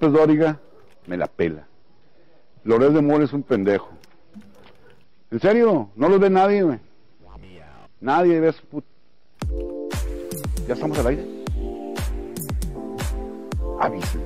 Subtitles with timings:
[0.00, 0.60] López Dóriga
[1.08, 1.66] me la pela.
[2.62, 3.88] Lorés de Mora es un pendejo.
[5.32, 6.78] En serio, no los ve nadie, güey.
[8.00, 8.84] Nadie ve su put...
[10.68, 11.26] ¿Ya estamos al aire?
[13.80, 14.22] Avisen.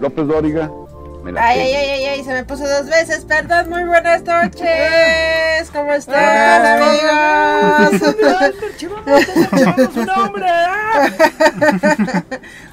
[0.00, 0.70] López Dóriga
[1.22, 4.22] me la Ay, ay, ay, ay, ay, se me puso dos veces, perdón, muy buenas
[4.22, 5.70] noches.
[5.72, 8.00] ¿Cómo están, amigos?
[10.06, 10.46] nombre!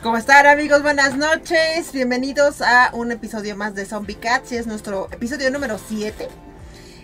[0.01, 0.81] ¿Cómo están, amigos?
[0.81, 1.91] Buenas noches.
[1.91, 4.51] Bienvenidos a un episodio más de Zombie Cats.
[4.51, 6.27] Y es nuestro episodio número 7.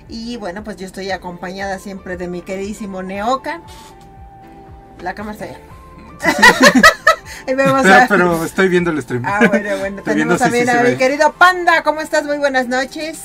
[0.09, 3.61] Y bueno, pues yo estoy acompañada siempre de mi queridísimo Neoka.
[5.01, 5.59] La cámara está allá.
[7.47, 9.23] Ahí vemos Pero, a- pero estoy viendo el stream.
[9.25, 9.97] Ah, bueno, bueno.
[9.99, 11.83] Estoy Tenemos sí también se a mi querido Panda.
[11.83, 12.23] ¿Cómo estás?
[12.25, 13.19] Muy buenas noches.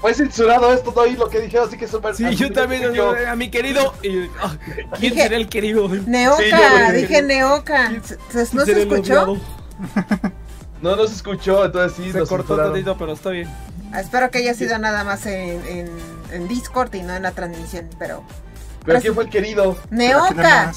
[0.00, 2.14] Fue censurado esto, no oí lo que dijeron, así que súper.
[2.14, 3.94] Sí, yo también, yo- a mi querido.
[4.02, 4.54] y- ah,
[4.98, 5.88] ¿Quién Dije- será el querido?
[5.88, 6.42] Neoka,
[6.90, 7.90] Sí, dije Neoka.
[8.30, 9.22] ¿Se- se- ¿No se escuchó?
[9.22, 9.36] odiado?
[10.82, 13.48] No nos escuchó, entonces sí, Se nos cortó tantito, pero está bien.
[13.92, 15.88] Ah, Espero que haya sido nada más en, en,
[16.32, 18.22] en Discord y no en la transmisión, pero...
[18.84, 19.78] Pero ¿quién fue el querido?
[19.90, 20.72] Neoka.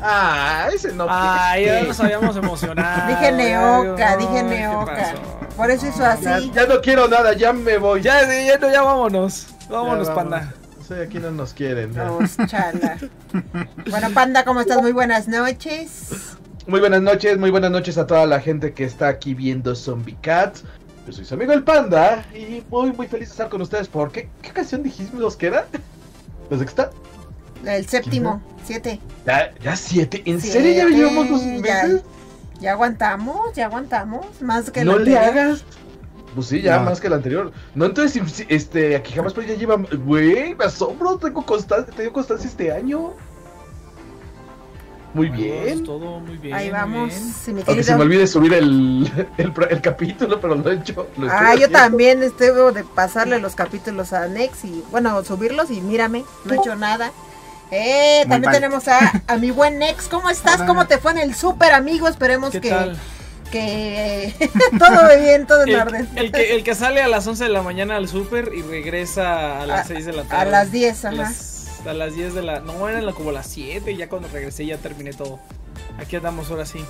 [0.00, 1.06] Ah, ese no.
[1.08, 3.08] Ay, ya nos habíamos emocionado.
[3.08, 4.94] Dije Neoka, Ay, dije ¿qué Neoka.
[4.94, 5.56] pasó?
[5.56, 6.50] Por eso hizo así.
[6.54, 8.00] ya no quiero nada, ya me voy.
[8.02, 9.48] Ya, ya, ya vámonos.
[9.68, 10.54] Vámonos, Ya, panda.
[10.86, 11.92] Sí, aquí no nos quieren.
[11.94, 12.96] Vamos, chala.
[13.90, 14.80] Bueno, Panda, ¿cómo estás?
[14.80, 16.10] Muy buenas noches.
[16.66, 20.16] Muy buenas noches, muy buenas noches a toda la gente que está aquí viendo Zombie
[20.22, 20.64] Cats.
[21.06, 23.88] Yo soy su amigo el Panda y muy muy feliz de estar con ustedes.
[23.88, 24.28] ¿Por qué?
[24.42, 25.66] ¿Qué canción dijimos que era?
[26.50, 26.90] ¿La sexta?
[27.64, 29.00] El séptimo, siete.
[29.26, 30.22] Ya, ya siete.
[30.24, 32.02] ¿En Siete, serio ya llevamos dos meses?
[32.60, 34.26] Ya aguantamos, ya aguantamos.
[34.40, 35.64] Más que no lo le hagas.
[36.34, 36.84] Pues sí, ya No.
[36.84, 37.52] más que el anterior.
[37.74, 39.76] No, entonces, este, aquí jamás pero ya lleva.
[39.76, 43.12] Güey, me asombro, tengo constancia, tengo constancia este año.
[45.14, 45.84] Muy Vamos, bien.
[45.84, 46.54] Todo muy bien.
[46.54, 47.32] Ahí vamos, bien.
[47.32, 51.08] si mi Aunque se me olvide subir el, el, el capítulo, pero lo he hecho.
[51.16, 51.78] lo estoy Ah, yo haciendo.
[51.78, 56.56] también debo de pasarle los capítulos a Nex y, bueno, subirlos y mírame, no he
[56.58, 57.10] hecho nada.
[57.70, 58.54] Eh, Muy también mal.
[58.54, 60.08] tenemos a, a mi buen Nex.
[60.08, 60.56] ¿Cómo estás?
[60.56, 60.66] Hola.
[60.66, 62.08] ¿Cómo te fue en el súper, amigo?
[62.08, 62.98] Esperemos ¿Qué que, tal?
[63.50, 64.34] que
[64.78, 66.08] todo bien, todo en El, orden.
[66.16, 69.62] el que, el que sale a las 11 de la mañana al súper y regresa
[69.62, 70.42] a las 6 de la tarde.
[70.42, 71.16] A las 10, A ajá.
[71.16, 72.60] las, a las 10 de la.
[72.60, 73.94] No, eran como las 7.
[73.96, 75.38] Ya cuando regresé ya terminé todo.
[75.98, 76.84] Aquí andamos ahora sí.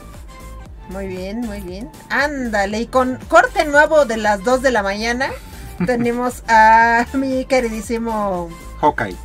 [0.91, 1.91] Muy bien, muy bien.
[2.09, 5.31] Ándale, y con corte nuevo de las 2 de la mañana,
[5.87, 8.49] tenemos a mi queridísimo...
[8.81, 9.17] Hawkeye.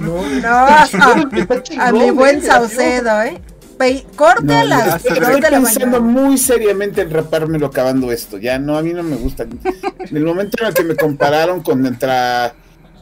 [0.00, 2.42] No, a, mi buen.
[2.42, 3.40] Saucedo, ¿eh?
[3.78, 8.38] Pe- corte a No, 2 Estoy la pensando muy seriamente en rapármelo acabando esto.
[8.38, 9.44] Ya no, a mí no me gusta.
[9.44, 12.54] En el momento en el que me compararon con contra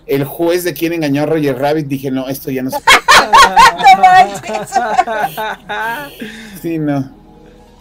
[0.06, 2.78] el juez de quien engañó a Roger Rabbit, dije, no, esto ya no se
[3.99, 4.71] manches.
[6.62, 7.10] Sí, no.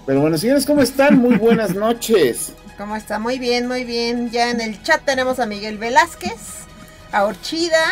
[0.05, 1.17] Pero bueno, señores, ¿cómo están?
[1.17, 2.53] Muy buenas noches.
[2.77, 3.17] ¿Cómo está?
[3.17, 4.29] Muy bien, muy bien.
[4.29, 6.65] Ya en el chat tenemos a Miguel Velázquez,
[7.11, 7.91] a Orchida,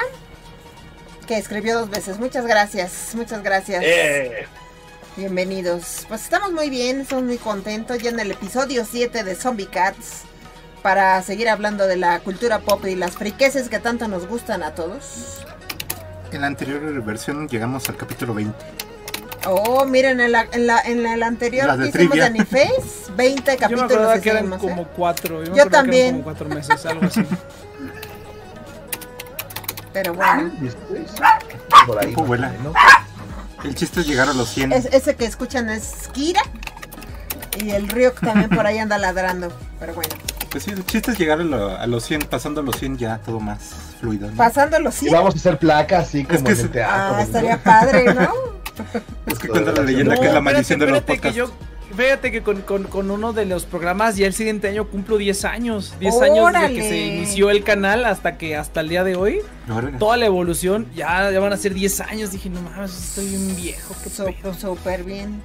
[1.25, 2.19] que escribió dos veces.
[2.19, 3.83] Muchas gracias, muchas gracias.
[3.83, 4.45] Eh,
[5.17, 6.05] Bienvenidos.
[6.07, 10.23] Pues estamos muy bien, estamos muy contentos ya en el episodio 7 de Zombie Cats
[10.83, 14.75] para seguir hablando de la cultura pop y las friqueses que tanto nos gustan a
[14.75, 15.45] todos.
[16.31, 18.53] En la anterior versión llegamos al capítulo 20.
[19.47, 22.17] Oh, miren, en la, en la, en la, en la anterior La de que hicimos
[22.17, 22.23] de.
[22.23, 24.87] Aniface, 20 Yo me capítulos que eran hicimos, como ¿eh?
[24.95, 25.43] 4.
[25.43, 26.11] Yo, me Yo acordaba que eran también.
[26.13, 27.23] como 4 meses, algo así.
[29.93, 31.01] Pero bueno, y después,
[31.87, 32.49] por ahí, vuela.
[32.49, 32.73] menos.
[33.63, 34.73] El chiste es llegar a los 100.
[34.73, 36.41] es- ese que escuchan es Kira
[37.57, 39.53] y el Ryuk también por ahí anda ladrando.
[39.79, 40.09] Pero bueno,
[40.51, 43.19] Pues sí, el chiste es llegar a, lo- a los 100, pasando los 100 ya
[43.19, 43.59] todo más
[44.01, 44.29] fluido.
[44.29, 44.35] ¿no?
[44.35, 45.13] pasando los Y 100.
[45.13, 46.93] vamos a hacer placas así como que en el teatro.
[46.95, 47.19] Ah, ¿no?
[47.19, 48.29] estaría padre, ¿no?
[49.27, 51.27] Es que cuenta la leyenda que es la No, maldición de los podcasts.
[51.29, 51.51] que yo,
[51.95, 55.45] fíjate que con, con- con uno de los programas ya el siguiente año cumplo 10
[55.45, 55.93] años.
[55.99, 59.39] 10 años desde que se inició el canal hasta que hasta el día de hoy.
[59.69, 59.97] Órale.
[59.97, 62.31] Toda la evolución, ya, ya van a ser 10 años.
[62.31, 64.09] Dije, no mames, estoy un viejo, qué.
[64.59, 65.41] Súper bien.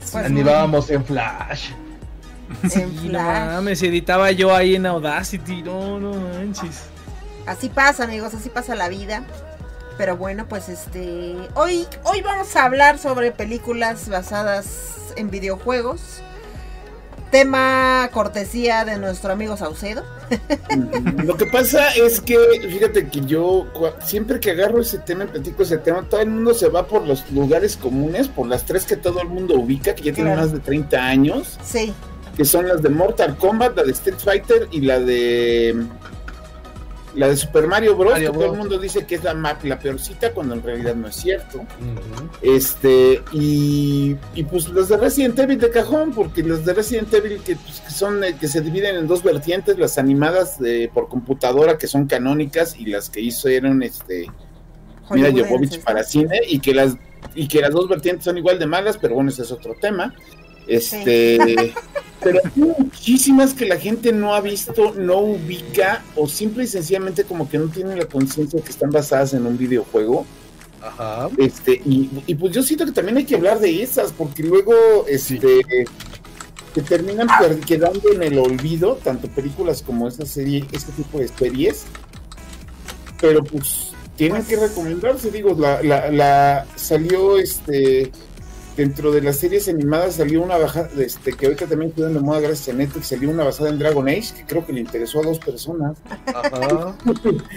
[0.00, 1.70] Pues, Animábamos en Flash.
[2.62, 3.46] en Sí, no Flash.
[3.52, 5.62] mames, editaba yo ahí en Audacity.
[5.62, 6.82] No, no manches.
[7.46, 9.22] Así pasa, amigos, así pasa la vida.
[9.96, 11.36] Pero bueno, pues este.
[11.54, 16.00] Hoy, hoy vamos a hablar sobre películas basadas en videojuegos.
[17.30, 20.04] Tema cortesía de nuestro amigo Saucedo.
[21.24, 22.36] Lo que pasa es que,
[22.68, 23.66] fíjate que yo
[24.04, 27.06] siempre que agarro ese tema y platico ese tema, todo el mundo se va por
[27.06, 30.42] los lugares comunes, por las tres que todo el mundo ubica, que ya tienen Claro.
[30.42, 31.92] más de 30 años, Sí,
[32.36, 35.84] que son las de Mortal Kombat, la de Street Fighter y la de
[37.14, 38.12] la de Super Mario Bros.
[38.12, 40.94] Mario que todo el mundo dice que es la, ma- la peorcita cuando en realidad
[40.94, 41.64] no es cierto.
[42.42, 47.40] Este, y, y pues los de Resident Evil de cajón, porque los de Resident Evil
[47.44, 51.08] que, pues, que son eh, que se dividen en dos vertientes, las animadas de, por
[51.08, 54.30] computadora que son canónicas y las que hicieron este
[55.10, 56.96] Mira Jovovich para cine y que las
[57.34, 60.14] y que las dos vertientes son igual de malas, pero bueno, ese es otro tema.
[60.66, 61.74] Este,
[62.22, 67.24] pero hay muchísimas que la gente no ha visto, no ubica o simple y sencillamente
[67.24, 70.24] como que no tienen la conciencia que están basadas en un videojuego.
[70.82, 71.28] Ajá.
[71.38, 74.74] Este, y, y pues yo siento que también hay que hablar de esas, porque luego
[75.08, 75.60] este
[76.74, 77.28] que terminan
[77.66, 81.84] quedando en el olvido, tanto películas como esta serie, este tipo de series.
[83.20, 88.10] Pero pues tienen Pues- que recomendarse, digo, la, la, la salió este
[88.76, 92.40] dentro de las series animadas salió una bajada, este, que ahorita también quedó de moda
[92.40, 95.22] gracias a Netflix, salió una basada en Dragon Age, que creo que le interesó a
[95.22, 95.96] dos personas.
[96.26, 96.96] Ajá.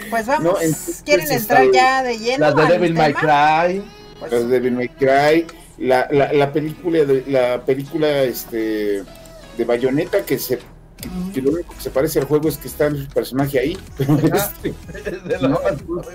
[0.10, 2.46] Pues vamos, No, entonces, ¿quieren entrar ya de lleno?
[2.46, 3.14] Las de Devil May?
[3.14, 3.84] Cry.
[4.20, 5.46] Pues, las de Devil May Cry,
[5.78, 9.04] la, la, la película de la película este
[9.58, 10.60] de Bayonetta que se
[11.34, 14.18] que, lo único que se parece al juego es que está el personaje ahí pero
[14.26, 14.74] este,
[15.42, 15.60] no,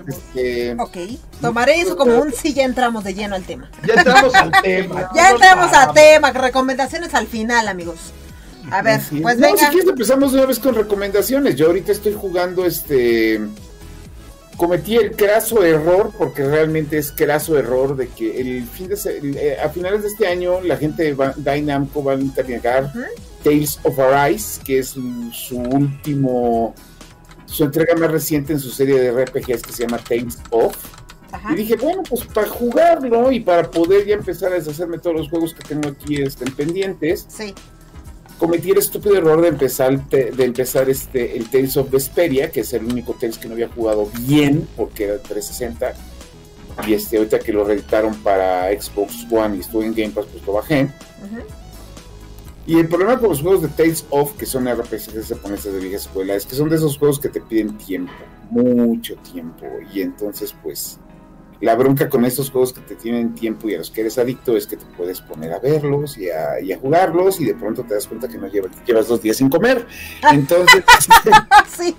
[0.07, 0.97] este, ok,
[1.41, 3.69] tomaré eso como un sí, ya entramos de lleno al tema.
[3.87, 5.09] Ya entramos al tema.
[5.15, 7.97] Ya No entramos nos al tema, recomendaciones al final, amigos.
[8.71, 9.21] A ver, es.
[9.21, 9.69] pues No, si venga.
[9.69, 13.41] quieres empezamos de una vez con recomendaciones yo ahorita estoy jugando este
[14.57, 19.19] cometí el craso error porque realmente es craso error de que el fin de se-
[19.23, 22.15] eh, a finales de este año la gente de Bandai Namco va a
[22.85, 23.01] Ujú.
[23.43, 26.73] Tales of Arise, que es su, último,
[27.45, 30.75] su entrega más reciente en su serie de RPGs que se llama Tales of.
[31.31, 31.51] Ajá.
[31.53, 35.29] Y dije, bueno, pues para jugarlo y para poder ya empezar a deshacerme todos los
[35.29, 37.53] juegos que tengo aquí este, pendientes, Sí,
[38.37, 42.59] cometí el estúpido error de empezar, te- de empezar este, el Tales of Vesperia, que
[42.61, 45.93] es el único Tales que no había jugado bien, porque era 360.
[46.87, 50.45] Y este, ahorita que lo reeditaron para Xbox One y estuve en Game Pass, pues
[50.45, 50.83] lo bajé.
[50.83, 51.41] ujú.
[52.65, 55.97] Y el problema con los juegos de Tales of, que son RPGs japoneses de vieja
[55.97, 58.13] escuela, es que son de esos juegos que te piden tiempo,
[58.49, 59.65] mucho tiempo.
[59.93, 60.97] Y entonces, pues,
[61.63, 64.57] la bronca con estos juegos que te tienen tiempo y a los que eres adicto
[64.57, 67.83] es que te puedes poner a verlos y a, y a jugarlos y de pronto
[67.83, 69.87] te das cuenta que no llevas, llevas dos días sin comer.
[70.29, 70.83] Entonces,
[71.77, 71.95] sí,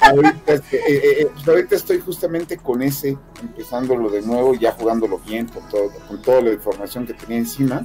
[0.00, 5.18] ahorita, eh, eh, eh, pues ahorita estoy justamente con ese, empezándolo de nuevo, ya jugándolo
[5.18, 7.84] bien, con, todo, con toda la información que tenía encima.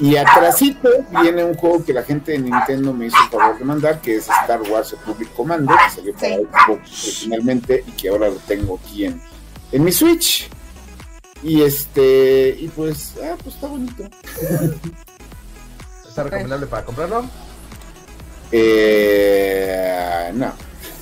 [0.00, 0.88] Y atrásito
[1.22, 4.16] viene un juego que la gente de Nintendo me hizo el favor de mandar, que
[4.16, 6.34] es Star Wars Republic Commando, que salió para Sí.
[6.34, 9.20] Xbox originalmente y que ahora lo tengo aquí en,
[9.72, 10.48] en mi Switch.
[11.42, 14.04] Y este, y pues, ah, pues está bonito.
[16.08, 17.24] ¿Está recomendable para comprarlo?
[18.50, 20.52] Eh, no.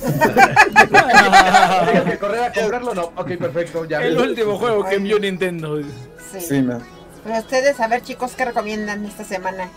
[2.05, 3.03] Que correr a comprarlo, no.
[3.15, 3.85] Ok, perfecto.
[3.85, 5.81] Ya El último juego que envió Nintendo.
[6.31, 6.41] sí.
[6.41, 6.79] Sí, no.
[7.23, 9.69] Pero ustedes, a ver, chicos, ¿qué recomiendan esta semana?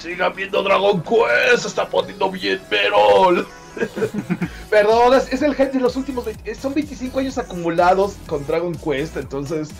[0.00, 3.46] Sigan viendo Dragon Quest, se está poniendo bien Perol.
[4.70, 8.74] Perdón, es, es el hype de los últimos 20 son 25 años acumulados con Dragon
[8.74, 9.70] Quest, entonces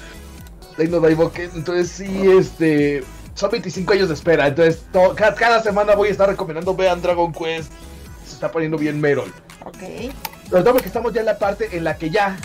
[0.78, 5.94] ahí invocar, entonces sí, este, son 25 años de espera, entonces to- ca- cada, semana
[5.94, 7.70] voy a estar recomendando vean Dragon Quest,
[8.26, 9.32] se está poniendo bien Merol.
[9.64, 10.11] Ok.
[10.49, 12.37] Sobre todo porque estamos ya en la parte en la que ya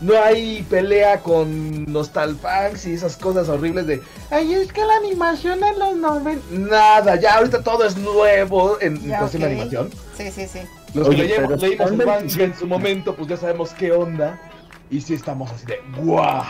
[0.00, 5.60] no hay pelea con Nostalfangs y esas cosas horribles de Ay, es que la animación
[5.62, 6.42] en los 90.
[6.52, 9.90] Nada, ya ahorita todo es nuevo en, Ya, cuestión de animación.
[10.16, 10.60] Sí, sí, sí.
[10.94, 12.44] Los Oye, que leímos, leímos el manga 25.
[12.44, 14.40] en su momento, pues ya sabemos qué onda.
[14.90, 16.42] Y sí estamos así de ¡guau!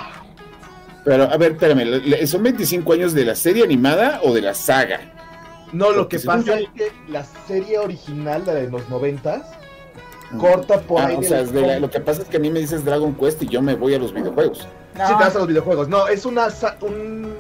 [1.05, 4.43] Pero, a ver, espérame, ¿le- le- ¿son 25 años de la serie animada o de
[4.43, 5.01] la saga?
[5.73, 9.43] No, lo que pasa yo- es que la serie original, la de los noventas,
[10.39, 11.17] corta por Ah, ahí.
[11.17, 11.81] o de sea, los de la- cómics.
[11.83, 13.95] lo que pasa es que a mí me dices Dragon Quest y yo me voy
[13.95, 14.67] a los videojuegos.
[14.97, 15.07] No.
[15.07, 15.89] Sí, te vas a los videojuegos.
[15.89, 16.51] No, es una.
[16.51, 17.35] sa- Un...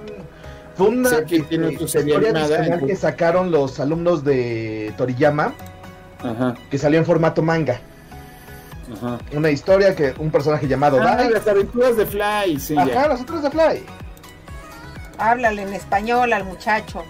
[0.77, 5.53] Fue una que tiene eh, serie historia que sacaron los alumnos de Toriyama,
[6.23, 7.81] Ajá, que salió en formato manga.
[8.95, 9.19] ajá.
[9.37, 11.31] Una historia que un personaje llamado Ah, Dai.
[11.31, 13.09] las aventuras de Fly, sí, Ajá, ya.
[13.09, 13.85] los otros de Fly.
[15.19, 17.03] Háblale en español al muchacho.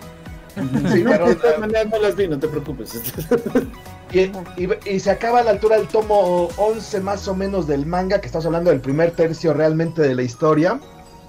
[0.93, 2.95] Sí, No, pero, de todas maneras no las vi, no te preocupes.
[4.13, 7.87] y, y- y se acaba a la altura del tomo 11 más o menos del
[7.87, 10.81] manga, que estamos hablando del primer tercio realmente de la historia.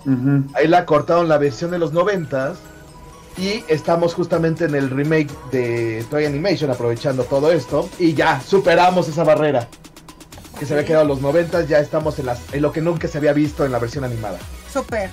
[0.06, 0.44] Ujú.
[0.56, 2.56] Ahí la cortaron la versión de los 90
[3.38, 9.08] y estamos justamente en el remake de Toy Animation aprovechando todo esto y ya superamos
[9.08, 9.68] esa barrera
[10.60, 13.08] que se había quedado en los 90 ya estamos en, las, en lo que nunca
[13.08, 14.38] se había visto en la versión animada.
[14.72, 15.10] Súper.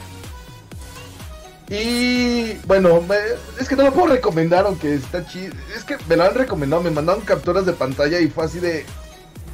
[1.71, 3.17] Y bueno, me-
[3.61, 5.55] es que no lo puedo recomendar aunque está chido.
[5.77, 8.85] Es que me lo han recomendado, me mandaron capturas de pantalla y fue así de...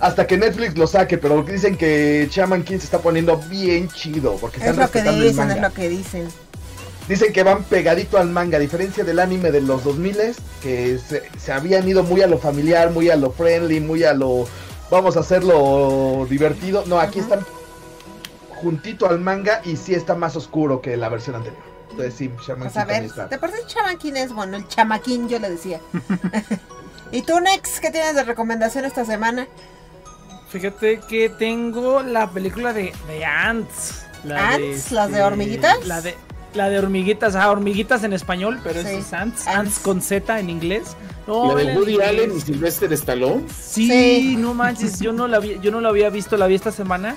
[0.00, 4.37] Hasta que Netflix lo saque, pero dicen que Shaman King se está poniendo bien chido
[4.40, 6.28] porque Es están lo que dicen, es lo que dicen.
[7.09, 10.16] Dicen que van pegadito al manga, a diferencia del anime de los 2000
[10.62, 14.14] que se, se habían ido muy a lo familiar, muy a lo friendly, muy a
[14.14, 14.47] lo
[14.90, 16.85] vamos a hacerlo divertido.
[16.87, 17.40] No, aquí están
[18.49, 21.73] juntito al manga y sí está más oscuro que la versión anterior.
[21.94, 23.28] Entonces sí, Shaman Pues a ver, está.
[23.28, 24.56] ¿te parece chamaquín es bueno?
[24.56, 25.80] El chamaquín yo le decía.
[27.12, 29.46] ¿Y tú, Nex, qué tienes de recomendación esta semana?
[30.48, 34.04] Fíjate que tengo la película de, de Ants.
[34.24, 34.92] La ¿Ants?
[34.92, 35.86] ¿Las de hormiguitas?
[35.86, 36.14] La de,
[36.54, 39.46] la de hormiguitas, ah, hormiguitas en español, pero Sí, es Ants, Ants.
[39.46, 40.96] Ants con Z en inglés.
[41.26, 42.08] No, La de Woody inglés.
[42.08, 43.44] Allen y Sylvester Stallone.
[43.48, 44.36] Sí, Sí.
[44.36, 47.16] no manches, yo no la vi, yo no la había visto, la vi esta semana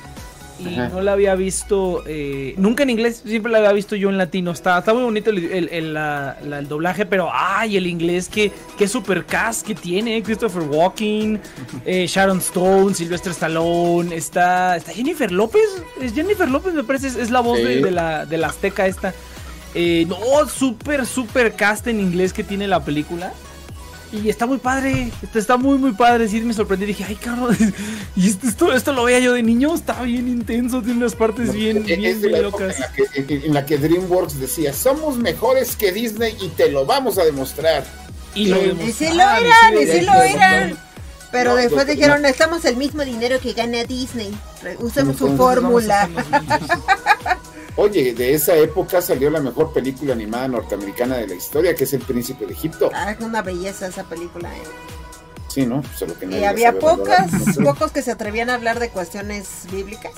[0.59, 0.89] y Ajá.
[0.89, 4.51] no la había visto eh, nunca en inglés, siempre la había visto yo en latino.
[4.51, 8.27] Está, está muy bonito el, el- el- la- la- el doblaje, pero ay, el inglés
[8.29, 11.39] que qué super cast que tiene, Christopher Walken,
[11.85, 15.61] eh, Sharon Stone, Sylvester Stallone, está, está Jennifer López,
[16.01, 17.81] es Jennifer López me parece, es, es la voz de, Sí.
[17.83, 19.13] de la de la azteca esta.
[19.75, 23.33] Eh, no, super super cast en inglés que tiene la película.
[24.11, 27.57] Y está muy padre, está, está muy muy padre, sí me sorprendí, dije, ay cabrón,
[28.15, 31.51] y esto, esto, esto lo veía yo de niño, está bien intenso, tiene unas partes
[31.53, 32.75] bien, Es bien, locas.
[32.75, 33.03] En la, que,
[33.35, 37.25] en- en la que DreamWorks decía, somos mejores que Disney y te lo vamos a
[37.25, 37.83] demostrar.
[38.33, 40.77] Y lo Y sí lo eran, y sí lo eran.
[41.31, 44.33] Pero No, después no, dijeron, necesitamos el mismo dinero que gana Disney.
[44.79, 46.07] Usemos su fórmula.
[47.77, 51.93] Oye, de esa época salió la mejor película animada norteamericana de la historia, que es
[51.93, 52.89] El Príncipe de Egipto.
[52.93, 54.49] Ah, es una belleza esa película.
[54.49, 54.61] ¿eh?
[55.47, 55.83] Sí, ¿no?
[55.95, 57.29] Solo que Y había pocas,
[57.63, 60.11] pocos que se atrevían a hablar de cuestiones bíblicas.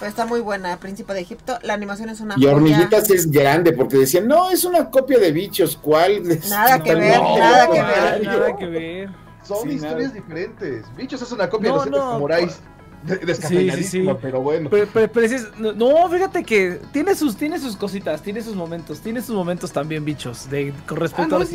[0.00, 1.58] Pero está muy buena, Príncipe de Egipto.
[1.62, 2.54] La animación es una Y joya.
[2.56, 6.22] Hormiguitas es grande, porque decían, no, es una copia de bichos, ¿cuál?
[6.48, 8.24] Nada que ver, no, nada que ver.
[8.26, 9.10] Nada que ver.
[9.46, 10.20] Son Sí, historias nada.
[10.20, 10.96] diferentes.
[10.96, 12.48] Bichos es una copia No, de los no, samuráis.
[12.56, 14.18] de- Descafeinadísimo, sí, sí.
[14.22, 14.68] pero bueno.
[14.70, 19.00] Pero, pero- pero es- no, fíjate que tiene sus, tiene sus cositas, tiene sus momentos,
[19.00, 21.50] tiene sus momentos también, bichos, de, con Ah, respecto no, a los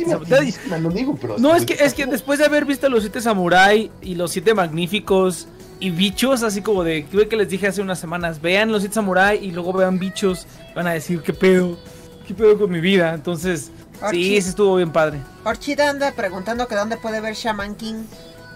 [0.80, 1.38] no digo, pero...
[1.38, 4.54] No, es que, es que después de haber visto los siete samurai y los siete
[4.54, 5.46] magníficos
[5.78, 8.94] y bichos, así como de que que les dije hace unas semanas, vean los siete
[8.94, 11.78] samurai y luego vean bichos, van a decir qué pedo,
[12.26, 13.14] qué pedo con mi vida.
[13.14, 14.22] Entonces, Archie.
[14.24, 15.20] sí, ese estuvo bien padre.
[15.44, 18.04] Orchida anda preguntando que dónde puede ver Shaman King.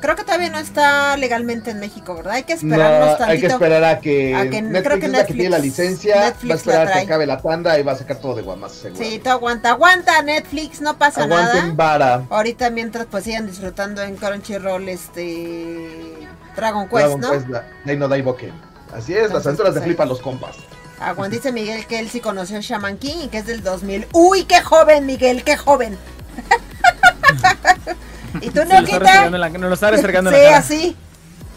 [0.00, 2.35] Creo que todavía no está legalmente en México, ¿verdad?
[2.35, 3.30] Hay que esperarnos No, tantito.
[3.30, 6.16] hay que esperar a que, a que- Netflix creo que que tiene la Netflix- licencia,
[6.16, 8.42] va a Netflix esperar a que acabe la tanda y va a sacar todo de
[8.42, 9.02] guamas, seguro.
[9.04, 11.75] Sí, tú aguanta, aguanta Netflix, no pasa Aguanten nada.
[11.75, 12.25] vara.
[12.30, 16.16] Ahorita mientras pues sigan disfrutando en Crunchyroll este
[16.57, 17.30] Dragon Quest, Dragon ¿no?
[17.33, 17.66] Quest, la-
[18.49, 18.71] no.
[18.97, 19.88] Así es, las aventuras de pues.
[19.88, 20.57] Flipa los compas.
[20.99, 24.07] Aguanta, dice Miguel que él sí conoció a Shaman King y que es del 2000.
[24.12, 25.97] ¡Uy, qué joven, Miguel, qué joven!
[28.40, 28.68] ¿Y tú, en
[29.40, 30.58] la- nos lo está restregando en Sí, la cara.
[30.58, 30.96] así.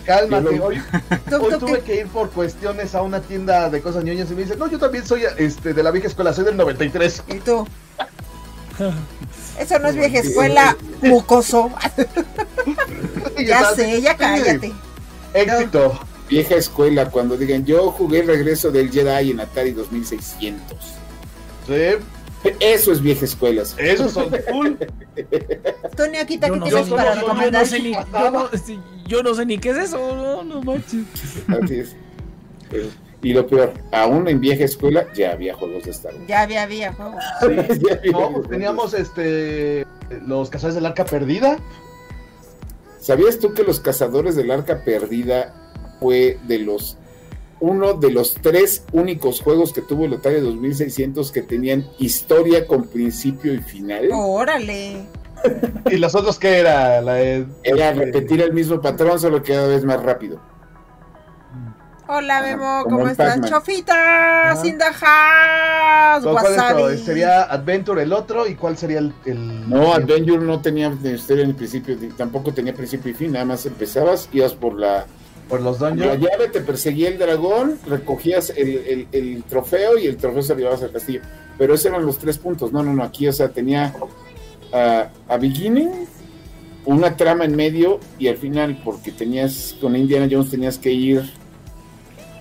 [0.05, 0.81] Cálmate, hoy,
[1.29, 1.81] ¿Tú, hoy tú tuve qué?
[1.83, 4.77] que ir por cuestiones a una tienda de cosas ñoñas y me dicen, no, yo
[4.77, 7.23] también soy este, de la vieja escuela, soy del 93.
[7.29, 7.65] ¿Y tú?
[9.57, 11.71] Eso no es vieja escuela, mucoso.
[13.37, 14.71] Ya sé, ya cállate.
[15.33, 15.99] Éxito.
[16.29, 20.77] Vieja escuela, cuando digan, yo jugué el regreso del Jedi en Atari 2600.
[21.67, 21.73] Sí,
[22.59, 23.63] Eso es vieja escuela.
[23.65, 23.75] sí.
[23.79, 24.77] esos son cool.
[25.95, 27.65] Tú, Neoquita, Yo ¿qué no, yo para yo no recomendar?
[27.67, 31.05] sé ni, yo, no, sí, yo no sé ni qué es eso, no, no manches.
[31.47, 31.95] Así es.
[32.71, 32.89] Eh,
[33.21, 36.27] Y lo peor, aún en vieja escuela ya había juegos de Star Wars.
[36.27, 37.23] Ya había, había juegos.
[37.41, 38.49] Ya había No, juegos.
[38.49, 39.85] teníamos este
[40.27, 41.57] los cazadores del arca perdida.
[42.99, 45.53] ¿Sabías tú que los cazadores del arca perdida
[45.99, 46.97] fue de los
[47.65, 52.83] uno de los tres únicos juegos que tuvo el Atari 2600 que tenían historia con
[52.89, 54.09] principio y final?
[54.11, 55.05] Órale.
[55.89, 59.67] Y los otros que era la de- Era repetir el mismo patrón, solo que cada
[59.69, 60.41] vez más rápido.
[62.05, 63.39] Hola Memo, ¿cómo el estás?
[63.49, 64.67] Chofita, Ajá.
[64.67, 66.97] in the house, ¿Cuál es wasabi.
[66.97, 68.45] ¿Sería Adventure el otro?
[68.45, 69.13] ¿Y cuál sería el...?
[69.25, 73.31] el- No, el- Adventure no tenía historia ni principio, ni- tampoco tenía principio y fin,
[73.31, 75.05] nada más empezabas, ibas por la,
[76.05, 80.81] La llave, te perseguía el dragón, recogías el, el- trofeo y el trofeo se llevabas
[80.83, 81.21] al castillo.
[81.57, 83.93] Pero esos eran los tres puntos, no, no, no, aquí, o sea, tenía
[84.73, 85.91] ah, a beginning,
[86.85, 91.31] una trama en medio y al final, porque tenías, con Indiana Jones tenías que ir,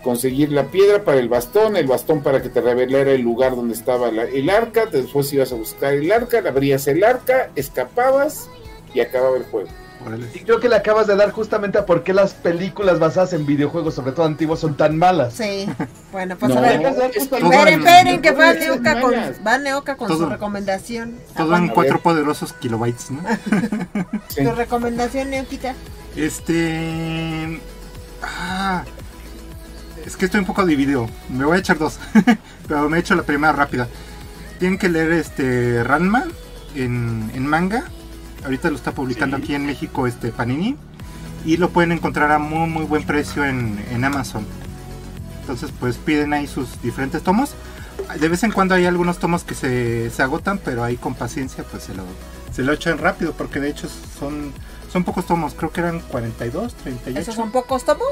[0.02, 3.74] conseguir la piedra para el bastón, el bastón para que te revelara el lugar donde
[3.74, 8.48] estaba el arca, después ibas a buscar el arca, abrías el arca, escapabas
[8.94, 9.68] y acababa el juego.
[10.06, 10.26] Órale.
[10.34, 13.46] Y creo que le acabas de dar justamente a por qué las películas basadas en
[13.46, 15.34] videojuegos, sobre todo antiguos, son tan malas.
[15.34, 15.66] Sí,
[16.12, 16.80] bueno, pues No, a ver.
[16.82, 19.14] Esperen, en- esperen, que va son con,
[19.46, 21.14] va Neoca con su Todo- recomendación.
[21.36, 23.22] Todo en cuatro poderosos kilobytes, ¿no?
[24.36, 25.74] Tu recomendación, Neoquita.
[26.16, 27.60] Este.
[28.22, 28.84] Ah,
[30.06, 31.08] es que estoy un poco dividido.
[31.28, 31.98] Me voy a echar dos.
[32.68, 33.88] Pero me he hecho la primera rápida.
[34.58, 36.24] Tienen que leer este Ranma
[36.74, 37.84] en, en manga.
[38.44, 40.76] Ahorita lo está publicando aquí en México este Panini.
[41.44, 44.46] Y lo pueden encontrar a muy muy buen precio en, en Amazon.
[45.40, 47.54] Entonces pues piden ahí sus diferentes tomos.
[48.18, 51.64] De vez en cuando hay algunos tomos que se, se agotan, pero ahí con paciencia
[51.64, 52.04] pues se lo,
[52.52, 54.52] se lo echan rápido porque de hecho son,
[54.92, 57.18] son pocos tomos, creo que eran 42, 38.
[57.20, 58.06] ¿Esos son pocos tomos?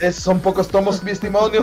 [0.00, 1.50] Esos son pocos tomos, mi estimado.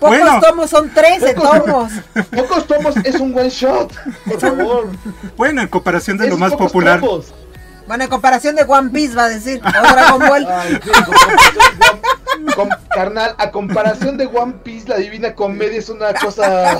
[0.00, 0.40] Pocos Bueno.
[0.40, 1.92] tomos, son 13 Pocos- tomos.
[2.34, 3.92] Pocos tomos es un one shot,
[4.24, 4.88] por favor.
[5.36, 7.00] Bueno, en comparación de Es lo más pocos popular.
[7.00, 7.32] tomos.
[7.86, 10.46] Bueno, en comparación de One Piece va a decir, o Dragon Ball.
[10.50, 10.90] Ay, sí,
[12.54, 16.78] con- carnal, a comparación de One Piece, la Divina Comedia es una cosa.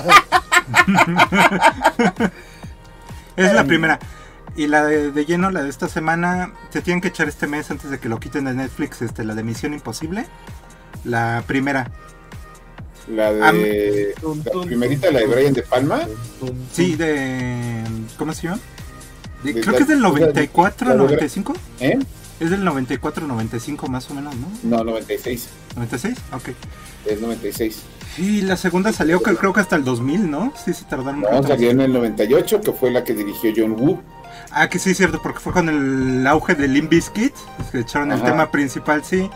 [3.36, 3.98] Es la primera.
[4.56, 7.70] Y la de, de lleno, la de esta semana, se tienen que echar este mes
[7.70, 10.26] antes de que lo quiten de Netflix, este, la de Misión Imposible.
[11.04, 11.90] La primera.
[13.08, 16.00] La de la primerita, la de Brian de Palma.
[16.72, 17.82] Sí, de...
[18.18, 18.60] ¿Cómo se llama?
[19.42, 21.54] De- De creo la- que es del la de- 94, la de- 95.
[21.80, 21.98] ¿Eh?
[22.38, 24.48] Es del 94, 95 más o menos, ¿no?
[24.78, 25.48] No, 96.
[25.76, 26.48] 96, ok.
[27.06, 27.80] Es 96.
[28.18, 30.52] Y la segunda salió que creo que hasta el 2000, ¿no?
[30.62, 33.72] Sí, se tardaron un No, salió en el 98, que fue la que dirigió John
[33.78, 34.00] Woo.
[34.52, 37.34] Ah, que sí, es cierto, porque fue con el auge de Limp Bizkit,
[37.70, 38.26] que echaron el Ajá.
[38.30, 39.30] tema principal, sí.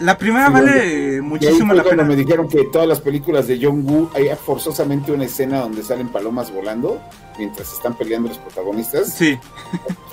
[0.00, 2.02] La primera Sí, vale donde- Y ahí muchísimo la pena.
[2.02, 6.08] me dijeron que todas las películas de John Woo hay forzosamente una escena donde salen
[6.08, 7.00] palomas volando
[7.38, 9.12] mientras están peleando los protagonistas.
[9.12, 9.38] Sí,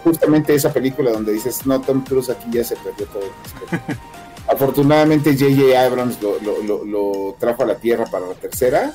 [0.04, 4.02] Justamente esa película donde dices, no, Tom Cruise aquí ya se perdió todo el respeto".
[4.48, 5.80] Afortunadamente J.J.
[5.86, 8.94] Abrams lo, lo- lo- lo trajo a la tierra para la tercera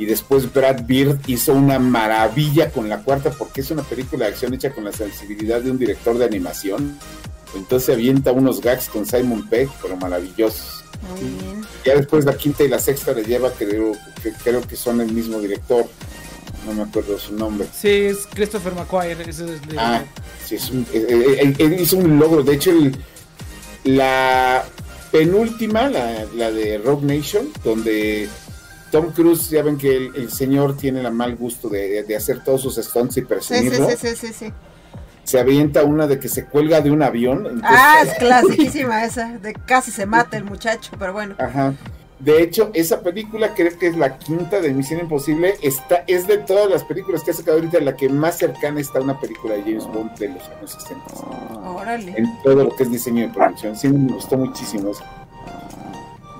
[0.00, 4.30] y después Brad Bird hizo una maravilla con la cuarta porque es una película de
[4.32, 6.98] acción hecha con la sensibilidad de un director de animación.
[7.54, 10.84] Entonces avienta unos gags con Simon Pegg, pero maravillosos.
[11.10, 11.64] Muy bien.
[11.84, 15.12] Ya después la quinta y la sexta le lleva, creo que, creo que son el
[15.12, 15.84] mismo director.
[16.66, 17.66] No me acuerdo su nombre.
[17.78, 19.28] Sí, es Christopher McQuire.
[19.28, 20.02] Es de- Ah,
[20.46, 22.42] sí, es un- eh, eh, él, él hizo un logro.
[22.42, 22.96] De hecho, el-
[23.84, 24.64] la
[25.10, 28.28] penúltima, la, la de Rogue Nation, donde
[28.90, 32.42] Tom Cruise, ya ven que el, el señor tiene el mal gusto de, de hacer
[32.44, 33.88] todos sus stunts y presumirlo.
[33.90, 34.52] sí, sí, sí, sí.
[35.24, 37.46] Se avienta una de que se cuelga de un avión.
[37.46, 39.38] entonces- Ah, es clasiquísima esa.
[39.38, 41.34] De casi se mata el muchacho, pero bueno.
[41.38, 41.74] Ajá.
[42.18, 45.54] De hecho, esa película creo que es la quinta de Misión Imposible.
[45.62, 48.98] Está, es de todas las películas que ha sacado ahorita la que más cercana está
[48.98, 51.02] a una película de James Bond de los años 60.
[51.70, 52.12] Órale.
[52.18, 53.74] En todo lo que es diseño de producción.
[53.76, 55.02] Sí, me gustó muchísimo eso.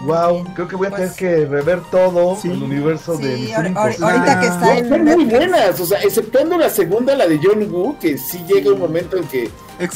[0.04, 2.48] Wow, creo que voy a Pues- tener que rever todo Sí.
[2.50, 4.06] el universo de Sí, Misión ahor- Imposible.
[4.06, 7.68] ahorita que está en son muy buenas, o sea, exceptuando la segunda, la de John
[7.70, 9.50] Woo, que sí llega un momento en que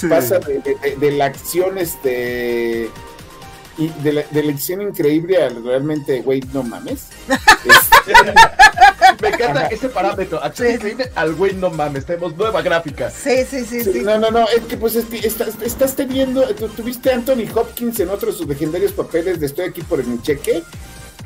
[0.09, 2.91] pasa de, de- de la acción, este,
[3.79, 4.51] y de la, de la
[4.83, 7.07] increíble al realmente, güey, no mames.
[7.29, 8.13] Este,
[9.23, 9.69] Me encanta Ajá.
[9.69, 10.43] ese parámetro.
[10.43, 10.75] Acción Sí.
[10.75, 12.05] increíble al güey, no mames.
[12.05, 13.11] Tenemos nueva gráfica.
[13.11, 14.01] Sí, sí, sí, sí, sí.
[14.01, 17.47] no, no, no, es que pues es que estás, estás teniendo, tu- tuviste a Anthony
[17.55, 20.63] Hopkins en otro de sus legendarios papeles de Estoy aquí por mi cheque,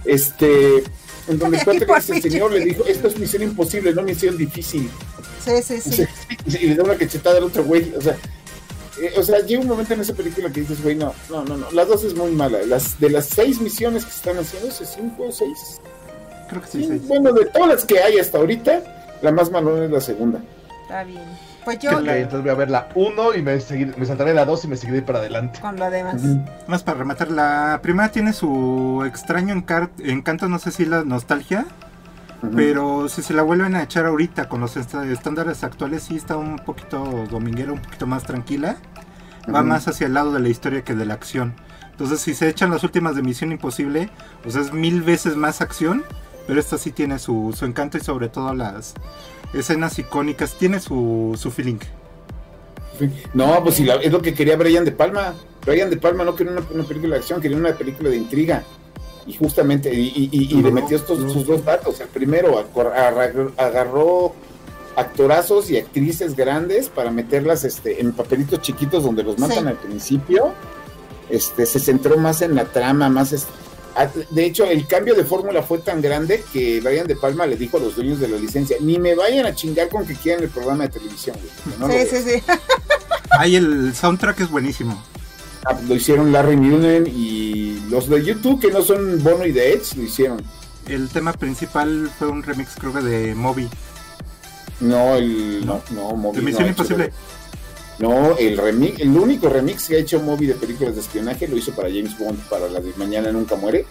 [0.05, 0.85] este,
[1.29, 4.37] en donde el aquí que el señor le dijo, esto es misión imposible, no misión
[4.37, 4.91] difícil.
[5.45, 6.05] Sí, sí, sí.
[6.47, 7.93] y le da una cachetada al otro güey.
[7.97, 8.17] O sea,
[9.03, 11.57] eh, o sea, llega un momento en esa película que dices, güey, no, no, no,
[11.57, 11.71] no.
[11.73, 12.59] Las dos es muy mala.
[12.67, 15.81] Las, de las seis misiones que están haciendo, ¿es cinco o seis?
[16.49, 17.09] creo que sí, Sí, seis.
[17.09, 18.83] bueno, de todas las que hay hasta ahorita,
[19.23, 20.41] la más malona es la segunda.
[20.83, 21.23] Está bien.
[21.65, 24.47] Pues yo, Ok, entonces voy a ver la 1 y me, seguir- me saltaré la
[24.47, 25.61] 2 y me seguiré para adelante.
[25.61, 26.15] con lo demás.
[26.67, 31.67] Más para rematar, la primera tiene su extraño encar- encanto, no sé si la nostalgia,
[32.55, 36.37] Pero si se la vuelven a echar ahorita con los est- estándares actuales, sí está
[36.37, 38.77] un poquito dominguera, un poquito más tranquila.
[39.53, 41.55] Va más hacia el lado de la historia que de la acción.
[41.91, 44.09] Entonces, si se echan las últimas de Misión Imposible,
[44.43, 46.05] pues es mil veces más acción,
[46.47, 48.95] pero esta sí tiene su, su encanto y sobre todo las
[49.53, 51.79] escenas icónicas, tiene su, su feeling.
[53.35, 55.35] No, pues si la- es lo que quería Brian De Palma.
[55.67, 58.63] Brian De Palma no quería una, una película de acción, quería una película de intriga.
[59.29, 62.01] Y justamente, y, y- y- y le metió estos sus dos datos.
[62.01, 62.59] El primero,
[63.57, 64.35] agarró,
[64.97, 69.69] actorazos y actrices grandes para meterlas este, en papelitos chiquitos donde los matan Sí.
[69.69, 70.53] al principio.
[71.31, 73.33] Este, se centró más en la trama, más...
[73.33, 73.47] es-
[73.97, 77.57] ah, De hecho, el cambio de fórmula fue tan grande que Brian De Palma le
[77.57, 80.43] dijo a los dueños de la licencia, ni me vayan a chingar con que quieran
[80.43, 81.37] el programa de televisión.
[81.67, 82.07] güey, no Sí, veo".
[82.25, 82.43] sí, sí.
[83.39, 85.01] Ahí el soundtrack es buenísimo.
[85.67, 89.73] Ah, Lo hicieron Larry Mullen y los de YouTube, que no son Bono y The
[89.75, 90.43] Edge, lo hicieron.
[90.89, 93.69] El tema principal fue un remix, creo que de Moby.
[94.81, 95.67] No, el.
[95.67, 97.13] No, no, Moby De no Misión hecho Imposible.
[97.99, 101.57] No, el remix, el único remix que ha hecho Moby de películas de espionaje lo
[101.57, 103.87] hizo para James Bond, para la de Mañana Nunca Muere.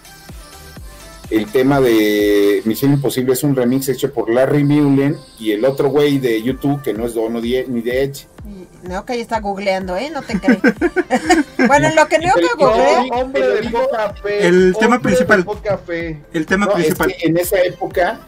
[1.30, 5.90] El tema de Misión Imposible es un remix hecho por Larry Mullen y el otro
[5.90, 8.28] güey de YouTube, que no es Bono di- ni The Edge.
[8.46, 10.10] Y Neoka ya está googleando, ¿eh?
[10.10, 10.58] No te cree.
[11.68, 14.48] bueno, en lo que Neoka No, googlea, No, hombre de poca fe.
[14.48, 15.40] el tema principal.
[15.40, 16.22] de poca fe.
[16.32, 17.08] El tema No, es principal.
[17.20, 18.20] que en esa época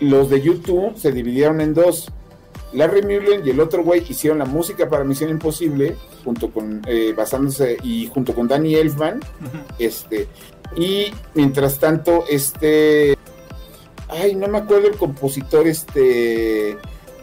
[0.00, 2.10] los de YouTube se dividieron en dos.
[2.72, 7.14] Larry Mullen y el otro güey hicieron la música para Misión Imposible junto con eh,
[7.16, 9.20] basándose y junto con Danny Elfman,
[9.78, 10.26] este
[10.76, 13.16] y mientras tanto este
[14.08, 16.76] ay no me acuerdo el compositor este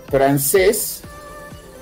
[0.09, 1.01] francés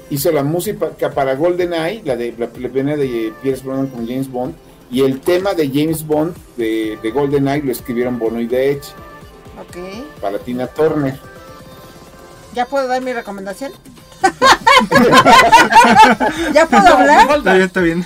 [0.10, 4.30] hizo la música para GoldenEye, la de la, la pena de Pierce Brosnan con James
[4.30, 4.54] Bond
[4.91, 8.86] y el tema de James Bond de, de GoldenEye lo escribieron Bono y The Edge
[9.60, 9.78] ok.
[10.21, 11.19] para Tina Turner.
[12.54, 13.71] ¿Ya puedo dar mi recomendación?
[16.54, 17.30] ¿Ya puedo hablar?
[17.38, 18.06] Está bien, está bien.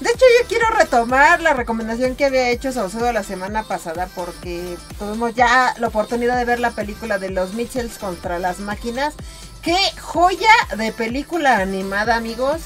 [0.00, 4.76] De hecho, yo quiero retomar la recomendación que había hecho Saucedo la semana pasada porque
[4.98, 9.14] tuvimos ya la oportunidad de ver la película de los Mitchells contra las máquinas.
[9.62, 12.60] ¡Qué joya de película animada, amigos!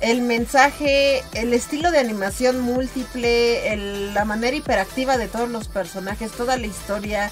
[0.00, 3.76] El mensaje, el estilo de animación múltiple,
[4.12, 7.30] la manera hiperactiva de todos los personajes, toda la historia,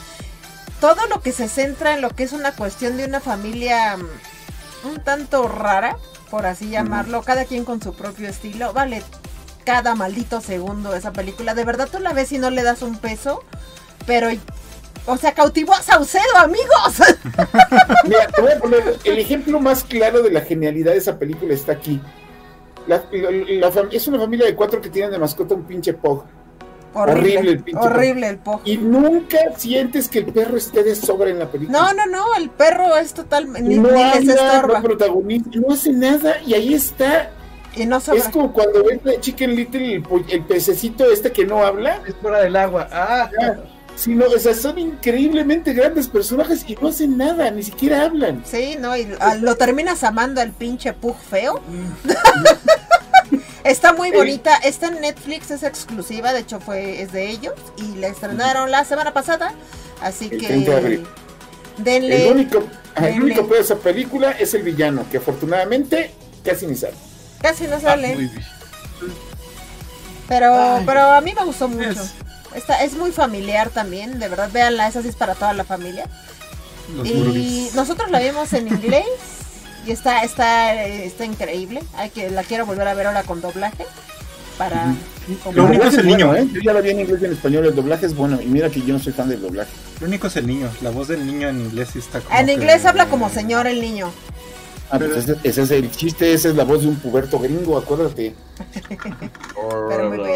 [0.80, 4.88] todo lo que se centra en lo que es una cuestión de una familia mm,
[4.88, 5.96] un tanto rara,
[6.36, 9.02] por así llamarlo, cada quien con su propio estilo, vale
[9.64, 11.54] cada maldito segundo esa película.
[11.54, 13.42] De verdad tú la ves y no le das un peso,
[14.06, 14.28] pero,
[15.06, 17.00] o sea, cautivó a Saucedo, amigos.
[18.04, 21.54] Mira, te voy a poner el ejemplo más claro de la genialidad de esa película
[21.54, 22.02] está aquí.
[23.90, 26.22] Es una familia de cuatro que tienen de mascota un pinche pug.
[26.96, 28.60] Horrible, Horrible el pinche horrible el po.
[28.64, 31.78] Y nunca sientes que el perro esté de sobra en la película.
[31.78, 34.78] No, no, no, el perro es totalmente, ni, no ni les habla, estorba.
[34.78, 37.30] no protagoniza, no hace nada y ahí está.
[37.74, 38.20] Y no sobra.
[38.20, 42.00] Es como cuando ves de Chicken Little el, pececito este que no habla.
[42.06, 42.88] Es fuera del agua.
[42.90, 43.30] Ah,
[43.96, 48.42] Sino, o sea, son increíblemente grandes personajes y no hacen nada, ni siquiera hablan.
[48.44, 51.62] Sí, no, y a- lo terminas amando al pinche Pug feo.
[53.66, 57.96] Está muy bonita, está en Netflix, es exclusiva, de hecho fue es de ellos y
[57.96, 59.52] la estrenaron la semana pasada,
[60.00, 61.06] así El que 30 de abril.
[61.78, 63.24] denle El único, ajá, el denle.
[63.26, 66.12] único peor de esa película es el villano, que afortunadamente
[66.44, 66.94] casi ni sale.
[67.40, 68.44] casi no ah, sale, muy bien.
[70.28, 70.82] pero Ay.
[70.86, 71.90] pero a mí me gustó mucho.
[71.90, 72.14] Es-
[72.54, 76.06] Está, es muy familiar también, de verdad, véanla, esa sí es para toda la familia.
[76.96, 79.04] Los Y nosotros la vimos en inglés
[79.86, 81.82] y está está está increíble.
[81.96, 83.84] Hay que la quiero volver a ver ahora con doblaje
[84.58, 84.94] para
[85.54, 86.46] Lo único es el niño, ¿eh?
[86.52, 88.40] Yo ya la vi en inglés y en español, el doblaje es bueno.
[88.40, 89.70] Y mira que yo no soy fan del doblaje.
[90.00, 90.68] Lo único es el niño.
[90.82, 93.80] La voz del niño en inglés está como En que- inglés habla como señor el
[93.80, 94.10] niño.
[94.90, 97.76] Ah, pues ese, ese es el chiste, esa es la voz de un puberto gringo,
[97.76, 98.34] acuérdate.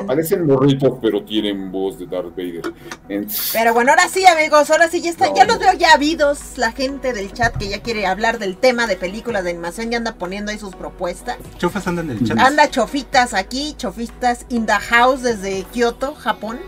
[0.06, 2.62] Parecen morritos, pero tienen voz de Darth Vader.
[3.08, 6.56] Entonces, Pero bueno, ahora sí, amigos, ahora sí ya está, ya los veo ya habidos,
[6.56, 9.98] la gente del chat que ya quiere hablar del tema de películas de animación, ya
[9.98, 11.36] anda poniendo ahí sus propuestas.
[11.58, 12.38] Chofas anda en el chat.
[12.38, 16.58] Anda chofitas aquí, chofitas in the house desde Kioto, Japón.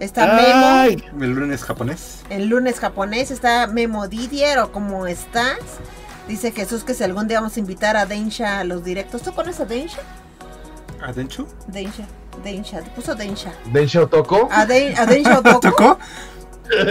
[0.00, 1.04] Está Memo, ¡Ay!
[1.20, 2.20] El lunes japonés.
[2.30, 5.58] el lunes japonés, está Memo Didier o cómo estás.
[6.30, 9.20] Dice Jesús que si algún día vamos a invitar a Densha a los directos.
[9.22, 9.98] ¿Tú conoces a Densha?
[11.02, 11.44] ¿A Denchu?
[11.66, 12.04] Densha,
[12.44, 13.52] Densha, te puso Densha.
[13.72, 14.48] Densho Toko.
[14.52, 15.58] A, Den- a Densha Otoko.
[15.60, 15.98] ¿Tocó?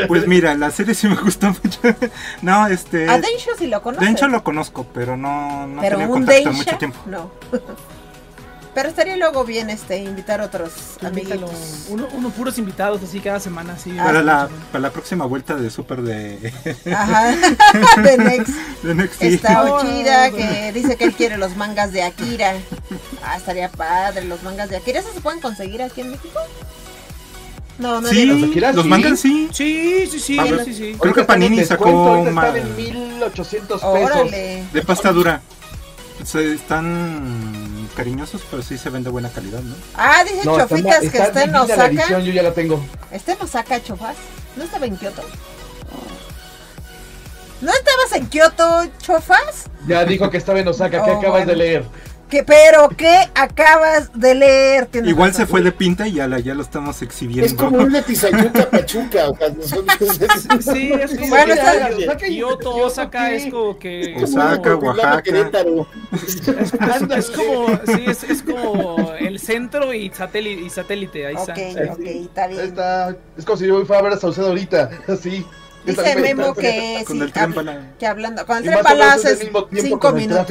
[0.09, 1.79] Pues mira, la serie sí me gustó mucho.
[2.41, 3.09] no, este.
[3.09, 4.05] A Densha sí lo conoces.
[4.05, 6.99] Dencho lo conozco, pero no, no Pero tenía un contacto en Densha, mucho tiempo.
[7.05, 7.31] no.
[8.75, 11.49] Pero estaría luego bien este invitar otros amiguitos.
[11.89, 13.91] Uno, uno puros invitados así cada semana, así.
[13.91, 16.53] Para la, para la próxima vuelta de Super de,
[16.95, 17.35] Ajá.
[18.01, 18.53] de Next.
[18.83, 19.21] de NXT.
[19.23, 20.37] Está Ochira no.
[20.37, 22.53] que dice que él quiere los mangas de Akira.
[23.25, 24.99] Ah, estaría padre los mangas de Akira.
[24.99, 26.39] ¿Esos se pueden conseguir aquí en México?
[27.79, 28.25] No, no Sí.
[28.25, 28.71] ¿Los Akira?
[28.73, 28.89] los Sí.
[28.89, 29.49] mangas sí.
[29.51, 30.63] Sí, sí, sí, A ver.
[30.65, 30.95] sí, sí.
[30.99, 34.11] Creo que Panini sacó ma- están en 1800 pesos.
[34.11, 34.63] Órale.
[34.71, 35.41] De pasta dura.
[36.23, 39.75] Se- están cariñosos, pero sí se ven de buena calidad, ¿no?
[39.95, 41.85] Ah, dice No, está, Chofitas que está está en Osaka.
[41.87, 42.83] edición, yo ya la tengo.
[43.11, 44.15] ¿Está en Osaka, Chofas?
[44.55, 45.21] ¿No estaba en Kioto?
[47.61, 49.65] ¿No estabas en Kioto, Chofas?
[49.87, 51.51] Ya dijo que estaba en Osaka, ¿qué Oh, acabas bueno.
[51.51, 51.85] de leer?
[52.29, 54.87] ¿Qué, pero qué acabas de leer?
[54.93, 55.45] Igual razón.
[55.45, 57.45] se fue de pinta y ya, la, ya lo estamos exhibiendo.
[57.45, 59.29] Es como un de Tizayuca Pachuca.
[59.29, 59.85] O sea, son-
[60.61, 65.21] Sí, es como Bueno, que está- Kyoto, Osaka es como que como Osaka, un Oaxaca.
[65.23, 65.87] Querétaro.
[66.13, 66.47] es,
[67.17, 71.93] es como sí, es, es como el centro y satélite y satélite ahí Ok, está.
[71.93, 72.65] ok, está Ahí bien.
[72.65, 73.15] está.
[73.37, 75.45] Es como si yo fuera a ver a Saucedo ahorita, así.
[75.85, 77.19] Dice Memo que, sí,
[77.97, 79.49] que hablando con el tren balazo es es
[79.81, 80.45] cinco minutos.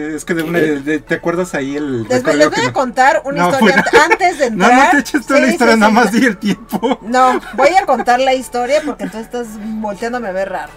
[0.00, 0.08] La.
[0.10, 2.72] Sí, Es que de una, de- ¿te acuerdas ahí el Les, les voy a no-
[2.72, 4.04] contar una No, historia fuera.
[4.04, 4.84] antes de No, entrar.
[4.86, 6.20] no te eches toda la Sí, historia, sí, nada sí, más no.
[6.20, 6.98] di el tiempo.
[7.02, 10.72] No, voy a contar la historia porque tú estás volteándome a ver raro.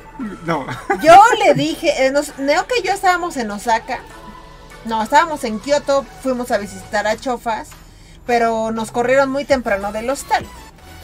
[0.45, 0.65] No,
[1.01, 3.99] Yo le dije, eh, nos- Neo que yo estábamos en Osaka.
[4.85, 7.69] No, estábamos en Kioto, fuimos a visitar a Chofas,
[8.25, 10.45] pero nos corrieron muy temprano del hostal.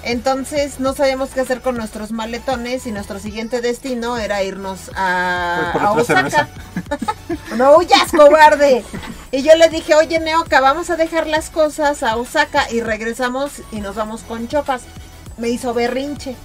[0.04, 5.70] Entonces no sabíamos qué hacer con nuestros maletones y nuestro siguiente destino era irnos a,
[5.72, 6.50] Pues por a otra Osaka.
[7.58, 8.84] no huyas, cobarde.
[9.32, 13.62] Y yo le dije, oye Neoka, vamos a dejar las cosas a Osaka y regresamos
[13.72, 14.82] y nos vamos con Chofas.
[15.38, 16.36] Me hizo berrinche.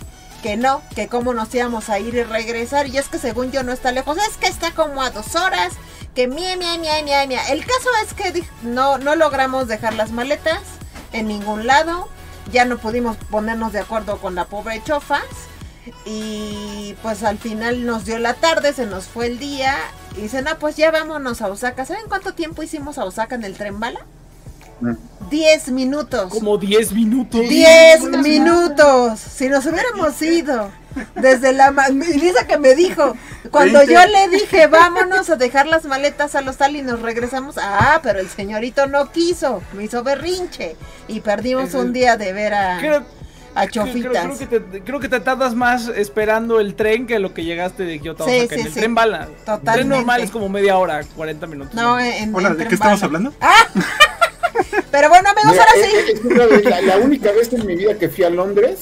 [0.42, 2.86] Que no, que cómo nos íbamos a ir y regresar.
[2.86, 5.72] Y es que según yo no está lejos, es que está como a dos horas.
[6.14, 7.42] Que mía, mía, mía, mía, mía.
[7.50, 10.60] El caso es que no, no logramos dejar las maletas
[11.12, 12.08] en ningún lado.
[12.52, 15.24] Ya no pudimos ponernos de acuerdo con la pobre Chofas.
[16.04, 19.76] Y pues al final nos dio la tarde, se nos fue el día.
[20.16, 21.84] Y dicen, no, pues ya vámonos a Osaka.
[21.84, 24.04] ¿Saben cuánto tiempo hicimos a Osaka en el tren bala?
[24.80, 24.92] Mm.
[25.30, 26.30] 10 minutos.
[26.30, 27.40] Como 10 minutos.
[27.48, 29.18] 10 minutos.
[29.20, 30.70] Si nos hubiéramos ido
[31.16, 31.72] desde la...
[31.90, 33.14] Y dice que me dijo,
[33.50, 37.56] cuando yo le dije, vámonos a dejar las maletas al hostal y nos regresamos.
[37.58, 39.62] Ah, pero el señorito no quiso.
[39.74, 40.76] Me hizo berrinche.
[41.08, 43.02] Y perdimos un día de ver a, Creo,
[43.54, 44.24] a Chofitas.
[44.24, 47.82] creo que te, creo que te tardas más esperando el tren que lo que llegaste
[47.84, 48.78] de Kyoto a Sí, sí, en el sí.
[48.80, 49.24] tren bala.
[49.24, 49.72] El Totalmente.
[49.72, 51.74] tren normal es como media hora, 40 minutos.
[51.74, 53.34] No, en, en hola, ¿de tren qué estamos hablando?
[54.90, 55.96] Pero bueno, amigos, Mira, ahora eh, sí.
[55.96, 58.78] eh, es la, la única vez en mi vida que fui a Londres,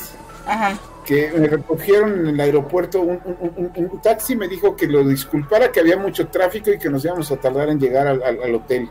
[0.47, 0.79] Ajá.
[1.05, 5.05] que me recogieron en el aeropuerto un, un- un- un taxi, me dijo que lo
[5.07, 8.43] disculpara, que había mucho tráfico y que nos íbamos a tardar en llegar al, al-
[8.43, 8.89] al hotel.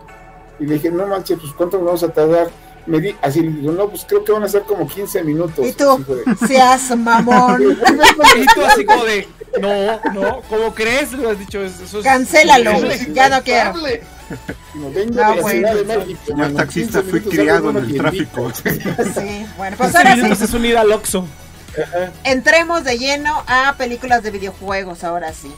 [0.60, 2.50] Y le dije, no manches, pues ¿cuánto nos vamos a tardar?
[2.86, 5.66] Me di, así le digo, no, pues creo que van a ser como 15 minutos.
[5.66, 6.06] ¿Y tú?
[6.08, 7.62] De- Seas mamón.
[8.38, 9.28] Y tú así como de,
[9.60, 11.12] no, no, ¿cómo crees?
[11.14, 11.98] Le has dicho eso.
[12.00, 12.72] es- Cancélalo.
[13.12, 13.74] Ya no quiero.
[14.92, 16.06] Vengo No, de la.
[16.26, 18.52] Ciudad de taxista, 15 fui minutos, criado en el tráfico.
[18.64, 20.44] Sí, bueno, pues 15 ahora minutos sí.
[20.46, 21.26] es unida al Oxxo.
[22.24, 25.54] Entremos de lleno a películas de videojuegos, ahora sí.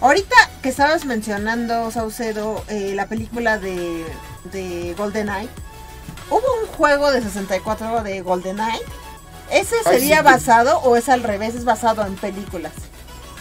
[0.00, 4.04] Ahorita que estabas mencionando, Saucedo, eh, la película de,
[4.52, 5.48] de GoldenEye,
[6.30, 8.80] ¿hubo un juego de 64 de GoldenEye?
[9.50, 10.24] ¿Ese Ay, sería sí.
[10.24, 12.72] basado o es al revés, es basado en películas?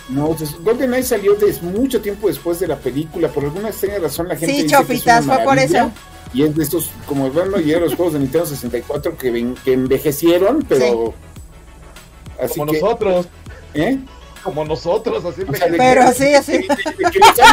[0.10, 3.30] No, pues, GoldenEye salió des- mucho tiempo después de la película.
[3.30, 5.92] Por alguna extraña razón la gente Sí, dice que es Chofitas, una fue por eso.
[6.34, 7.28] Y es de estos, como
[7.60, 11.14] y eran los juegos de Nintendo 64 que, ven- que envejecieron, pero...
[12.42, 13.28] Así Como que, nosotros,
[13.76, 14.00] ¿eh?
[14.44, 16.68] como nosotros, así O sea, de Pero que- sí, así.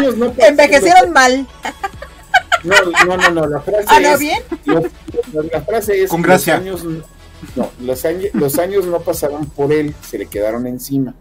[0.02, 1.46] los no pasaron- Envejecieron mal.
[2.64, 2.74] No,
[3.06, 4.18] no, no, no, la frase ¿Ah, no es...
[4.18, 4.42] bien?
[4.64, 4.84] los-
[5.52, 6.10] la frase es...
[6.10, 6.56] Con los gracia.
[6.56, 6.84] años
[7.56, 11.14] no, los años, los años no pasaron por él, se le quedaron encima.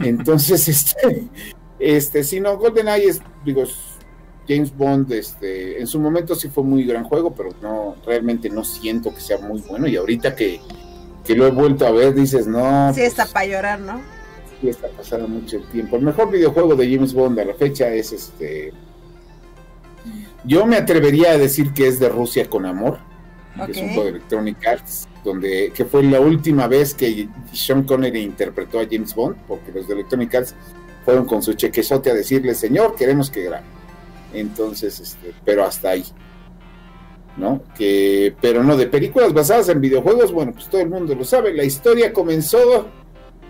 [0.00, 1.28] Entonces, este,
[1.78, 3.74] este, si no, GoldenEye es, digo, es
[4.48, 8.64] James Bond, este, en su momento sí fue muy gran juego, pero no, realmente no
[8.64, 9.86] siento que sea muy bueno.
[9.86, 10.60] Y ahorita que,
[11.24, 14.00] que lo he vuelto a ver, dices, no, Sí, pues, está para llorar, ¿no?
[14.60, 15.96] sí está pasando mucho el tiempo.
[15.96, 18.72] El mejor videojuego de James Bond a la fecha es este.
[20.44, 22.98] Yo me atrevería a decir que es de Rusia con amor,
[23.66, 27.84] que es un juego de Electronic Arts, donde que fue la última vez que Sean
[27.84, 30.54] Connery interpretó a James Bond, porque los de Electronic Arts
[31.04, 33.64] fueron con su chequezote a decirle, señor, queremos que grabe.
[34.32, 36.04] Entonces, este, pero hasta ahí.
[37.36, 37.62] ¿No?
[37.76, 41.52] Que, pero no, de películas basadas en videojuegos, bueno, pues todo el mundo lo sabe.
[41.52, 42.88] La historia comenzó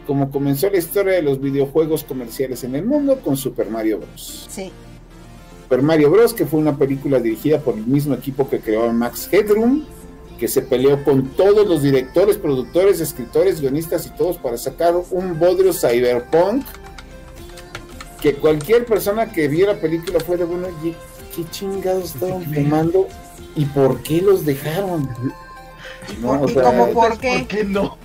[0.07, 4.47] como comenzó la historia de los videojuegos comerciales en el mundo con Super Mario Bros.
[4.51, 4.71] Sí.
[5.65, 8.93] Super Mario Bros., que fue una película dirigida por el mismo equipo que creó a
[8.93, 9.87] Max Headroom,
[10.39, 15.39] que se peleó con todos los directores, productores, escritores, guionistas y todos para sacar un
[15.39, 16.67] bodrio cyberpunk
[18.21, 20.95] que cualquier persona que viera la película fuera bueno, oye,
[21.35, 23.09] ¿qué chingados estaban filmando
[23.57, 25.09] y por qué los dejaron?
[26.21, 27.47] No, o ¿Y sea, por ¿Por qué?
[27.49, 27.97] qué no?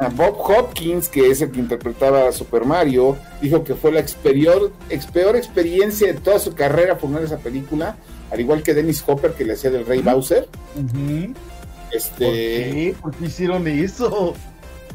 [0.00, 4.00] A Bob Hopkins, que es el que interpretaba a Super Mario, dijo que fue la
[4.00, 7.96] exterior- ex- peor experiencia de toda su carrera filmar esa película,
[8.30, 10.48] al igual que Dennis Hopper, que le hacía del Rey Bowser.
[10.76, 11.32] Ujú.
[11.32, 12.94] ¿Por Este, qué?
[13.00, 14.34] ¿Por qué hicieron eso?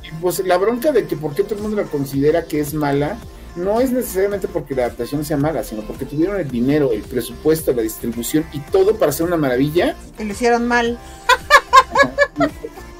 [0.03, 2.73] y pues la bronca de que por qué todo el mundo la considera que es
[2.73, 3.17] mala,
[3.55, 7.71] no es necesariamente porque la adaptación sea mala, sino porque tuvieron el dinero, el presupuesto,
[7.73, 9.95] la distribución y todo para hacer una maravilla.
[10.19, 10.97] Y lo hicieron mal.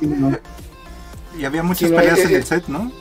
[0.02, 0.38] No,
[1.38, 2.91] Y había muchas Sí, no, peleas en el set, ¿no?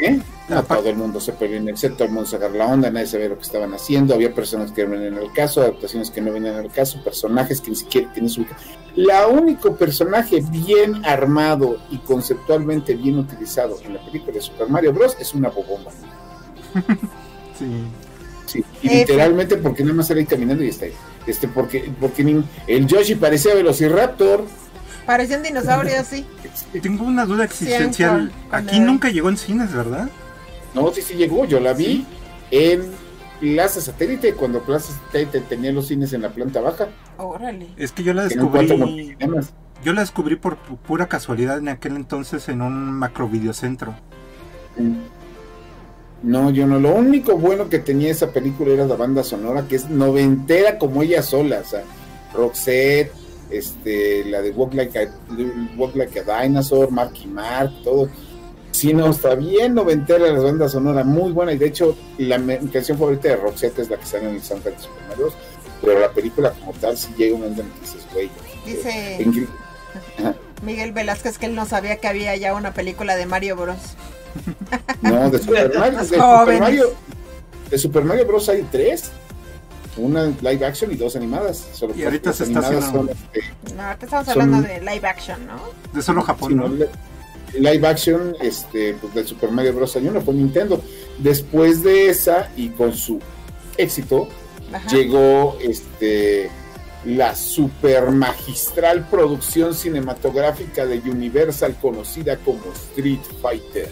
[0.00, 0.20] ¿eh?
[0.48, 2.66] No, todo el mundo se peleó en el set, todo el mundo se agarra la
[2.68, 6.10] onda, nadie sabía lo que estaban haciendo, había personas que venían en el caso, adaptaciones
[6.10, 8.46] que no venían en el caso, personajes que ni siquiera tienen su...
[8.96, 14.92] La único personaje bien armado y conceptualmente bien utilizado en la película de Super Mario
[14.94, 15.16] Bros.
[15.20, 15.90] es una bobomba.
[17.58, 17.66] Sí.
[18.46, 18.96] Sí, y F.
[19.00, 20.92] literalmente porque nada más sale ahí caminando y está ahí.
[21.26, 24.44] Este, porque, porque ni- el Yoshi parecía Velociraptor.
[25.08, 26.26] Parecía un dinosaurio así.
[26.82, 28.30] Tengo una duda existencial.
[28.30, 30.06] con- con Aquí el- nunca llegó en cines, ¿verdad?
[30.74, 32.04] No, sí, sí llegó, yo la vi
[32.50, 32.82] en
[33.40, 36.88] Plaza Satélite, cuando Plaza Satélite tenía los cines en la planta baja.
[37.16, 37.68] Órale.
[37.78, 39.16] Es que yo la descubrí.
[39.82, 43.94] Yo la descubrí por pu- pura casualidad en aquel entonces en un macro videocentro.
[46.22, 46.78] No, yo no.
[46.80, 51.02] Lo único bueno que tenía esa película era la banda sonora, que es noventera como
[51.02, 51.60] ella sola.
[51.64, 51.82] O sea,
[52.34, 53.12] Roxette,
[53.50, 55.08] este, la de Walk Like a,
[55.76, 58.08] Walk Like a Dinosaur, Marky Mark, todo.
[58.70, 61.52] Sí, no, está bien noventera la banda sonora, muy buena.
[61.52, 62.36] Y de hecho, la
[62.72, 65.32] canción favorita de Roxette es la que sale en el soundtrack de Super Mario.
[65.80, 68.30] Pero la película como tal sí llega un momento en que dices, güey.
[68.66, 69.48] Dice Ingrid-
[70.62, 73.78] Miguel Velázquez que él no sabía que había ya una película de Mario Bros.
[75.02, 76.60] No, de Super Mario, de Super.
[76.60, 76.92] Mario,
[77.70, 78.48] de Super Mario Bros.
[78.48, 79.10] hay tres.
[79.98, 81.66] Una live action y dos animadas.
[81.72, 84.68] Solo Y que ahorita se está animadas haciendo- son, este, No, ahorita estamos Son- hablando
[84.68, 85.60] de live action, ¿no?
[85.92, 86.74] De solo sí, Japón, no, ¿no?
[86.76, 89.94] li- live action este, pues, del Super Mario Bros.
[89.96, 90.80] hay una, fue Nintendo.
[91.18, 93.18] Después de esa, y con su
[93.76, 94.28] éxito,
[94.72, 94.88] Ajá.
[94.88, 96.50] llegó este
[97.04, 103.88] la super magistral producción cinematográfica de Universal conocida como Street Fighter.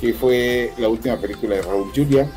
[0.00, 2.28] Que fue la última película de Raúl Julia.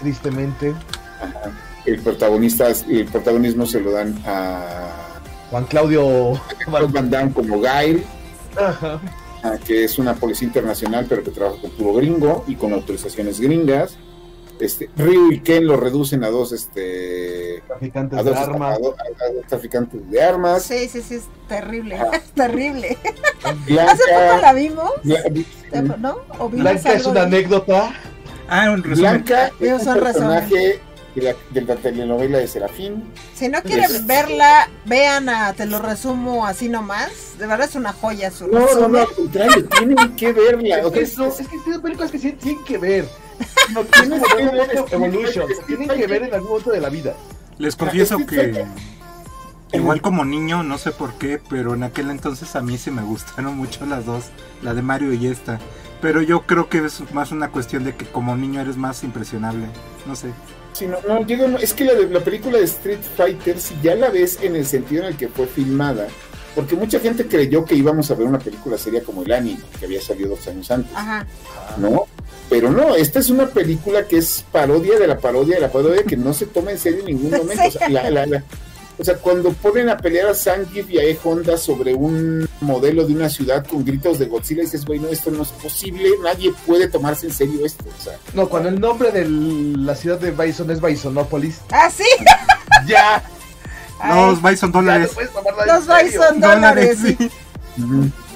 [0.00, 0.74] Tristemente,
[1.20, 1.50] Ajá.
[1.84, 4.90] El protagonista, el protagonismo se lo dan a
[5.50, 6.32] Juan Claudio.
[6.90, 9.00] Van Damme como Ajá.
[9.42, 13.40] ah, que es una policía internacional, pero que trabaja con puro gringo y con autorizaciones
[13.40, 13.96] gringas.
[14.60, 18.76] Este, Ryu y Ken lo reducen a dos, este, Traficantes a de armas.
[18.76, 20.64] a dos- a dos traficantes de armas.
[20.64, 21.96] Sí, sí, sí, es terrible.
[22.12, 22.98] Es terrible.
[23.66, 26.16] Blanca, Hace poco la vimos, Bla- ¿no?
[26.40, 27.92] ¿O Blanca es una de- anécdota.
[28.48, 29.12] Ah, un resumen.
[29.24, 30.80] Blanca es Ellos un son personaje
[31.14, 33.04] de la, de la telenovela de Serafín.
[33.34, 37.36] Si no quieren Es- verla, vean a, te lo resumo así nomás.
[37.38, 38.92] De verdad es una joya su No, no, resumen.
[38.92, 40.78] no, al contrario, tienen que verla.
[40.80, 43.08] Es que, eso- es que son películas que sí tienen que ver.
[43.72, 47.14] no tienes que ver Evolution, Tienen que ver en algún momento de la vida.
[47.58, 48.64] Les confieso que.
[49.72, 53.02] Igual como niño, no sé por qué, pero en aquel entonces a mí sí me
[53.02, 54.24] gustaron mucho las dos,
[54.62, 55.58] la de Mario y esta.
[56.00, 59.66] Pero yo creo que es más una cuestión de que como niño eres más impresionable.
[60.06, 60.28] No sé.
[60.72, 63.74] Sí, no, no, digo, no, es que la, de- la película de Street Fighter, si
[63.82, 66.06] ya la ves en el sentido en el que fue filmada,
[66.54, 69.86] porque mucha gente creyó que íbamos a ver una película seria como el anime, que
[69.86, 71.26] había salido dos años antes, Ajá.
[71.78, 72.04] ¿no?
[72.48, 76.04] Pero no, esta es una película que es parodia de la parodia de la parodia
[76.04, 77.64] que no se toma en serio en ningún momento.
[77.66, 78.44] O sea, la- la- la-
[78.98, 83.06] o sea, cuando ponen a pelear a Zangief y a E Honda sobre un modelo
[83.06, 86.52] de una ciudad con gritos de Godzilla, dices, güey, no, esto no es posible, nadie
[86.66, 87.84] puede tomarse en serio esto.
[87.98, 91.60] O sea, No, cuando el nombre de la ciudad de Bison es Bisonópolis.
[91.70, 92.04] Ah, sí.
[92.86, 93.22] ¡Ya!
[94.00, 95.10] Ay, Los Bison no dólares.
[95.66, 95.86] los.
[96.04, 96.98] Bison dólares.
[97.04, 97.30] Sí.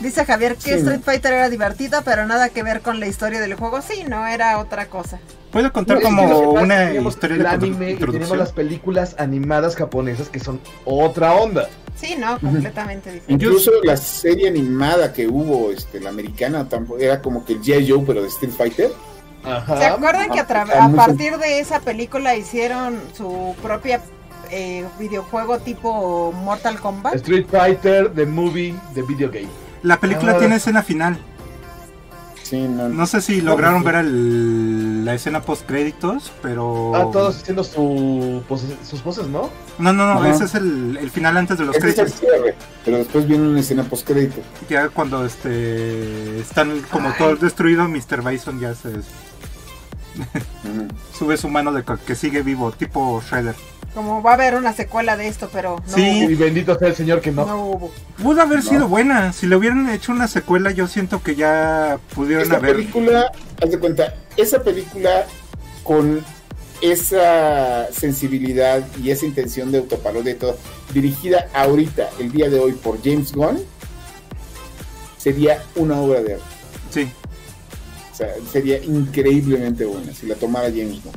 [0.00, 1.02] Dice Javier que Sí, Street ¿no?
[1.02, 3.80] Fighter era divertida, pero nada que ver con la historia del juego.
[3.82, 5.18] Sí, no, era otra cosa.
[5.52, 9.76] Puedo contar No, como que una historia el de anime y tenemos las películas animadas
[9.76, 11.68] japonesas que son otra onda.
[11.94, 13.44] Sí, no, completamente diferente.
[13.46, 17.90] Incluso la serie animada que hubo, este, la americana, tampoco, era como que el G.I.
[17.90, 18.90] Joe, pero de Street Fighter.
[19.44, 19.76] Ajá.
[19.76, 24.00] ¿Se acuerdan que a, Ah, a partir de esa película hicieron su propia
[24.50, 27.16] eh, videojuego tipo Mortal Kombat?
[27.16, 29.48] Street Fighter, The Movie, The Video Game.
[29.82, 30.38] La película Ah.
[30.38, 31.18] tiene escena final.
[32.42, 32.88] sí, no.
[32.88, 36.92] No sé si lograron ver el- la escena post créditos, pero.
[36.94, 39.50] Ah, todos haciendo su pose- sus poses, ¿no?
[39.78, 40.30] No, no, no, Ajá.
[40.30, 42.20] ese es el, el final antes de los Este es el créditos.
[42.20, 44.40] cierre, pero después viene una escena post crédito.
[44.68, 47.14] Ya cuando este están como Ay.
[47.18, 48.22] todos destruidos, Mr.
[48.22, 48.90] Bison ya se
[51.18, 53.54] sube su mano de que- que sigue vivo, tipo Shredder.
[53.94, 56.24] Como va a haber una secuela de esto, pero no Sí.
[56.24, 57.44] Y bendito sea el señor que no.
[57.44, 57.92] No hubo.
[58.22, 58.70] Pudo haber No.
[58.70, 59.32] sido buena.
[59.34, 62.76] Si le hubieran hecho una secuela, yo siento que ya pudieron Esta haber.
[62.76, 63.30] película,
[63.62, 65.26] haz de cuenta, esa película
[65.84, 66.24] con
[66.80, 70.56] esa sensibilidad y esa intención de autoparodia y todo,
[70.94, 73.62] dirigida ahorita, el día de hoy, por James Gunn,
[75.18, 76.44] sería una obra de arte.
[76.90, 77.08] Sí.
[78.12, 81.14] O sea, sería increíblemente buena si la tomara James Gunn.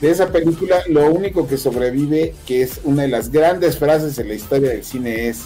[0.00, 4.28] De esa película, lo único que sobrevive, que es una de las grandes frases en
[4.28, 5.44] la historia del cine, es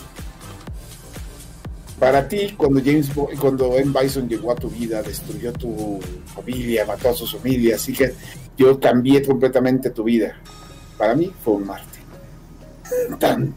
[2.01, 3.93] para ti, cuando James Bo- cuando M.
[3.97, 6.01] Bison llegó a tu vida, destruyó tu
[6.35, 8.12] familia, mató a sus familias, así que
[8.59, 10.37] yo cambié completamente tu vida.
[10.99, 12.01] Para mí fue un Marte.
[13.11, 13.53] Mí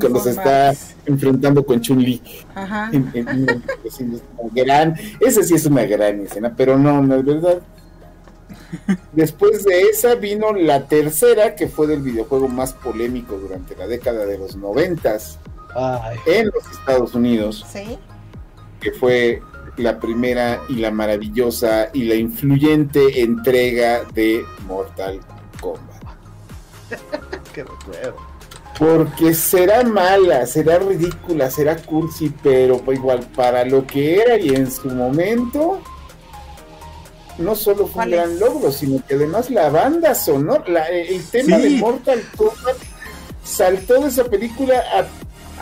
[0.00, 0.72] Cuando se está
[1.06, 2.22] enfrentando con Chun-Li.
[2.54, 2.90] Ajá.
[2.92, 4.18] En- en- en- es una
[4.52, 7.60] gran, esa sí es una gran escena, pero no, no es verdad.
[9.12, 14.24] Después de esa vino la tercera, que fue del videojuego más polémico durante la década
[14.26, 15.38] de los noventas
[16.26, 17.98] en los Estados Unidos, Sí.
[18.80, 19.40] que fue
[19.78, 25.20] la primera y la maravillosa y la influyente entrega de Mortal
[25.60, 26.02] Kombat.
[27.54, 28.16] Qué recuerdo.
[28.78, 34.48] Porque será mala, será ridícula, será cursi, pero pues igual para lo que era y
[34.50, 35.80] en su momento,
[37.38, 41.58] no solo fue un gran logro, sino que además la banda sonora, la- el tema
[41.58, 41.62] Sí.
[41.62, 42.76] de Mortal Kombat
[43.44, 45.06] saltó de esa película a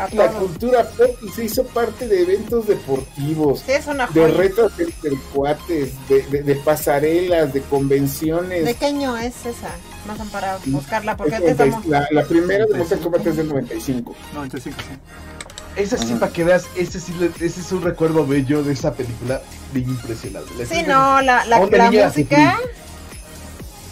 [0.04, 0.40] A la todo.
[0.46, 5.10] cultura pop y se hizo parte de eventos deportivos, Sí, es una de retos entre
[5.34, 8.64] cuates, de, de- de pasarelas, de convenciones.
[8.64, 9.70] ¿De qué año es esa?
[10.16, 11.86] Son para buscarla porque Es antes 90 estamos.
[11.86, 14.14] la, la primera de Mortal Kombat es del 95.
[14.34, 14.86] 95, sí.
[15.76, 18.92] Ese sí, para que veas, ese sí, le- ese es un recuerdo bello de esa
[18.92, 19.40] película,
[19.72, 20.50] bien impresionante.
[20.58, 22.58] La Sí, no, la, la, la música.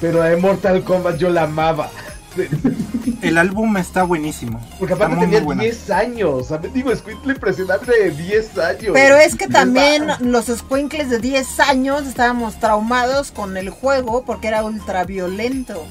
[0.01, 1.89] Pero de Mortal Kombat yo la amaba.
[3.23, 4.61] El álbum está buenísimo.
[4.79, 5.63] Porque aparte muy, tenía muy buena.
[5.63, 6.47] 10 años.
[6.49, 6.73] ¿sabes?
[6.73, 8.91] Digo, Squintle impresionante de 10 años.
[8.93, 14.49] Pero es que también los squinkles de 10 años estábamos traumados con el juego porque
[14.49, 15.85] era ultra violento.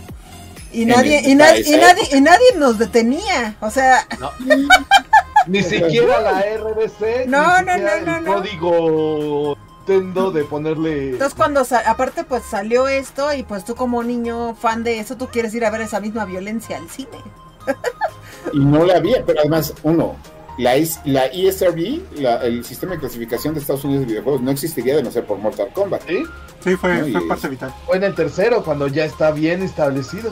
[0.78, 3.55] Y En nadie, y, na- para y nadie, y nadie nos detenía.
[3.61, 4.05] O sea,
[5.47, 7.28] Ni siquiera la RBC.
[7.28, 8.34] No, ni no, no, no, el no.
[8.36, 9.57] código
[9.88, 11.11] Nintendo de ponerle.
[11.11, 15.15] entonces cuando sa- aparte pues salió esto y pues tú como niño fan de eso,
[15.15, 17.17] tú quieres ir a ver esa misma violencia al cine.
[18.53, 20.15] Y no la había, pero además, uno,
[20.57, 24.51] la, is- la ESRB, la- el sistema de clasificación de Estados Unidos de videojuegos, no
[24.51, 26.01] existiría de no ser por Mortal Kombat.
[26.07, 26.23] ¿Sí?
[26.63, 27.73] Sí, fue, Muy fue parte vital.
[27.88, 30.32] O en el tercero, cuando ya está bien establecido.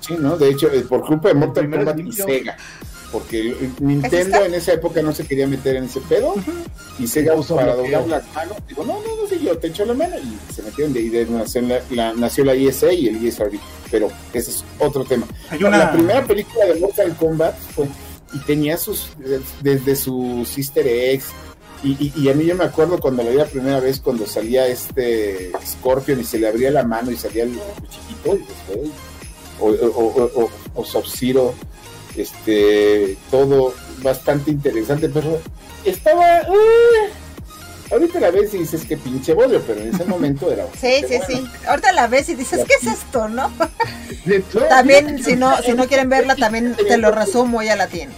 [0.00, 0.36] Sí, ¿no?
[0.36, 2.12] De hecho, eh, por culpa de Mortal Kombat y.
[2.12, 2.56] Sega.
[3.12, 6.34] Porque Nintendo en esa época no se quería meter en ese pedo.
[6.98, 9.84] Y Sega, Puso para doblar las manos, digo, no, no, no, sí, yo te echo
[9.84, 10.14] la mano.
[10.18, 13.58] Y se metieron de ahí, de nació la, la- nació la ESA y el ESRB.
[13.90, 15.26] Pero ese es otro tema.
[15.58, 15.76] Una.
[15.78, 17.88] La primera película de Mortal Kombat fue,
[18.32, 19.08] y tenía sus,
[19.60, 21.26] desde sus easter eggs,
[21.82, 24.24] y, y- y a mí yo me acuerdo cuando la vi la primera vez, cuando
[24.24, 27.54] salía este Scorpion y se le abría la mano y salía el
[27.90, 28.90] chiquito, y después,
[29.60, 29.70] o, o,
[30.34, 31.54] o, o- o Sub-Zero,
[32.16, 35.40] este, todo bastante interesante, pero
[35.84, 36.40] estaba...
[36.40, 37.10] eh,
[37.90, 40.66] ahorita la ves y dices que pinche bollo, pero en ese momento era...
[40.80, 41.24] Sí, sí, bueno.
[41.28, 41.46] sí.
[41.68, 43.50] Ahorita la ves y dices, ¿qué es esto, no?
[44.24, 44.64] De todo.
[44.66, 48.14] También, si no, si no quieren verla, también te lo resumo, ya la tienen.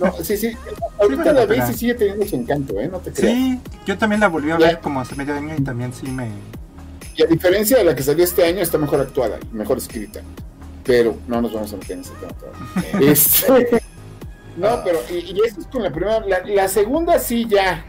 [0.00, 0.52] No, sí, sí,
[0.98, 2.88] ahorita la ves y sigue teniendo su encanto, ¿eh?
[2.88, 3.34] No te creas.
[3.36, 4.66] Sí, yo también la volví a Ya.
[4.68, 6.28] ver como hace medio año y también sí me.
[7.14, 10.20] Y a diferencia de la que salió este año, está mejor actuada mejor escrita.
[10.84, 13.10] Pero no nos vamos a meter en ese tema todavía.
[13.12, 13.82] Este,
[14.56, 16.20] no, pero y, y eso es con la primera.
[16.26, 17.84] La, la segunda sí ya.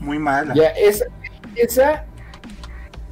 [0.00, 0.54] Muy mala.
[0.54, 1.04] Ya, esa,
[1.56, 2.04] esa.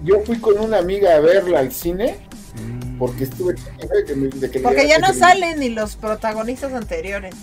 [0.03, 2.17] Yo fui con una amiga a verla al cine
[2.55, 2.99] Mm.
[2.99, 3.55] porque estuve.
[3.55, 7.35] de que Porque ya no salen ni los protagonistas anteriores.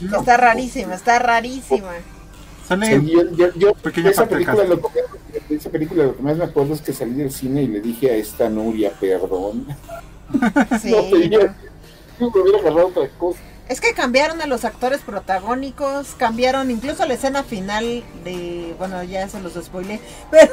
[0.00, 0.18] No.
[0.20, 1.92] Está rarísima, está rarísima.
[2.72, 3.00] Sale.
[3.00, 5.00] Sí, yo, yo, yo- Pequeña esa película, lo que,
[5.48, 7.80] de esa película lo que más me acuerdo es que salí del cine y le
[7.80, 9.66] dije a esta Nuria, perdón.
[10.80, 10.90] Sí.
[10.90, 11.54] No te diría,
[12.18, 13.38] me hubiera agarrado otra cosa.
[13.68, 19.28] Es que cambiaron a los actores protagónicos, cambiaron incluso la escena final de, bueno, ya
[19.28, 20.00] se los spoilé,
[20.30, 20.52] pero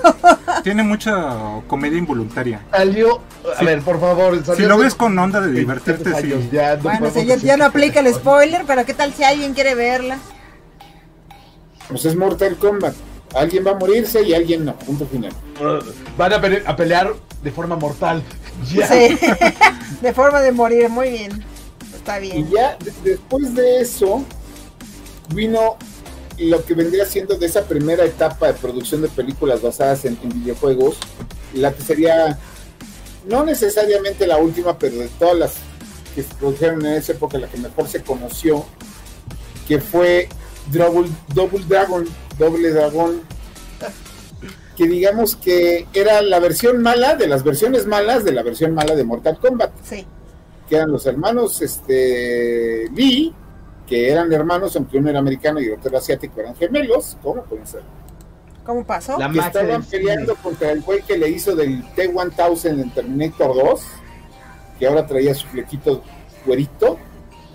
[0.63, 2.61] Tiene mucha comedia involuntaria.
[2.71, 3.21] Salió.
[3.55, 3.65] A Sí.
[3.65, 4.41] ver, por favor.
[4.55, 6.49] Si lo ves con onda de 23 divertirte, sí.
[6.51, 9.53] ya no bueno, si ya, ya no aplica el spoiler, pero qué tal si alguien
[9.53, 10.17] quiere verla.
[11.89, 12.93] Pues es Mortal Kombat.
[13.35, 15.31] Alguien va a morirse y alguien no, punto final.
[16.17, 17.13] Van a, pele- a pelear
[17.43, 18.23] de forma mortal.
[18.73, 18.87] Ya.
[18.89, 19.17] Sí.
[20.01, 21.45] de forma de morir, muy bien.
[21.95, 22.49] Está Y bien.
[22.51, 24.21] ya de- después de eso
[25.33, 25.77] vino
[26.37, 30.29] lo que vendría siendo de esa primera etapa de producción de películas basadas en, en
[30.43, 30.97] videojuegos,
[31.53, 32.37] la que sería
[33.29, 35.53] no necesariamente la última, pero de todas las
[36.15, 38.65] que se produjeron en esa época, la que mejor se conoció,
[39.69, 40.27] que fue
[40.71, 42.05] Double, Double Dragon,
[42.37, 43.21] Doble Dragón,
[44.77, 48.95] que digamos que era la versión mala de las versiones malas de la versión mala
[48.95, 50.05] de Mortal Kombat Sí.
[50.69, 53.33] que eran los hermanos este, Lee,
[53.87, 57.43] que eran hermanos, aunque uno era americano y el otro era asiático, eran gemelos, ¿cómo
[57.43, 57.81] pueden ser?
[58.63, 59.17] ¿Cómo pasó?
[59.17, 63.81] La Que estaban peleando contra el güey que le hizo del T-1000 en Terminator 2,
[64.77, 66.03] que ahora traía su flequito
[66.45, 66.99] güerito,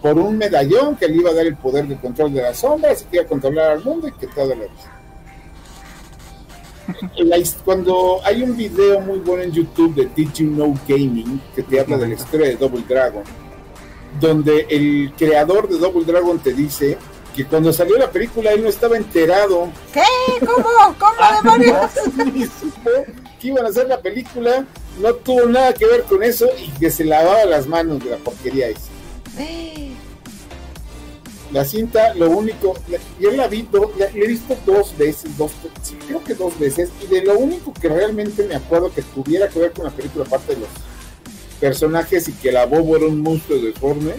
[0.05, 3.01] por un medallón que le iba a dar el poder de control de las sombras
[3.01, 4.65] y que iba a controlar al mundo y que todo lo
[7.65, 11.81] cuando hay un video muy bueno en YouTube de Did You Know Gaming que te
[11.81, 13.23] habla de la historia de Double Dragon,
[14.21, 16.99] donde el creador de Double Dragon te dice
[17.35, 20.03] que cuando salió la película él no estaba enterado ¿Qué?
[20.45, 20.69] ¿Cómo?
[20.99, 21.91] ¿Cómo demonios?
[22.35, 22.91] y supo
[23.41, 24.67] que iban a hacer la película,
[25.01, 28.17] no tuvo nada que ver con eso y que se lavaba las manos de la
[28.19, 28.93] porquería esa.
[31.55, 35.39] La cinta, lo único, la- yo la vi, do- la, la he visto dos veces,
[35.39, 35.53] dos,
[35.83, 39.49] sí, creo que dos veces, y de lo único que realmente me acuerdo que tuviera
[39.49, 40.69] que ver con la película, aparte de los
[41.61, 44.15] personajes y que la bobo era un monstruo deforme,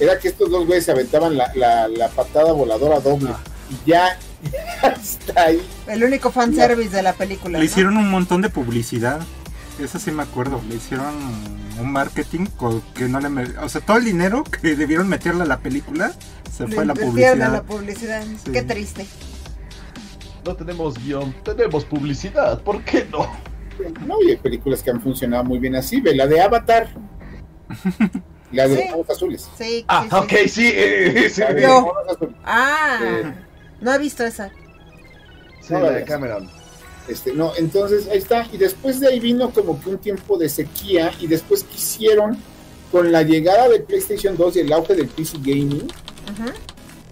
[0.00, 3.30] era que estos dos güeyes se aventaban la, la, la patada voladora doble,
[3.70, 4.18] y ya,
[4.82, 5.60] hasta ahí.
[5.86, 7.58] El único fanservice de la película.
[7.58, 7.70] Le ¿no?
[7.70, 9.20] hicieron un montón de publicidad.
[9.78, 10.60] Eso sí me acuerdo.
[10.68, 11.14] Le hicieron
[11.80, 12.46] un marketing
[12.94, 13.28] que no le...
[13.28, 16.12] me- O sea, todo el dinero que debieron meterle a la película
[16.50, 17.52] se fue a la invirtieron a publicidad.
[17.52, 18.24] la publicidad.
[18.44, 18.52] Sí.
[18.52, 19.06] Qué triste.
[20.46, 22.60] No tenemos guion, tenemos publicidad.
[22.62, 23.26] ¿Por qué no?
[24.06, 26.88] No, y hay películas que han funcionado muy bien así, ve la de Avatar,
[28.52, 28.82] la de Sí.
[28.84, 29.50] los ojos azules.
[29.58, 30.16] Sí, Ah, sí, sí.
[30.16, 30.70] ok, sí.
[30.72, 31.68] eh, sí, La de Yo.
[31.68, 32.34] los ojos azules.
[32.44, 33.34] Ah, Eh.
[33.80, 34.50] no he visto esa.
[35.60, 36.48] sí, la de Cameron.
[37.08, 38.46] Este, no, entonces ahí está.
[38.52, 41.12] Y después de ahí vino como que un tiempo de sequía.
[41.20, 42.38] Y después quisieron,
[42.90, 45.86] con la llegada de PlayStation 2 y el auge del PC Gaming,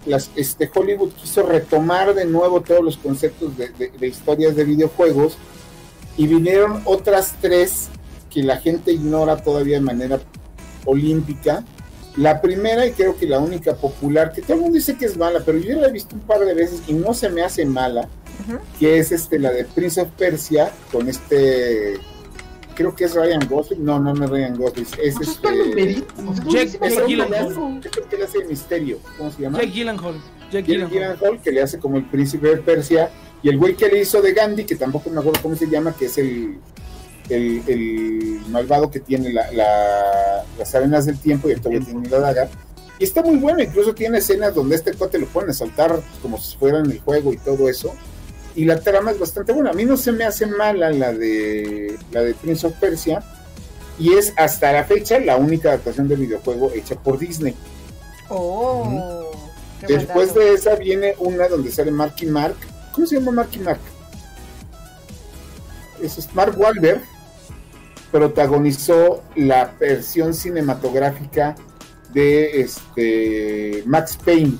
[0.05, 4.63] las, este, Hollywood quiso retomar de nuevo todos los conceptos de, de- de historias de
[4.63, 5.37] videojuegos.
[6.17, 7.87] Y vinieron otras tres
[8.31, 10.19] que la gente ignora todavía de manera
[10.85, 11.63] olímpica.
[12.17, 15.17] La primera, y creo que la única popular, que todo el mundo dice que es
[15.17, 17.65] mala, pero yo la he visto un par de veces y no se me hace
[17.65, 18.07] mala
[18.79, 21.95] Que es este la de Prince of Persia con este
[22.75, 25.47] creo que es Ryan Gosling no no no es Ryan Gosling es Pues es este
[25.91, 27.29] es es Jack- que Gyllenhaal.
[27.31, 29.59] le hace- creo que le hace misterio ¿cómo se llama?
[29.59, 30.15] Jack Gyllenhaal.
[30.15, 30.91] Jack Jake Gyllenhaal.
[31.17, 33.11] Gyllenhaal que le hace como el príncipe de Persia
[33.43, 35.93] y el güey que le hizo de Gandhi que tampoco me acuerdo cómo se llama
[35.97, 36.57] que es el
[37.29, 42.09] el, el malvado que tiene la, la- las arenas del tiempo y el todavía tiene
[42.09, 42.49] la daga
[42.99, 46.55] y está muy bueno, incluso tiene escenas donde este cuate lo pueden asaltar como si
[46.57, 47.93] fuera en el juego y todo eso.
[48.55, 49.71] Y la trama es bastante buena.
[49.71, 53.23] A mí no se me hace mala la de la de Prince of Persia.
[53.99, 57.55] Y es hasta la fecha la única adaptación del videojuego hecha por Disney.
[58.29, 59.31] Oh.
[59.87, 62.55] Después de esa viene una donde sale Marky Mark.
[62.93, 63.79] ¿Cómo se llama Marky Mark?
[66.01, 67.01] Es Mark Wahlberg.
[68.11, 71.55] Protagonizó la versión cinematográfica
[72.13, 74.57] de este Max Payne.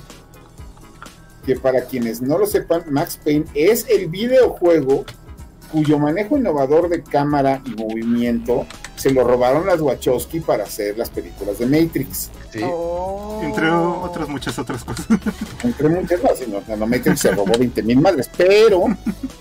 [1.46, 5.04] Que para quienes no lo sepan, Max Payne es el videojuego
[5.72, 8.64] cuyo manejo innovador de cámara y movimiento
[8.94, 12.30] se lo robaron las Wachowski para hacer las películas de Matrix.
[12.52, 12.60] Sí.
[12.62, 13.40] Oh.
[13.42, 15.04] Entre otras muchas otras cosas.
[15.64, 18.84] entre muchas más, sino no, Matrix se robó 20 mil madres, pero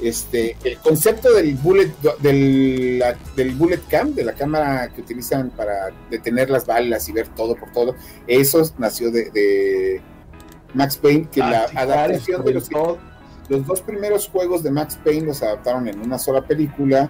[0.02, 5.52] este el concepto del bullet del, la- del bullet cam, de la cámara que utilizan
[5.52, 7.96] para detener las balas y ver todo por todo,
[8.26, 10.02] eso nació de, de
[10.74, 12.70] Max Payne, que la adaptación de los,
[13.66, 17.10] dos primeros juegos de Max Payne los adaptaron en una sola película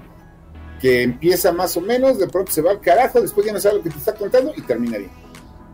[0.81, 3.77] que empieza más o menos, de pronto se va al carajo, después ya no sabe
[3.77, 5.11] lo que te está contando y termina bien.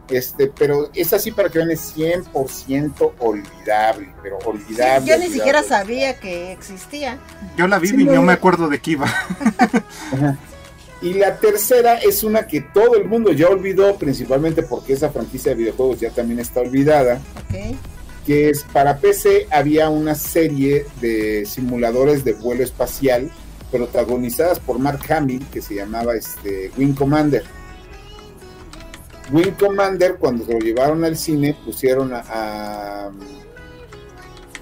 [0.09, 5.05] Este, pero es así para que vean, es 100% olvidable, pero olvidable.
[5.05, 5.29] Yo ni olvidable.
[5.29, 7.19] siquiera sabía que existía.
[7.57, 8.21] Yo la vi Sí, y no.
[8.23, 9.07] me acuerdo de qué iba.
[11.01, 15.51] Y la tercera es una que todo el mundo ya olvidó, principalmente porque esa franquicia
[15.51, 17.75] de videojuegos ya también está olvidada, Ok.
[18.25, 23.31] que es para PC había una serie de simuladores de vuelo espacial
[23.71, 27.43] protagonizadas por Mark Hamill que se llamaba este Wing Commander.
[29.31, 33.11] Wing Commander cuando se lo llevaron al cine pusieron a, a,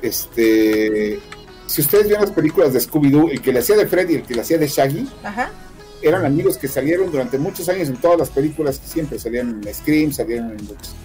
[0.01, 1.19] este
[1.67, 4.23] si ustedes vieron las películas de Scooby-Doo, el que le hacía de Freddy y el
[4.23, 5.49] que le hacía de Shaggy, Ajá.
[6.07, 9.73] Eran amigos que salieron durante muchos años en todas las películas que siempre salían en
[9.73, 10.95] Scream, salieron en muchas.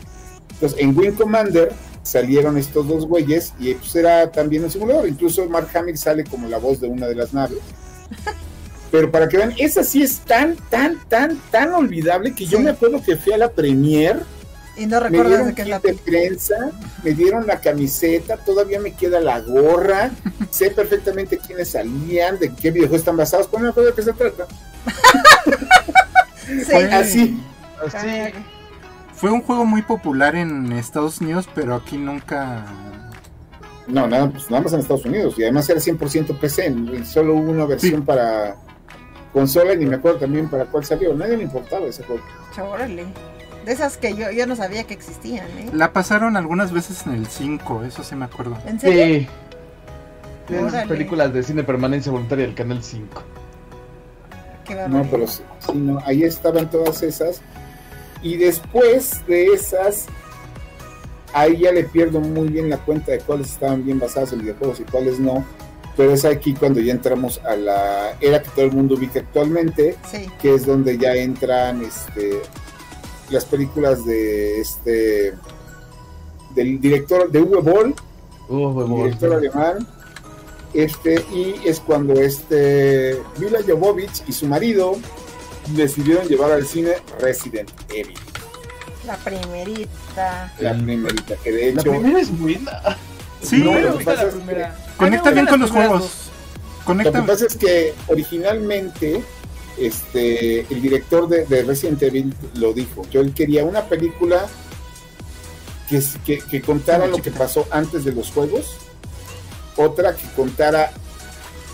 [0.54, 1.72] Entonces, en Wing Commander
[2.02, 5.08] salieron estos dos güeyes y pues era también un simulador.
[5.08, 7.58] Incluso Mark Hamill sale como la voz de una de las naves.
[8.90, 12.64] Pero para que vean, esa sí es tan, tan, tan, tan olvidable que yo Sí.
[12.64, 14.20] me acuerdo que fui a la premier,
[14.76, 16.70] Y no me dieron de qué es la de prensa,
[17.02, 20.10] me dieron la camiseta, todavía me queda la gorra,
[20.50, 24.02] sé perfectamente quiénes salían, de qué videojuegos están basados, pero no me acuerdo de qué
[24.02, 24.46] se trata.
[26.44, 26.74] Sí.
[26.74, 27.40] Así.
[27.86, 27.96] Así.
[27.96, 28.34] Ay,
[29.14, 32.66] Fue un juego muy popular en Estados Unidos, pero aquí nunca.
[33.86, 35.34] No, nada, pues nada más en Estados Unidos.
[35.38, 37.04] Y además era 100% PC.
[37.04, 38.56] Solo hubo una versión para
[39.32, 41.14] consola y ni me acuerdo también para cuál salió.
[41.14, 42.22] Nadie le importaba ese juego.
[42.70, 43.06] Órale.
[43.64, 45.70] De esas que yo, yo no sabía que existían, ¿eh?
[45.72, 48.58] La pasaron algunas veces en el 5, eso sí me acuerdo.
[48.66, 49.28] ¿En serio?
[50.48, 50.54] Sí.
[50.56, 50.88] Órale.
[50.88, 53.22] películas de cine permanencia voluntaria del Canal 5.
[54.64, 57.40] Qué No, pero sí, sí, no, ahí estaban todas esas.
[58.22, 60.06] Y después de esas,
[61.32, 64.80] ahí ya le pierdo muy bien la cuenta de cuáles estaban bien basadas en videojuegos
[64.80, 65.44] y cuáles no.
[65.96, 69.96] Pero es aquí cuando ya entramos a la era que todo el mundo ubica actualmente,
[70.10, 70.26] Sí.
[70.40, 72.40] que es donde ya entran este
[73.30, 75.34] las películas de este
[76.54, 77.94] del director de Uwe Boll,
[79.04, 79.86] director alemán,
[80.74, 84.96] este, y es cuando este Mila Jovovich y su marido
[85.68, 88.18] decidieron llevar al cine Resident Evil,
[89.06, 90.52] La primerita.
[90.58, 92.98] la primerita, que de La hecho primera es buena.
[93.42, 94.76] Sí, No, lo que pasa la es que- primera.
[94.96, 96.00] Conecta A mí me bien con los juegos.
[96.00, 96.12] dos.
[96.22, 97.26] Lo que Conecta.
[97.26, 99.22] pasa es que originalmente
[99.78, 103.02] este, el director de, de Resident Evil lo dijo.
[103.10, 104.46] Yo él quería una película
[105.88, 108.76] que, que contara lo que pasó antes de los juegos,
[109.76, 110.90] otra que contara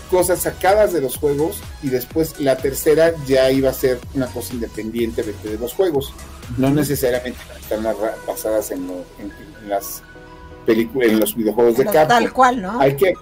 [0.09, 4.53] cosas sacadas de los juegos y después la tercera ya iba a ser una cosa
[4.53, 6.13] independiente de, de los juegos.
[6.57, 7.83] No necesariamente están
[8.27, 9.31] basadas en, lo- en-
[9.61, 10.01] en las
[10.65, 12.07] películas, en los videojuegos de Capcom.
[12.07, 12.79] tal cual, ¿no?
[12.79, 13.13] hay que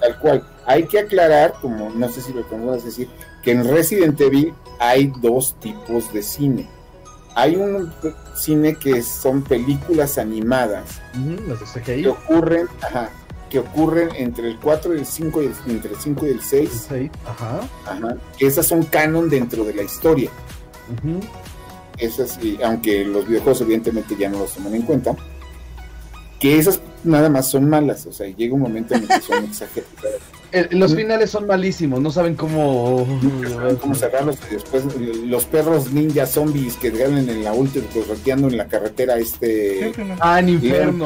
[0.00, 0.48] tal cual.
[0.64, 3.08] Hay que aclarar como no sé si lo podemos decir
[3.42, 6.68] que en Resident Evil hay dos tipos de cine.
[7.34, 7.92] Hay un
[8.36, 13.08] cine que son películas animadas Ujú, Las de que ocurren ajá,
[13.52, 16.40] que ocurren entre el 4 y el 5 y el, entre el 5 y el
[16.40, 17.10] 6 Sí.
[17.26, 17.60] Ajá.
[17.86, 20.30] ajá, que esas son canon dentro de la historia
[20.90, 21.20] Ujú.
[21.98, 25.14] esas y aunque los videojuegos evidentemente ya no los toman en cuenta
[26.40, 29.44] que esas nada más son malas o sea llega un momento en el que son
[29.50, 30.20] exageradas
[30.52, 33.06] El- los finales son malísimos, no saben cómo.
[33.48, 34.84] saben cómo cerrarlos y después
[35.26, 40.40] los perros ninja zombies que ganan en la última correteando en la carretera este Ah,
[40.40, 40.98] en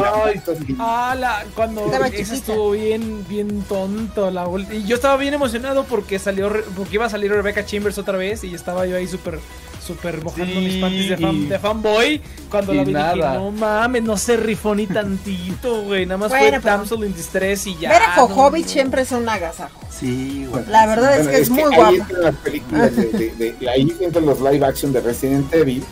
[0.00, 0.40] la- Ay,
[0.78, 1.86] Ah, la, cuando
[2.22, 6.64] esa estuvo bien, bien tonto la ult- Y yo estaba bien emocionado porque salió, Re-
[6.76, 9.38] porque iba a salir Rebecca Chambers otra vez y estaba yo ahí súper,
[9.84, 10.60] súper mojando Sí.
[10.60, 12.20] mis panties de, fan- de fanboy.
[12.50, 13.34] Cuando la vi dije, nada.
[13.34, 16.06] no mames, no se rifó ni tantito, güey.
[16.06, 17.90] Nada más Bueno, fue pero- Damsel in Distress y ya.
[17.90, 18.68] Ver a no.
[18.68, 19.78] siempre es un agasajo.
[19.90, 20.64] Sí, güey.
[20.68, 21.90] La verdad es que es, muy ahí guapa.
[21.94, 25.84] entran las películas de, de- de- ahí entran los live action de Resident Evil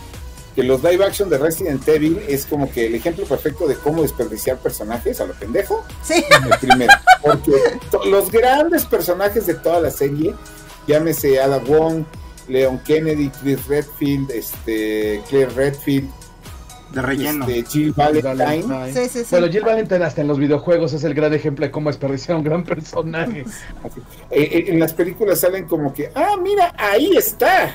[0.54, 4.02] que los live action de Resident Evil es como que el ejemplo perfecto de cómo
[4.02, 6.22] desperdiciar personajes a lo pendejo Sí.
[6.30, 6.92] el primero.
[7.22, 7.52] Porque
[7.90, 10.34] to- los grandes personajes de toda la serie,
[10.86, 12.04] llámese Ada Wong,
[12.52, 16.10] Leon Kennedy, Chris Redfield, este, Claire Redfield,
[16.92, 17.48] De relleno.
[17.48, 18.34] este, Jill Valentine.
[18.34, 18.92] Valentine.
[18.92, 19.26] Sí, sí, sí.
[19.30, 22.44] Bueno, Jill Valentine hasta en los videojuegos es el gran ejemplo de cómo desperdiciar un
[22.44, 23.44] gran personaje.
[24.30, 27.74] Eh, eh, en las películas salen como que, ah, mira, ahí está.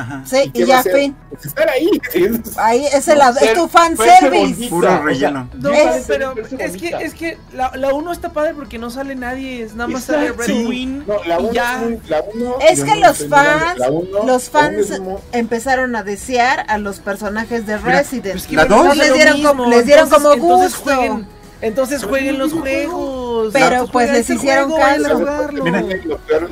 [0.00, 0.22] Ajá.
[0.24, 0.94] Sí, y ya hacer?
[0.96, 1.16] fin.
[1.30, 1.88] Pues estar ahí.
[2.56, 4.38] Ahí es, el, No, es tu ser- fan verse service.
[4.54, 5.48] bonita, Puro o sea, relleno.
[5.54, 9.14] No, Es- pero es que, es que la, la uno está padre porque no sale
[9.16, 10.32] nadie, es nada más sale.
[10.32, 10.66] Red Sí.
[10.68, 11.74] Queen No, la y uno ya.
[11.74, 15.00] es muy- la uno- Es que no los fans, la uno- los la uno fans
[15.32, 18.32] empezaron a desear a los personajes de Resident.
[18.34, 20.94] Pues que La dos- les dieron como- les dieron como entonces gusto.
[20.96, 21.26] Jueguen,
[21.62, 23.50] entonces jueguen los juegos.
[23.52, 25.24] Pero, Entonces pues, les hicieron caso.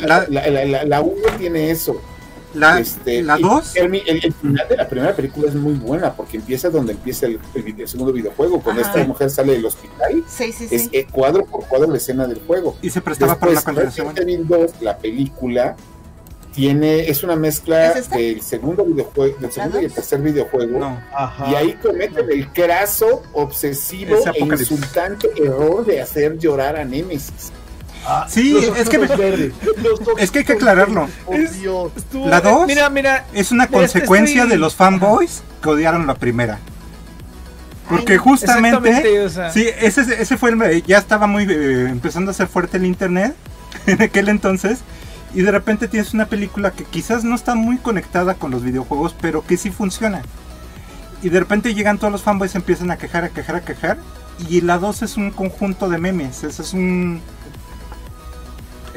[0.01, 2.01] La- la, la, la, la uno tiene eso.
[2.55, 6.15] La, Este, la 2, El, el- el final de la primera película es muy buena
[6.15, 8.61] porque empieza donde empieza el, el vide- el segundo videojuego.
[8.63, 8.91] Cuando Ajá.
[8.93, 10.89] esta mujer sale del hospital, Sí, sí, es sí.
[10.93, 12.77] eh, cuadro por cuadro la escena del juego.
[12.83, 14.07] y se prestaba para la continuación.
[14.09, 15.77] Resident Evil 2, la película,
[16.55, 19.95] tiene, es una mezcla del segundo videojuego, del segundo y el dos?
[19.97, 20.79] tercer videojuego.
[20.79, 21.51] No, Ajá.
[21.51, 27.53] Y ahí cometen el craso, obsesivo Es e insultante error de hacer llorar a Nemesis.
[28.07, 29.53] Ah, Sí, los es que-
[30.19, 31.09] es que hay que aclararlo.
[31.31, 31.53] Es-.
[31.97, 32.67] Estuvo- La dos.
[32.67, 33.27] Mira, mira.
[33.35, 36.59] es una Mira, es que consecuencia estoy- de los fanboys que odiaron la primera.
[37.89, 39.51] Porque justamente, Exactamente, o sea.
[39.51, 43.35] sí, ese, ese fue el, ya estaba muy eh, empezando a ser fuerte el internet
[43.87, 44.81] en aquel entonces
[45.35, 49.15] y de repente tienes una película que quizás no está muy conectada con los videojuegos,
[49.21, 50.21] pero que sí funciona.
[51.23, 53.99] Y de repente llegan todos los fanboys, empiezan a quejar, a quejar, a quejar.
[54.49, 57.21] Y la 2 es un conjunto de memes, es, es un...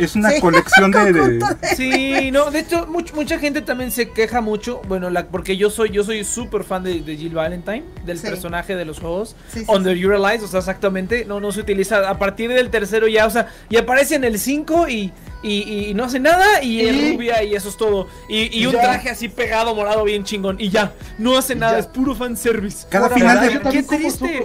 [0.04, 1.14] Es una Sí, colección de...
[1.14, 1.40] de-
[1.76, 5.70] Sí, no, de hecho much- mucha gente también se queja mucho, bueno, la, porque yo
[5.70, 8.28] soy yo soy súper fan de, de Jill Valentine, del Sí.
[8.28, 9.36] personaje de los juegos.
[9.52, 12.70] Sí, sí, Under You Realize, o sea, exactamente, no, no se utiliza a partir del
[12.70, 15.12] tercero ya, o sea, y aparece en el 5 y,
[15.44, 18.08] y, y no hace nada y es Y- rubia y eso es todo.
[18.30, 18.82] Y, y un ya.
[18.82, 21.80] traje así pegado, morado, bien chingón, y ya, no hace nada, ya.
[21.80, 22.86] es puro fanservice.
[22.90, 24.44] Cada final verdad, de- Yo qué triste.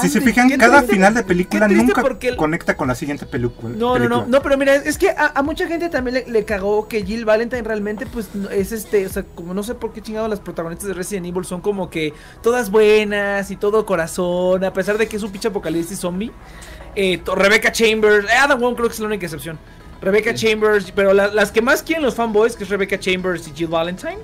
[0.00, 3.26] Si se fijan, cada triste- final de película nunca porque el- conecta con la siguiente
[3.26, 3.74] película.
[3.76, 6.44] No, no, no, no, pero mira, es que a, a mucha gente también le, le
[6.44, 10.00] cagó que Jill Valentine realmente, pues, es este, o sea, como no sé por qué
[10.02, 14.72] chingado las protagonistas de Resident Evil son como que todas buenas y todo corazón, a
[14.72, 16.30] pesar de que es un pinche apocalipsis zombie.
[16.94, 19.58] Eh, Rebecca Chambers, eh, Adam Wong creo que es la única excepción.
[20.00, 23.52] Rebecca Chambers, pero la- las que más quieren los fanboys, que es Rebecca Chambers y
[23.52, 24.18] Jill Valentine,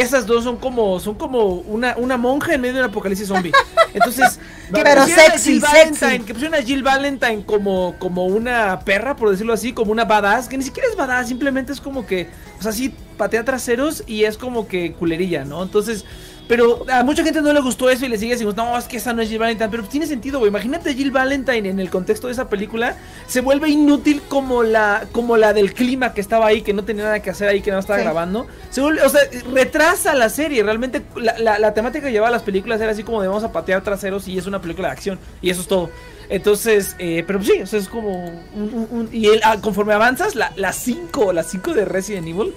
[0.00, 3.52] esas dos son como, son como una, una monja en medio de un apocalipsis zombie.
[3.92, 4.38] Entonces,
[4.74, 6.20] que Pero sexy, sexy.
[6.20, 10.48] Que pusieron a Jill Valentine como, como una perra, por decirlo así, como una badass,
[10.48, 12.28] que ni siquiera es badass, simplemente es como que,
[12.58, 15.62] o sea, sí patea traseros y es como que culerilla, ¿no?
[15.62, 16.04] Entonces,
[16.46, 18.98] pero a mucha gente no le gustó eso y le sigue diciendo, no, es que
[18.98, 20.50] esa no es Jill Valentine, pero tiene sentido, güey.
[20.50, 25.36] Imagínate Jill Valentine en el contexto de esa película, se vuelve inútil como la, como
[25.38, 27.78] la del clima que estaba ahí, que no tenía nada que hacer ahí, que no
[27.78, 28.04] estaba Sí.
[28.04, 28.46] grabando.
[28.70, 29.20] Se vuelve, o sea,
[29.52, 30.62] retrasa la serie.
[30.62, 33.52] Realmente la, la- la temática que llevaba las películas era así como de vamos a
[33.52, 35.18] patear traseros y es una película de acción.
[35.40, 35.90] Y eso es todo.
[36.28, 38.10] Entonces, eh, pero sí, o sea, es como
[38.54, 42.54] un, un- un- y el- ah, conforme avanzas, la 5, la 5 de Resident Evil,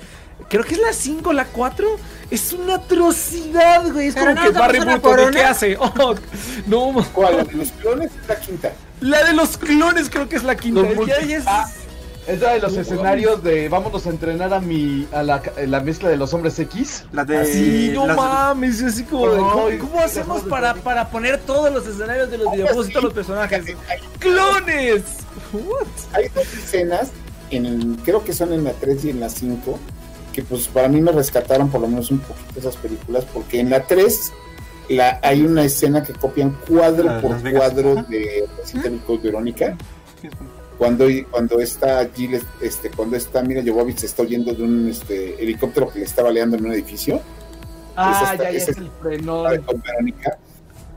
[0.49, 1.87] creo que es la 5, la 4,
[2.31, 4.07] es una atrocidad, güey.
[4.07, 5.77] Es Pero como no que Barry Burton, por ¿de ¿qué hace?
[5.79, 6.15] Oh,
[6.67, 7.37] no, ¿Cuál?
[7.37, 8.11] ¿La de los clones?
[8.21, 8.73] Es la quinta.
[9.01, 10.81] la de los clones creo que es la quinta.
[10.81, 11.69] Es- Ah,
[12.27, 16.09] Es la de los escenarios de vámonos a entrenar a mi a la, la mezcla
[16.09, 17.05] de los hombres X.
[17.13, 17.45] La de...
[17.45, 22.29] Sí, no las- mames, así como de, ¿cómo, hacemos para, para poner todos los escenarios
[22.29, 23.63] de los videojuegos y todos los personajes?
[24.19, 25.03] ¡Clones!
[25.53, 25.87] What?
[26.13, 27.11] Hay dos escenas,
[27.49, 29.79] en el- creo que son en la 3 y en la 5,
[30.37, 33.71] que pues para mí me rescataron por lo menos un poquito esas películas, porque en
[33.71, 34.31] la 3
[34.89, 37.59] la, hay una escena que copian cuadro por Vegas.
[37.71, 39.75] cuadro de Resident Evil Code Verónica.
[40.77, 45.41] Cuando, cuando está Jill, este, cuando está Mira Jovovich se está oyendo de un este,
[45.41, 47.19] helicóptero que le está baleando en un edificio.
[47.95, 50.37] Ah, Esa ya, ya está- es el Verónica.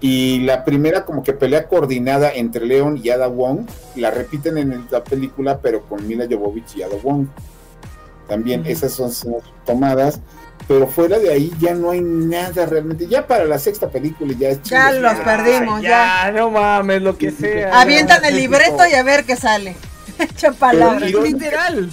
[0.02, 3.60] Y la primera como que pelea coordinada entre Leon y Ada Wong,
[3.96, 7.26] la repiten en la película, pero con Mila Jovovich y Ada Wong.
[8.30, 9.12] También esas son,
[9.66, 10.20] tomadas,
[10.66, 13.06] pero fuera de ahí ya no hay nada realmente.
[13.08, 16.30] Ya para la sexta película ya es Ya los su- perdimos, ya.
[16.34, 17.78] no mames, lo que sea.
[17.80, 19.76] Avientan el libreto y a ver qué sale.
[20.18, 21.10] Echa palabras.
[21.10, 21.90] Literal.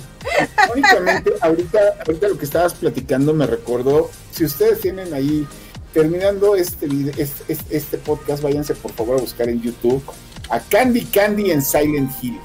[0.74, 5.48] Únicamente, ahorita, ahorita lo que estabas platicando me recordó, si ustedes tienen ahí,
[5.94, 6.86] terminando este,
[7.18, 10.04] este, este, este podcast, váyanse por favor a buscar en YouTube
[10.50, 12.40] a Candy Candy en Silent Hill.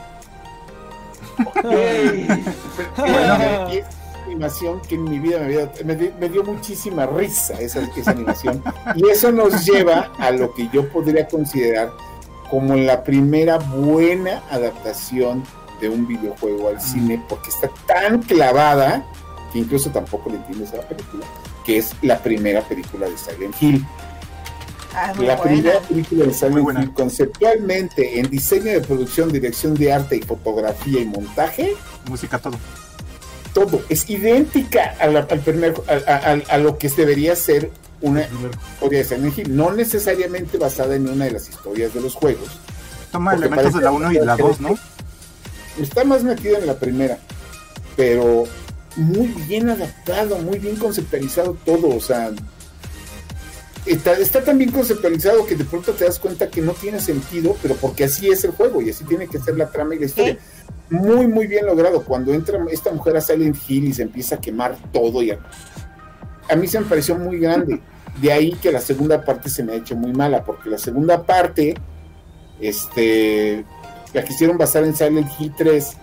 [2.96, 3.84] Bueno, es
[4.26, 8.10] animación que en mi vida me, había- me di- me dio muchísima risa esa, esa
[8.12, 8.62] animación.
[8.94, 11.90] Y eso nos lleva a lo que yo podría considerar
[12.50, 15.42] como la primera buena adaptación
[15.80, 19.04] de un videojuego al cine, porque está tan clavada
[19.52, 21.24] que incluso tampoco le entiendes a la película,
[21.66, 23.84] que es la primera película de Silent Hill.
[24.94, 25.42] Ah, La buena.
[25.42, 26.82] primera película de Silent Muy buena.
[26.82, 31.74] Hill, conceptualmente, en diseño de producción, dirección de arte y fotografía y montaje,
[32.08, 32.58] Música, todo.
[33.54, 37.70] todo es idéntica a, la- al primer- a, a- a- a lo que debería ser
[38.02, 42.14] una historia de Silent Hill, no necesariamente basada en una de las historias de los
[42.14, 42.48] juegos.
[43.12, 44.74] Toma elementos de la 1 y la 2, ¿no?
[45.80, 47.18] Está más metida en la primera,
[47.96, 48.44] pero
[48.96, 52.30] muy bien adaptado, muy bien conceptualizado todo, o sea,
[53.86, 57.56] está, está tan bien conceptualizado que de pronto te das cuenta que no tiene sentido,
[57.60, 60.06] pero porque así es el juego y así tiene que ser la trama y la
[60.06, 60.38] historia.
[60.90, 62.04] Muy, muy bien logrado.
[62.04, 65.38] Cuando entra esta mujer a Silent Hill y se empieza a quemar todo, y a,
[66.48, 67.80] a mí se me pareció muy grande.
[68.20, 71.22] De ahí que la segunda parte se me ha hecho muy mala, porque la segunda
[71.22, 71.74] parte,
[72.60, 73.64] este,
[74.12, 75.96] la quisieron basar en Silent Hill 3,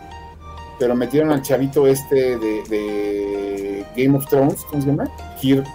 [0.80, 5.08] pero metieron al chavito este de, de Game of Thrones, ¿cómo se llama?
[5.40, 5.68] Kirk.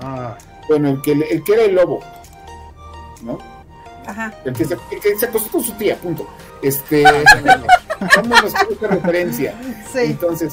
[0.00, 0.36] Ah,
[0.68, 2.00] Bueno, el que, el que era el lobo,
[3.22, 3.38] ¿no?
[4.06, 4.32] Ajá.
[4.44, 6.26] El que se, el que se acostó con su tía, punto.
[6.62, 7.02] Este,
[8.16, 9.54] vámonos con esta referencia.
[9.92, 9.98] Sí.
[10.00, 10.52] Entonces,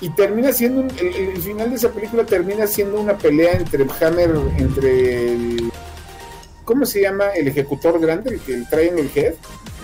[0.00, 3.86] y termina siendo, un- el, el final de esa película termina siendo una pelea entre
[4.00, 5.72] Hammer, entre el,
[6.64, 7.28] ¿cómo se llama?
[7.30, 9.34] El ejecutor grande, el que trae en el head.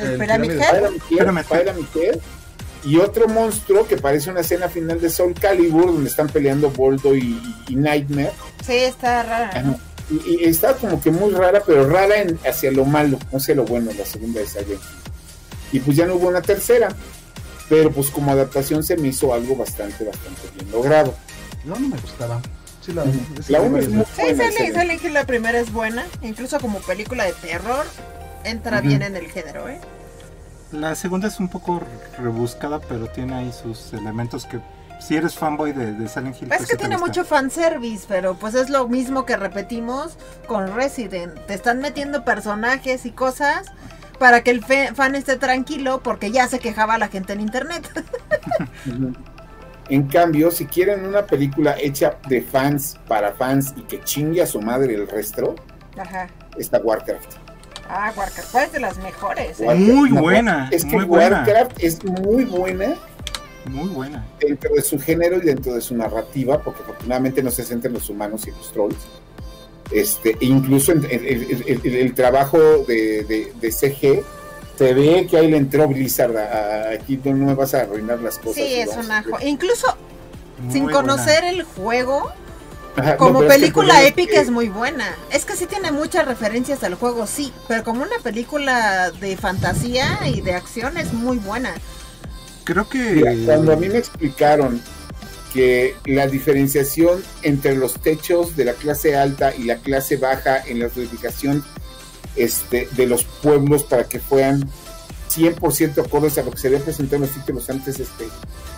[0.00, 0.50] El El Pyramid
[1.62, 2.18] Pyramid Head.
[2.84, 7.14] Y otro monstruo que parece una escena final de Soul Calibur, donde están peleando Boldo
[7.14, 8.32] y, y Nightmare.
[8.66, 9.62] Sí, está rara.
[9.62, 9.78] ¿no?
[10.10, 13.54] Y, y está como que muy rara, pero rara en- hacia lo malo, no hacia
[13.54, 14.78] lo bueno, la segunda de Silent Hill.
[15.72, 16.88] Y pues ya no hubo una tercera,
[17.70, 21.14] pero pues como adaptación se me hizo algo bastante, bastante bien logrado.
[21.64, 22.42] No, no me gustaba.
[22.84, 23.04] Sí, la,
[23.48, 24.36] La uno es muy Sí, buena.
[24.44, 26.04] sale, Silent sale que la primera es buena.
[26.20, 27.86] Incluso como película de terror,
[28.44, 29.80] entra bien en el género, ¿eh?
[30.74, 31.80] La segunda es un poco
[32.18, 34.60] rebuscada, pero tiene ahí sus elementos que
[35.00, 38.54] si eres fanboy de, de Silent Hill, Es pues que tiene mucho fanservice, pero pues
[38.54, 40.16] es lo mismo que repetimos
[40.46, 41.34] con Resident.
[41.46, 43.66] Te están metiendo personajes y cosas
[44.18, 47.88] para que el fe- fan esté tranquilo porque ya se quejaba la gente en internet.
[49.90, 54.46] En cambio, si quieren una película hecha de fans para fans y que chingue a
[54.46, 55.56] su madre el resto,
[55.98, 56.26] Ajá.
[56.56, 57.34] está Warcraft.
[57.88, 59.60] Ah, Warcraft, ¿cuál es de las mejores?
[59.60, 59.74] eh?
[59.74, 61.38] Muy no, buena, Es que muy buena.
[61.46, 62.94] Warcraft es muy buena
[63.66, 64.24] Muy buena.
[64.40, 67.94] dentro de su género y dentro de su narrativa, porque afortunadamente no se centra en
[67.94, 68.96] los humanos y los trolls.
[69.90, 72.58] Este, e incluso en- en- el, trabajo
[72.88, 74.24] de, de- de CG,
[74.78, 76.36] se ve que ahí le entró Blizzard.
[76.36, 78.54] a- a- aquí no me vas a arruinar las cosas.
[78.54, 79.18] Sí, es vamos una...
[79.18, 79.94] a- jo- Incluso
[80.62, 81.00] muy sin buena.
[81.00, 82.32] conocer el juego,
[82.96, 85.16] Ajá, no, como es que película es épica que- es muy buena.
[85.30, 90.18] Es que sí tiene muchas referencias al juego, sí, pero como una película de fantasía
[90.26, 91.74] y de acción es muy buena.
[92.64, 94.80] Creo que Mira, cuando a mí me explicaron
[95.52, 100.80] que la diferenciación entre los techos de la clase alta y la clase baja en
[100.80, 101.64] la edificación
[102.36, 104.68] este, de los pueblos para que fueran
[105.36, 108.24] 100% acordes a lo que se había presentado en los títulos antes, este,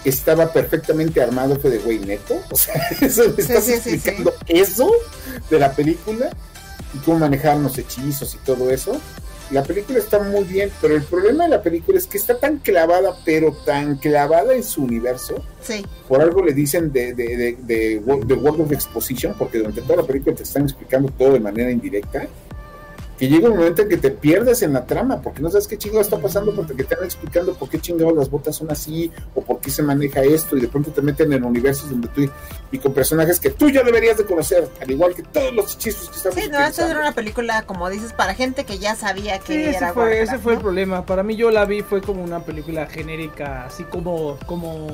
[0.04, 2.40] estaba perfectamente armado, fue de güey neto.
[2.50, 3.90] O sea, eso, me estás sí, sí, sí.
[3.90, 4.90] explicando eso
[5.50, 6.30] de la película
[6.94, 9.00] y cómo manejaban los hechizos y todo eso.
[9.50, 12.58] La película está muy bien, pero el problema de la película es que está tan
[12.58, 15.40] clavada, pero tan clavada en su universo.
[15.62, 19.82] Sí, Por algo le dicen de, de, de, de, de World of Exposition, porque durante
[19.82, 22.26] toda la película te están explicando todo de manera indirecta.
[23.18, 25.78] Que llega un momento en que te pierdes en la trama, porque no sabes qué
[25.78, 29.42] chingado está pasando, porque te están explicando por qué chingados las botas son así, o
[29.42, 32.30] por qué se maneja esto, y de pronto te meten en universos donde tú,
[32.70, 36.10] y con personajes que tú ya deberías de conocer, al igual que todos los hechizos
[36.10, 36.90] que estamos sí, no, utilizando.
[36.90, 40.04] era una película, como dices, para gente que ya sabía que Sí, ese era fue,
[40.04, 41.06] Warcraft, ese fue el problema.
[41.06, 44.88] Para mí yo la vi fue como una película genérica, así como, como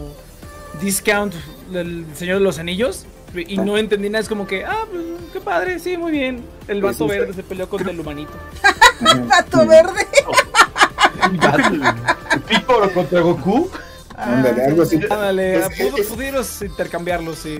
[0.80, 1.34] Discount
[1.70, 3.06] del Señor de los Anillos.
[3.34, 5.02] Y no entendí nada, es como que, ah, pues,
[5.32, 6.44] qué padre, sí, muy bien.
[6.68, 8.32] El vato verde se peleó contra el humanito.
[9.00, 10.06] Gato verde.
[12.48, 13.70] Pícoro contra Goku.
[14.16, 14.96] Ándale, algo así.
[15.10, 15.62] Ándale,
[16.08, 17.58] pudieros intercambiarlos, sí.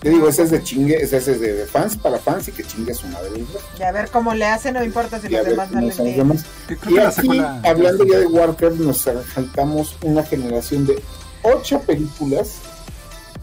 [0.00, 2.90] Te digo, ese es de chingue, ese es de fans para fans y que chingue
[2.90, 3.30] a su madre.
[3.38, 3.46] ¿no?
[3.78, 6.44] Y a ver cómo le hace, no importa si los demás no le demás.
[6.88, 11.00] Y aquí, hablando ya de Warcraft, nos saltamos una generación de
[11.42, 12.56] ocho películas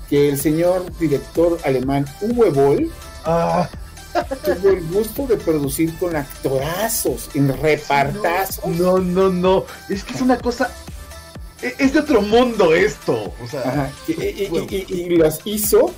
[0.10, 2.92] que el señor director alemán Uwe Boll
[3.26, 3.70] Ah,
[4.44, 8.66] tuvo el gusto de producir con actorazos, en repartazos.
[8.66, 9.66] no, no, no.
[9.88, 10.72] Es que es una cosa.
[11.62, 13.34] e- Es de otro mundo esto.
[13.44, 15.94] O sea, Ajá, y, y- y- y- y las hizo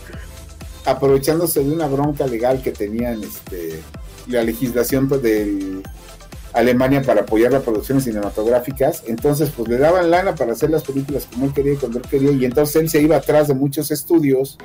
[0.86, 3.82] aprovechándose de una bronca legal que tenían este,
[4.28, 5.82] la legislación pues, de
[6.54, 9.04] Alemania para apoyar las producciones cinematográficas.
[9.08, 12.06] Entonces, pues le daban lana para hacer las películas como él quería y cuando él
[12.10, 12.32] quería.
[12.32, 14.58] Y entonces él se iba atrás de muchos estudios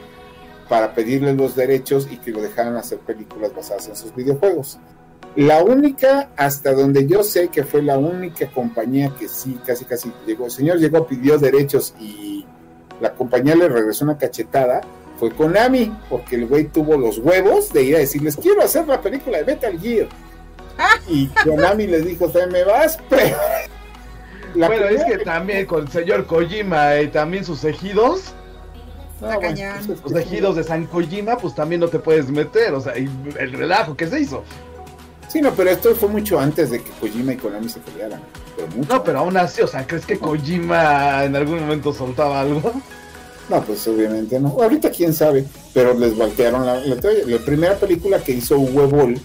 [0.68, 4.78] para pedirle los derechos y que lo dejaran hacer películas basadas en sus videojuegos.
[5.37, 10.11] La única, hasta donde yo sé que fue la única compañía que sí, casi casi
[10.26, 12.47] llegó, el señor llegó, pidió derechos y
[13.03, 14.80] la compañía le regresó una cachetada,
[15.18, 19.01] fue Konami, porque el güey tuvo los huevos de ir a decirles, quiero hacer la
[19.01, 20.09] película de Metal Gear.
[21.09, 23.37] Y Konami les dijo, te me vas, pero...
[24.55, 28.33] La bueno, es que también con el señor Kojima y también sus ejidos,
[29.16, 29.74] Está cañón.
[29.87, 32.72] pues, los ejidos de San Kojima, pues también no te puedes meter.
[32.74, 33.09] O sea, y
[33.39, 34.45] el relajo que se hizo.
[35.29, 38.20] Sí, no, pero esto fue mucho antes de que Kojima y Konami se pelearan.
[38.57, 42.41] Pero mucho No, pero aún así, o sea, ¿crees que Kojima en algún momento soltaba
[42.41, 42.72] algo?
[43.49, 44.49] No, pues obviamente no.
[44.61, 49.20] Ahorita quién sabe, pero les voltearon la, la, la primera película que hizo Uwe Boll,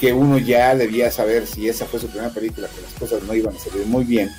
[0.00, 3.34] que uno ya debía saber si esa fue su primera película, que las cosas no
[3.34, 4.30] iban a salir muy bien,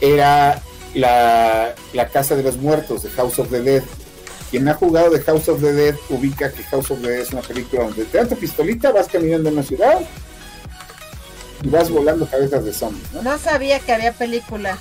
[0.00, 0.62] era
[0.94, 3.82] la, la Casa de los Muertos de House of the Dead.
[4.50, 7.32] Quien ha jugado de House of the Dead ubica que House of the Dead es
[7.32, 10.00] una película donde te dan tu pistolita, vas caminando en una ciudad
[11.62, 13.22] y vas volando cabezas de zombies, ¿no?
[13.22, 14.76] No sabía que había película.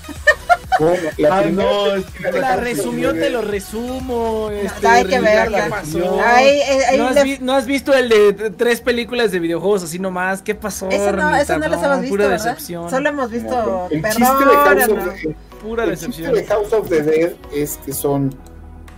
[0.79, 4.49] Bueno, la Ay, no, es de La resumió, the te lo resumo.
[4.49, 5.65] Este, hay que verla.
[5.65, 6.21] ¿qué pasó?
[6.25, 9.83] Ahí, eh, ahí ¿No, has vi- no has visto el de tres películas de videojuegos
[9.83, 10.41] así nomás?
[10.41, 10.89] ¿Qué pasó?
[10.89, 12.45] Eso no, eso no las hemos visto, Pura ¿verdad?
[12.45, 12.89] decepción.
[12.89, 15.13] Solo hemos visto, El perdón, chiste de House of no.
[15.13, 16.33] the- Pura el chiste decepción.
[16.33, 18.33] de House of the Dead es que son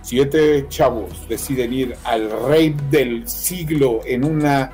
[0.00, 4.70] siete chavos deciden ir al rey del siglo en una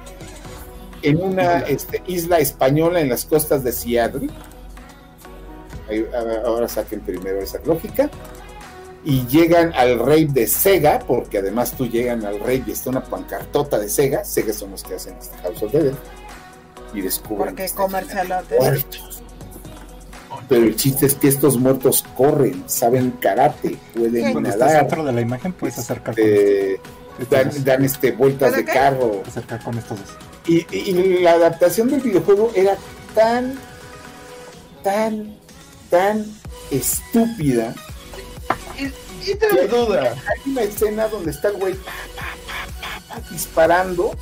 [1.02, 4.28] en una este, isla española en las costas de Seattle.
[5.88, 8.10] Ahí, a- ahora saquen primero esa lógica.
[9.02, 13.02] Y llegan al rey de Sega, porque además tú llegan al rey y está una
[13.02, 14.24] pancartota de Sega.
[14.24, 15.94] Sega son los que hacen este House of Dead.
[16.92, 17.64] Y descubren que Porque
[18.58, 19.22] muertos.
[20.48, 25.04] Pero el chiste es que estos muertos corren, saben karate, pueden Cuando estás nadar, dentro
[25.04, 29.22] de la imagen puedes acercar con, este, estos dan, dan, este, vueltas de carro.
[29.26, 30.08] acercar con estos dos.
[30.50, 30.92] Y, y- y
[31.22, 32.76] la adaptación del videojuego era
[33.14, 33.56] tan,
[34.82, 35.36] tan,
[35.90, 36.26] tan
[36.72, 37.72] estúpida.
[38.76, 38.86] Y,
[39.30, 40.12] y te duda.
[40.26, 44.16] Hay una escena donde está el güey pa, pa, pa, pa, pa, disparando,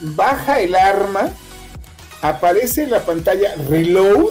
[0.00, 1.30] baja el arma,
[2.20, 4.26] aparece en la pantalla reload,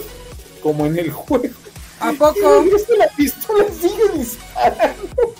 [0.62, 1.56] como en el juego.
[2.02, 2.62] ¿A Y poco?
[2.62, 5.34] regresa la pistola, sigue disparando.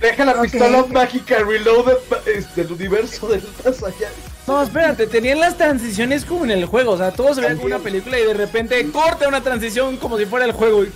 [0.00, 4.08] Deja la pistola mágica reloaded es, del universo del más allá.
[4.50, 6.90] No, espérate, tenían las transiciones como en el juego.
[6.92, 10.18] O sea, todo se veía como una película y de repente corta una transición como
[10.18, 10.82] si fuera el juego.
[10.82, 10.90] Y,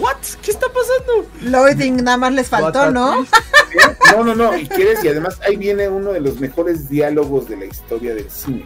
[0.00, 0.16] ¿What?
[0.42, 1.30] ¿Qué está pasando?
[1.42, 3.24] Loading nada más les faltó, ¿no?
[4.12, 7.56] No, no, no, y quieres, y además ahí viene uno de los mejores diálogos de
[7.58, 8.64] la historia del cine.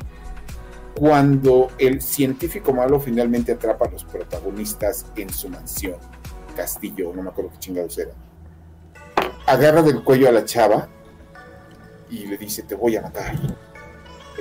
[0.94, 5.96] Cuando el científico malo finalmente atrapa a los protagonistas en su mansión,
[6.54, 8.12] castillo, no me acuerdo qué chingados era.
[9.46, 10.88] Agarra del cuello a la chava
[12.08, 13.34] y le dice, te voy a matar.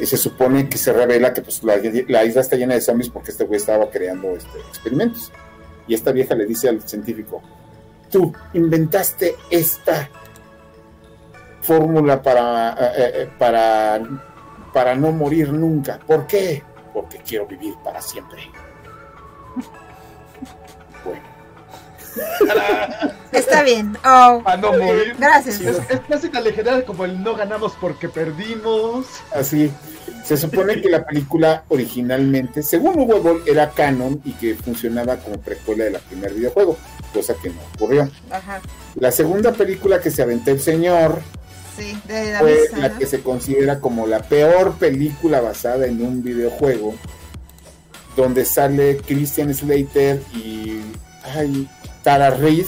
[0.04, 1.78] Se supone que se revela que pues, la,
[2.08, 5.32] la isla está llena de zombies porque este güey estaba creando este, experimentos.
[5.88, 7.42] Y esta vieja le dice al científico,
[8.10, 10.10] tú inventaste esta
[11.62, 14.00] fórmula para, eh, eh, para,
[14.74, 16.00] para no morir nunca.
[16.00, 16.64] ¿Por qué?
[16.94, 18.42] Porque quiero vivir para siempre.
[21.06, 21.22] Bueno,
[23.32, 23.98] Está bien.
[24.06, 25.16] Oh, Para no morir.
[25.20, 25.60] gracias.
[25.62, 29.06] Es, es casi tan legendaria como el no ganamos porque perdimos.
[29.34, 29.72] así.
[30.26, 35.38] Se supone que la película originalmente, según Hugo Ball, era canon y que funcionaba como
[35.40, 36.78] precuela de la primer videojuego,
[37.14, 38.10] cosa que no ocurrió.
[38.30, 38.60] Ajá.
[38.96, 41.22] La segunda película que se aventó el señor
[41.78, 43.00] Sí, de la fue misa, la ¿no?
[43.00, 46.94] que se considera como la peor película basada en un videojuego,
[48.16, 50.82] donde sale Christian Slater y
[51.24, 51.68] ay,
[52.04, 52.66] Tara Reid,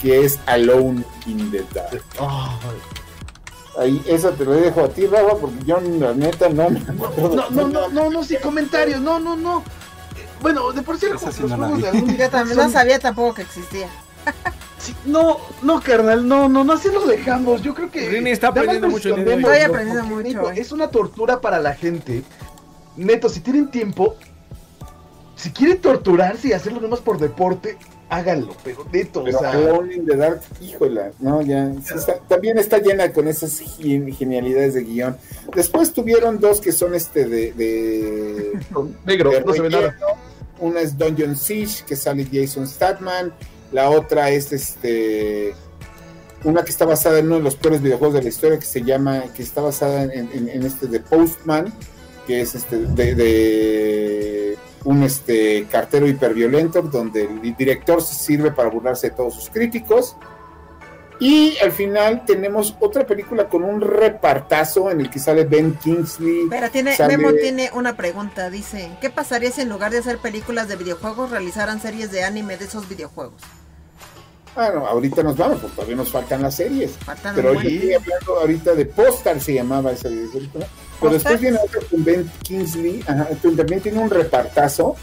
[0.00, 2.02] que es Alone in the Dark.
[3.78, 7.36] Ahí, esa te lo dejo a ti, Rafa, porque yo la neta no me acuerdo.
[7.36, 9.62] No, no, no, no, no, sin comentarios, no, no, no.
[10.40, 13.88] Bueno, de por sí los juegos de algún Yo también no sabía tampoco que existía.
[14.78, 17.62] Sí, no, no, carnal, no, no, no, así lo dejamos.
[17.62, 18.08] Yo creo que.
[18.08, 20.58] Rini está aprendiendo mucho día Estoy aprendiendo mucho neto, hoy.
[20.58, 22.22] Es una tortura para la gente.
[22.96, 24.16] Neto, si tienen tiempo,
[25.34, 28.54] si quieren torturarse y hacerlo nomás por deporte, háganlo.
[28.64, 29.52] Pero neto, Pero o sea.
[29.52, 31.72] Alone in the Dark, híjola, no, ya.
[31.84, 35.16] sí está- también está llena con esas gen- genialidades de guion.
[35.54, 37.52] Después tuvieron dos que son este de.
[37.52, 38.52] de
[39.04, 39.96] Negro, de no se ve nada.
[40.58, 43.32] Una es Dungeon Siege, que sale Jason Statman.
[43.72, 45.54] La otra es este.
[46.44, 48.82] Una que está basada en uno de los peores videojuegos de la historia, que se
[48.82, 49.24] llama.
[49.34, 51.72] que está basada en, en- en este de Postman,
[52.26, 54.56] que es este de, de
[54.86, 60.16] un este cartero hiperviolento, donde el director se sirve para burlarse de todos sus críticos.
[61.18, 66.42] Y al final tenemos otra película con un repartazo en el que sale Ben Kingsley.
[66.50, 68.50] Pero tiene, Sale- Memo tiene una pregunta.
[68.50, 72.58] Dice, ¿qué pasaría si en lugar de hacer películas de videojuegos realizaran series de anime
[72.58, 73.40] de esos videojuegos?
[74.54, 76.92] Ah, no, ahorita nos vamos, porque todavía nos faltan las series.
[76.98, 80.66] Faltan Pero estoy hablando ahorita de Postal, se llamaba esa película.
[81.00, 84.96] Pero después viene otra con Ben Kingsley, ajá, también tiene un repartazo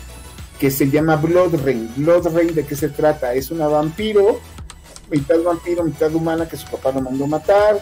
[0.59, 1.91] que se llama Blood Rain.
[1.95, 3.33] Blood Rain, ¿de qué se trata?
[3.33, 4.39] Es una vampiro,
[5.09, 7.79] mitad vampiro, mitad humana, que su papá lo mandó matar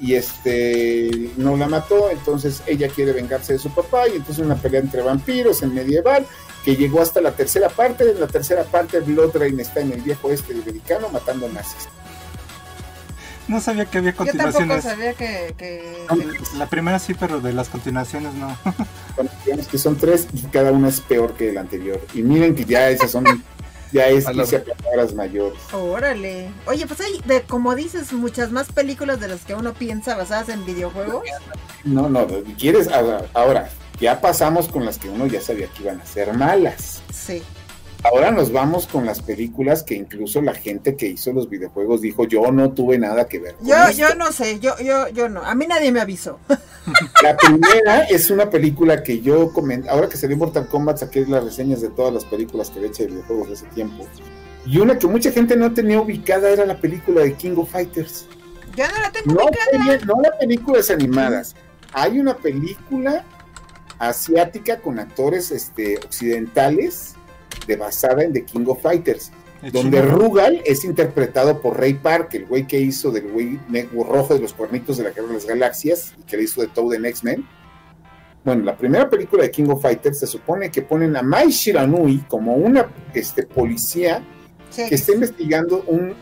[0.00, 4.56] y este no la mató, entonces ella quiere vengarse de su papá y entonces una
[4.56, 6.26] pelea entre vampiros en medieval
[6.64, 10.00] que llegó hasta la tercera parte, en la tercera parte Blood Rain está en el
[10.00, 11.88] viejo este americano matando nazis.
[13.48, 14.84] No sabía que había Yo tampoco continuaciones.
[14.84, 15.54] sabía que...
[15.58, 16.06] que-
[16.56, 18.56] La primera sí, pero de las continuaciones no.
[19.16, 22.00] Bueno, digamos que son tres y cada una es peor que la anterior.
[22.14, 23.24] Y miren que ya esas son,
[23.92, 25.58] ya es A la- irse a palabras mayores.
[25.72, 26.50] Órale.
[26.66, 30.48] Oye, pues hay, de, como dices, muchas más películas de las que uno piensa basadas
[30.48, 31.22] en videojuegos.
[31.84, 32.26] No, no,
[32.58, 33.68] quieres, ahora, ahora,
[34.00, 37.02] ya pasamos con las que uno ya sabía que iban a ser malas.
[37.12, 37.42] Sí.
[38.04, 42.26] Ahora nos vamos con las películas que incluso la gente que hizo los videojuegos dijo,
[42.26, 43.54] yo no tuve nada que ver.
[43.54, 43.92] Con Yo, esto".
[43.96, 45.40] yo no sé, yo, yo, yo no.
[45.42, 46.38] A mí nadie me avisó.
[47.22, 51.44] La primera es una película que yo comenté, ahora que salió Mortal Kombat, saqué las
[51.44, 54.06] reseñas de todas las películas que había hecho de videojuegos de ese tiempo.
[54.66, 58.26] Y una que mucha gente no tenía ubicada era la película de King of Fighters.
[58.76, 61.54] Yo no la tengo No, no las películas animadas.
[61.94, 63.24] Hay una película
[63.98, 67.14] asiática con actores este, occidentales
[67.66, 69.30] de basada en The King of Fighters,
[69.72, 70.14] donde chino.
[70.16, 74.40] Rugal es interpretado por Ray Park, el güey que hizo del güey negro rojo de
[74.40, 77.06] los cuernitos de la Guerra de las Galaxias y que le hizo de Toad en
[77.06, 77.46] X-Men.
[78.44, 82.24] Bueno, la primera película de King of Fighters se supone que ponen a Mai Shiranui
[82.28, 84.22] como una este, policía
[84.70, 84.88] Sí.
[84.88, 86.14] que está investigando un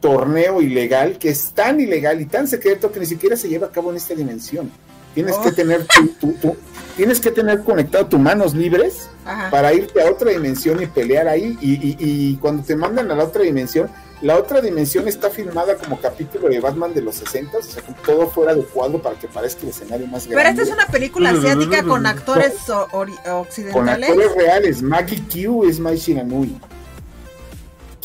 [0.00, 3.70] torneo ilegal que es tan ilegal y tan secreto que ni siquiera se lleva a
[3.70, 4.70] cabo en esta dimensión.
[5.18, 5.42] Tienes Oh.
[5.42, 6.56] que tener tu, tu- tu-
[6.96, 9.50] tienes que tener conectado tus manos libres Ajá.
[9.50, 11.58] para irte a otra dimensión y pelear ahí.
[11.60, 13.90] Y, y- y cuando te mandan a la otra dimensión,
[14.22, 17.96] la otra dimensión está filmada como capítulo de Batman de los 60, o sea, con
[17.96, 20.62] todo fuera de cuadro para que parezca el escenario más Pero esta grande.
[20.62, 24.10] es una película asiática con actores o- ori- Con occidentales.
[24.10, 24.82] actores reales.
[24.82, 26.60] Maggie Q es Mai Shiranui.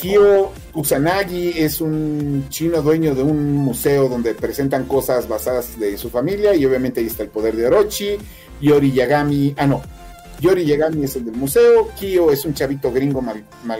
[0.03, 6.09] Kyo Kusanagi es un chino dueño de un museo donde presentan cosas basadas de su
[6.09, 8.17] familia y obviamente ahí está el poder de Orochi.
[8.59, 9.81] Yori Yagami, ah no,
[10.41, 11.87] Yori Yagami es el del museo.
[11.97, 13.79] Kyo es un chavito gringo mal, mal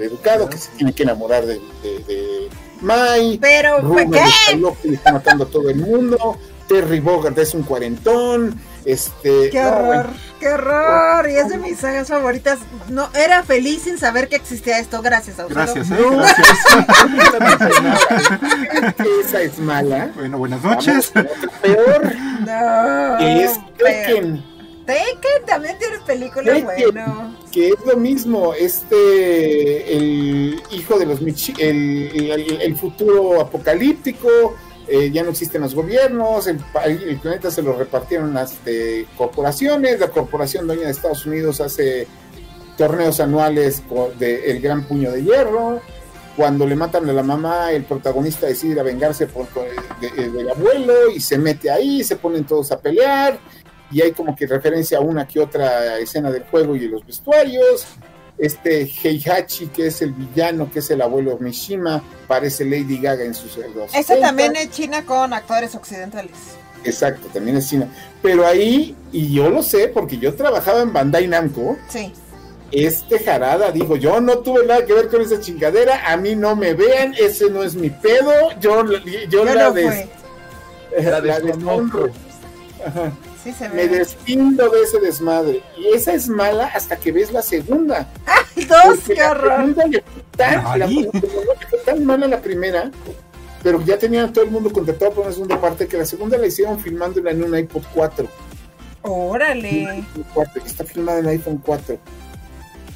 [0.00, 2.48] educado que se tiene que enamorar de, de, de
[2.80, 3.38] Mai.
[3.40, 4.18] Pero, Ruben ¿qué?
[4.18, 6.38] está loco y está matando a todo el mundo.
[6.66, 8.60] Terry Bogart es un cuarentón.
[8.84, 10.06] Este, ¡Qué no, horror!
[10.42, 11.30] ¡Qué horror!
[11.30, 12.58] Y es de mis sagas favoritas.
[12.88, 15.00] No, era feliz sin saber que existía esto.
[15.00, 15.62] Gracias, Auxilio.
[15.64, 16.16] Gracias, eh, No.
[16.16, 16.58] gracias.
[19.24, 20.10] esa es mala.
[20.16, 21.12] Bueno, buenas noches.
[21.62, 22.12] peor,
[22.44, 23.18] No.
[23.18, 24.42] es Tekken,
[24.84, 26.66] Tekken también tiene películas, Tekken.
[26.92, 27.36] bueno.
[27.52, 28.52] que es lo mismo.
[28.54, 34.56] Este, el hijo de los Michi, el, el- el futuro apocalíptico.
[34.88, 36.58] Eh, ya no existen los gobiernos, el,
[37.20, 42.06] planeta se lo repartieron las este, corporaciones, la corporación dueña de Estados Unidos hace
[42.76, 43.82] torneos anuales
[44.18, 45.80] de El Gran Puño de Hierro,
[46.36, 49.46] cuando le matan a la mamá, el protagonista decide a vengarse por,
[50.00, 53.38] de- de- del abuelo y se mete ahí, se ponen todos a pelear
[53.90, 57.06] y hay como que referencia a una que otra escena del juego y de los
[57.06, 57.84] vestuarios.
[58.42, 63.34] Este Heihachi, que es el villano, que es el abuelo Mishima, parece Lady Gaga en
[63.34, 63.94] sus dos.
[63.94, 66.32] Este también es China con actores occidentales.
[66.82, 67.86] Exacto, también es China.
[68.20, 72.12] Pero ahí, y yo lo sé porque yo trabajaba en Bandai Namco, Sí.
[72.72, 76.56] este jarada, digo, yo no tuve nada que ver con esa chingadera, a mí no
[76.56, 78.98] me vean, ese no es mi pedo, yo, yo,
[79.30, 80.06] Yo la, no des-.
[81.00, 82.08] La la desconozco.
[82.08, 82.12] deshonro.
[82.84, 83.12] Ajá.
[83.42, 85.62] Sí se Me despindo de ese desmadre.
[85.76, 88.08] Y esa es mala hasta que ves la segunda.
[88.26, 89.00] ¡Ay, dos!
[89.06, 89.56] ¡Qué la horror!
[89.56, 91.10] segunda le fue tan, la- le
[91.68, 92.90] fue tan mala la primera,
[93.62, 96.38] pero ya tenían a todo el mundo contratado por una segunda parte, que la segunda
[96.38, 98.28] la hicieron filmándola en un iPod 4.
[99.02, 99.88] Órale.
[99.88, 101.98] iPhone 4, que está filmada en iPhone 4.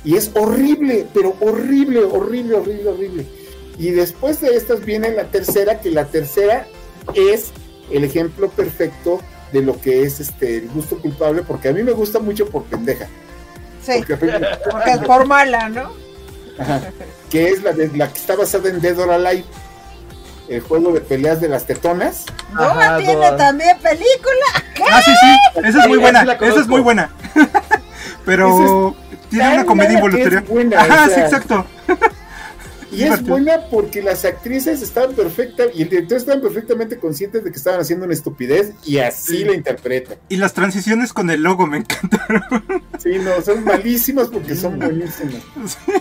[0.05, 3.27] Y es horrible, pero horrible, horrible, horrible, horrible.
[3.79, 6.67] Y después de estas viene la tercera, que la tercera
[7.15, 7.51] es
[7.91, 9.21] el ejemplo perfecto
[9.57, 12.65] de lo que es este el gusto culpable, porque a mí me gusta mucho por
[12.65, 13.07] pendeja.
[13.85, 14.05] Sí.
[14.07, 14.17] Porque
[14.71, 15.93] Porque es por mala, ¿no?
[16.59, 16.81] Ajá.
[17.31, 19.45] que es la, de, la que está basada en Dead or Alive,
[20.49, 22.25] el juego de peleas de las tetonas.
[22.55, 24.47] Ajá, tiene también película.
[24.91, 25.61] Ah, sí, sí.
[25.65, 26.23] Esa es muy buena.
[26.23, 27.11] esa es muy buena.
[28.25, 28.97] Pero
[29.31, 30.45] tiene una comedia involuntaria.
[30.49, 31.67] buena, Ajá, o sí, exacto.
[32.97, 37.51] Y es buena porque las actrices estaban perfectas y el director estaban perfectamente conscientes de
[37.51, 39.45] que estaban haciendo una estupidez y así Sí.
[39.45, 40.19] la interpretan.
[40.29, 42.43] Y las transiciones con el logo me encantaron.
[42.99, 45.43] Sí, no, son malísimas porque son buenísimas.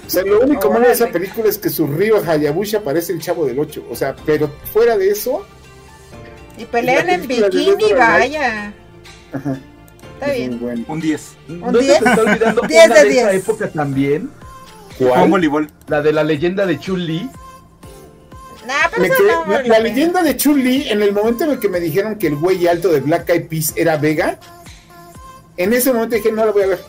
[0.05, 3.19] O sea, lo único malo de esa película es que su río Hayabusa parece el
[3.19, 3.85] chavo del 8.
[3.89, 5.45] O sea, pero fuera de eso,
[6.57, 8.73] Y pelean en bikini, vaya.
[9.34, 9.59] ajá,
[10.13, 10.59] Está es bien.
[10.61, 10.85] bueno.
[10.88, 11.22] Un 10.
[11.49, 11.97] ¿No se te 10?
[11.97, 13.43] está olvidando 10 una de de, esa 10.
[13.43, 14.30] época también?
[14.97, 15.30] Con ¿Cuál?
[15.30, 15.72] voleibol.
[15.88, 17.30] La de la leyenda de Chun-Li.
[18.65, 19.80] Nah, pero Me eso quedé- no la, vale la pena.
[19.89, 22.89] leyenda de Chun-Li, en el momento en el que me dijeron que el güey alto
[22.91, 24.39] de Black Eyed Peas era Vega,
[25.57, 26.80] en ese momento dije, no la voy a ver.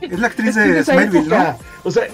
[0.00, 1.28] Es la actriz Es que es de Smallville.
[1.28, 1.58] ¿no?
[1.84, 2.04] O sea,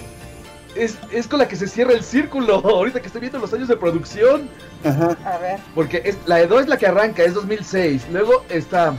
[0.75, 2.55] es, es con la que se cierra el círculo.
[2.65, 4.49] Ahorita que estoy viendo los años de producción.
[4.83, 5.15] Ajá.
[5.25, 5.59] A ver.
[5.73, 8.07] Porque es, la de 2 es la que arranca, es 2006.
[8.11, 8.93] Luego está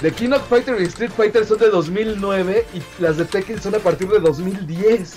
[0.00, 3.74] The King of Fighter y Street Fighter son de 2009 y las de Tekken son
[3.76, 5.14] a partir de 2010.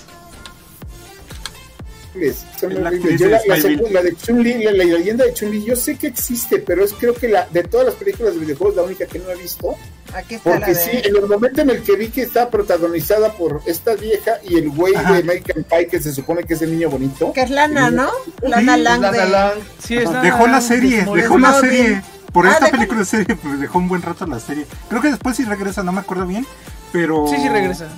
[2.60, 3.02] Son la horribles.
[3.02, 6.58] actriz Yo de la, la Chun-Li, la, la leyenda de Chun-Li, yo sé que existe,
[6.58, 9.30] pero es creo que la de todas las películas de videojuegos la única que no
[9.30, 9.76] he visto
[10.14, 10.80] Aquí está la Porque de...
[10.80, 14.58] sí, en el momento en el que vi que está protagonizada por esta vieja y
[14.58, 15.12] el güey Ajá.
[15.14, 17.32] de American Pie, que se supone que es el niño bonito.
[17.32, 18.10] Que es Lana, ¿no?
[18.42, 19.28] Lana Sí, Lang Lana de...
[19.30, 19.52] Lang.
[19.82, 22.02] Sí, es la- Dejó la serie, dejó la serie.
[22.30, 24.66] Por Ah, esta dejó- película de serie, pues dejó un buen rato la serie.
[24.90, 26.46] Creo que después sí regresa, no me acuerdo bien.
[26.92, 27.26] Pero.
[27.28, 27.88] Sí, sí regresa.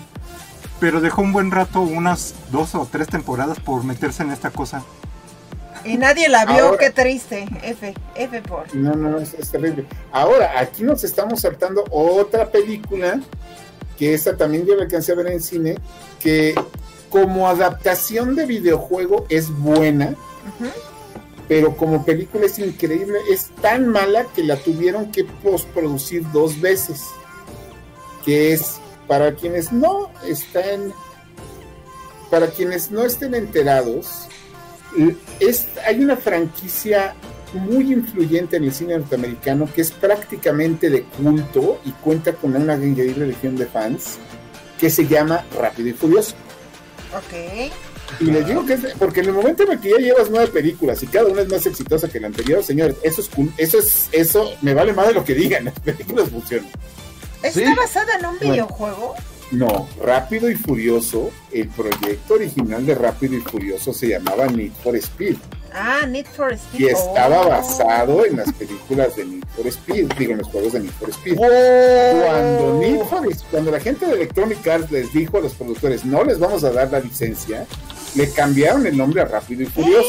[0.80, 4.82] Pero dejó un buen rato, unas dos o tres temporadas por meterse en esta cosa.
[5.84, 7.46] Y nadie la vio, Ahora- qué triste.
[7.62, 8.74] F, F por...
[8.74, 9.86] No, no, es, es terrible.
[10.12, 13.20] Ahora, aquí nos estamos saltando otra película,
[13.98, 15.76] que esta también yo alcancé a ver en cine,
[16.20, 16.54] que
[17.10, 20.14] como adaptación de videojuego es buena,
[21.46, 27.02] pero como película es increíble, es tan mala que la tuvieron que postproducir dos veces.
[28.24, 30.92] Que es, para quienes no están,
[32.30, 34.28] para quienes no estén enterados,
[35.40, 37.14] es, hay una franquicia
[37.52, 42.74] muy influyente en el cine norteamericano que es prácticamente de culto y cuenta con una
[42.74, 44.18] increíble legión de fans
[44.78, 46.34] que se llama Rápido y Furioso.
[47.16, 47.70] Ok.
[48.20, 50.48] Y les digo que es porque en el momento en el que ya llevas nueve
[50.48, 54.08] películas y cada una es más exitosa que la anterior, señores, eso es eso es,
[54.12, 56.70] eso me vale más de lo que digan, las películas funcionan.
[57.44, 57.74] ¿Está Sí.
[57.76, 58.52] basada en un Bueno.
[58.52, 59.14] videojuego?
[59.50, 64.96] No, Rápido y Furioso, el proyecto original de Rápido y Furioso se llamaba Need for
[64.96, 65.36] Speed
[65.76, 66.80] Ah, Need for Speed.
[66.80, 67.48] y estaba Oh.
[67.50, 71.10] basado en las películas de Need for Speed, digo, en los juegos de Need for
[71.10, 71.36] Speed.
[71.38, 72.24] Oh.
[72.24, 76.04] Cuando, Need for Speed- cuando la gente de Electronic Arts les dijo a los productores,
[76.04, 77.66] no les vamos a dar la licencia,
[78.14, 80.08] le cambiaron el nombre a Rápido y Furioso.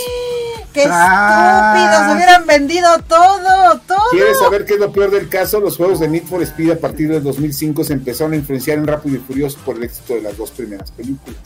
[0.73, 1.77] ¡Qué Tras.
[1.77, 2.15] estúpidos!
[2.15, 3.98] Hubieran vendido todo, todo.
[4.11, 5.60] ¿Quieres saber qué es lo peor del caso?
[5.61, 8.86] Los juegos de Need for Speed a partir del 2005 se empezaron a influenciar en
[8.88, 11.40] Rápido y Furioso por el éxito de las dos primeras películas.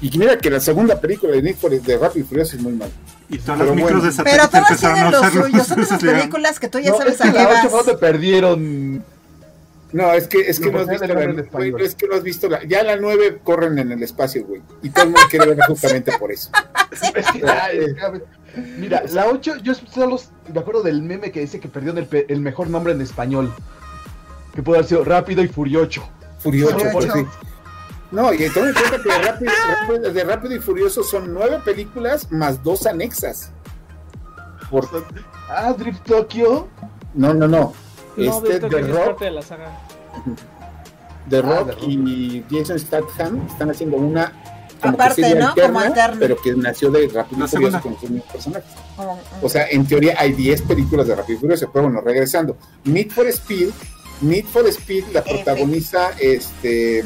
[0.00, 2.72] Y mira que la segunda película de Need for de Rápido y Furioso es muy
[2.72, 2.90] mala.
[3.28, 4.12] Y todas Pero las micros bueno.
[4.16, 5.42] de Pero todas empezaron tienen a lo suyo.
[5.42, 7.46] Son esas Entonces, ya- películas que tú ya No, sabes es a que qué la
[7.46, 7.64] vas.
[7.66, 9.04] 8 no te perdieron.
[9.92, 11.14] No, es que, es que No, no has visto la,
[11.70, 14.62] güey, es que no has visto la, ya la 9 corren en el espacio, güey.
[14.82, 16.50] Y todo el mundo quiere verla justamente por eso.
[18.78, 20.20] Mira, la 8, yo solo
[20.52, 23.52] me acuerdo del meme que dice que perdieron el, pe- el mejor nombre en español.
[24.54, 26.08] Que puede haber sido Rápido y Furiocho.
[26.40, 27.18] Furioso, Furioso.
[27.18, 27.26] sí.
[28.10, 31.60] No, y toma en cuenta que de Rápido, Rápido- de Rápido y Furioso son nueve
[31.64, 33.52] películas más dos anexas.
[34.68, 34.88] Por,
[35.48, 36.66] Ah, Drift Tokyo.
[37.14, 37.72] no, no, no.
[38.16, 39.78] No, Este, The es Rock, parte de la saga.
[41.28, 41.82] The Ah, Rock The Rock.
[41.88, 44.32] y Jason Statham están haciendo una
[44.80, 45.54] como que Aparte, ¿no?
[45.54, 46.16] Como alterna.
[46.18, 48.70] pero que nació de Rápido y Furioso con sus mismos personajes.
[48.96, 52.56] Oh, O sea, en teoría hay 10 películas de Rápido y Furioso, pero bueno, regresando.
[52.84, 53.68] Need for Speed,
[54.22, 55.34] Need for Speed la F.
[55.34, 57.04] protagoniza este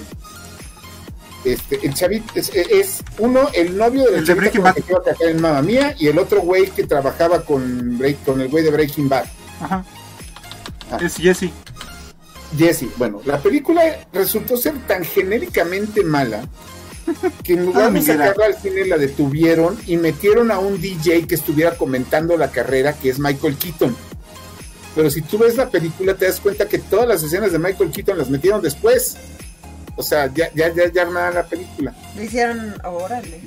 [1.45, 4.75] este, el chavito es, es uno, el novio del El de Breaking Bad.
[4.77, 8.25] que iba a trabajar en Mamma Mía y el otro güey que trabajaba con, Break-
[8.25, 9.25] con el güey de Breaking Bad.
[9.61, 9.85] Ajá.
[10.99, 11.51] Es Jesse.
[12.57, 16.45] Jesse, bueno, la película resultó ser tan genéricamente mala
[17.43, 21.27] que en lugar Ah, de sacarla al cine la detuvieron y metieron a un DJ
[21.27, 23.95] que estuviera comentando la carrera, que es Michael Keaton.
[24.95, 27.91] Pero si tú ves la película te das cuenta que todas las escenas de Michael
[27.91, 29.17] Keaton las metieron después.
[29.97, 31.95] O sea, ya, ya, ya, ya armada la película.
[32.17, 33.41] Le hicieron, órale.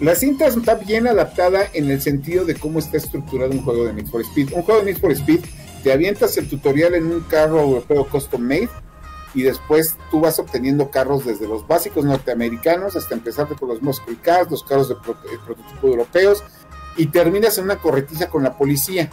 [0.00, 3.92] La cinta está bien adaptada en el sentido de cómo está estructurado un juego de
[3.92, 4.52] Need for Speed.
[4.52, 5.40] Un juego de Need for Speed,
[5.82, 8.68] te avientas el tutorial en un carro europeo custom made
[9.34, 14.16] y después tú vas obteniendo carros desde los básicos norteamericanos hasta empezar por los muscle
[14.22, 16.44] cars, los carros de pro- prototipo europeos
[16.96, 19.10] y terminas en una corretiza con la policía.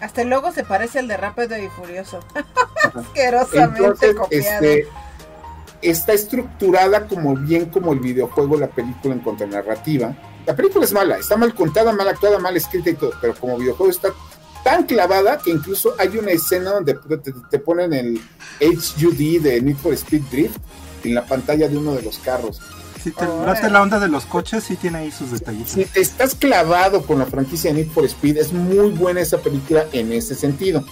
[0.00, 2.20] Hasta el logo se parece al de Rápido y Furioso.
[2.94, 4.44] Asquerosamente Entonces, copiado.
[4.64, 4.88] este,
[5.82, 10.14] está estructurada como bien como el videojuego, la película en contranarrativa.
[10.46, 13.58] La película es mala, está mal contada, mal actuada, mal escrita y todo, pero como
[13.58, 14.08] videojuego está
[14.64, 18.20] tan clavada que incluso hay una escena donde te, te ponen el
[18.60, 20.58] HUD de Need for Speed Drift
[21.04, 22.60] en la pantalla de uno de los carros.
[23.02, 25.70] Si te late la onda de los coches, sí tiene ahí sus detallitos.
[25.70, 29.38] Si te estás clavado con la franquicia de Need for Speed, es muy buena esa
[29.38, 30.84] película en ese sentido.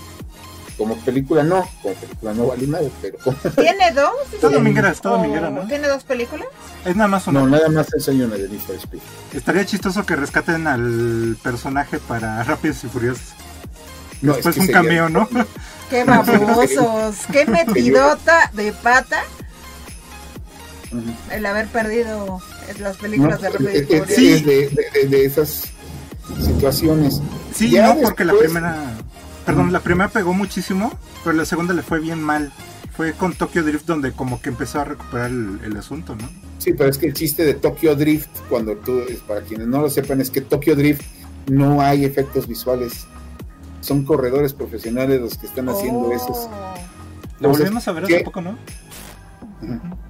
[0.79, 3.19] Como película no, como película no vale nada, pero
[3.57, 4.13] ¿Tiene dos?
[4.33, 5.67] Está dominguera, está ¿O dominguera, ¿no?
[5.67, 6.47] ¿Tiene dos películas?
[6.85, 7.41] Es nada más una.
[7.41, 9.01] no, nada más es hay una de Need for Speed.
[9.35, 13.35] Estaría chistoso que rescaten al personaje para Rápidos y Furiosos.
[14.23, 15.29] No, Después que un sería- cambio, ¿no?
[15.91, 17.17] Qué babosos.
[17.33, 19.23] Qué metidota de pata
[21.31, 22.41] el haber perdido
[22.81, 24.15] las películas de Rápido y es- es- Furioso.
[24.15, 24.29] Sí.
[24.33, 25.65] es de, de- de- de esas
[26.45, 27.21] situaciones.
[27.55, 28.77] Sí, Ya no, porque la primera.
[29.47, 30.93] Perdón, la primera pegó muchísimo,
[31.25, 32.53] pero la segunda le fue bien mal.
[32.95, 36.29] Fue con Tokyo Drift donde como que empezó a recuperar el, el asunto, ¿no?
[36.59, 39.81] Sí, pero es que el chiste de Tokyo Drift, cuando tú, es- para quienes no
[39.81, 41.03] lo sepan, es que Tokyo Drift
[41.47, 43.07] no hay efectos visuales.
[43.81, 46.13] Son corredores profesionales los que están haciendo Oh.
[46.13, 46.49] esos.
[47.41, 48.59] Lo volvimos a ver hace poco, ¿no?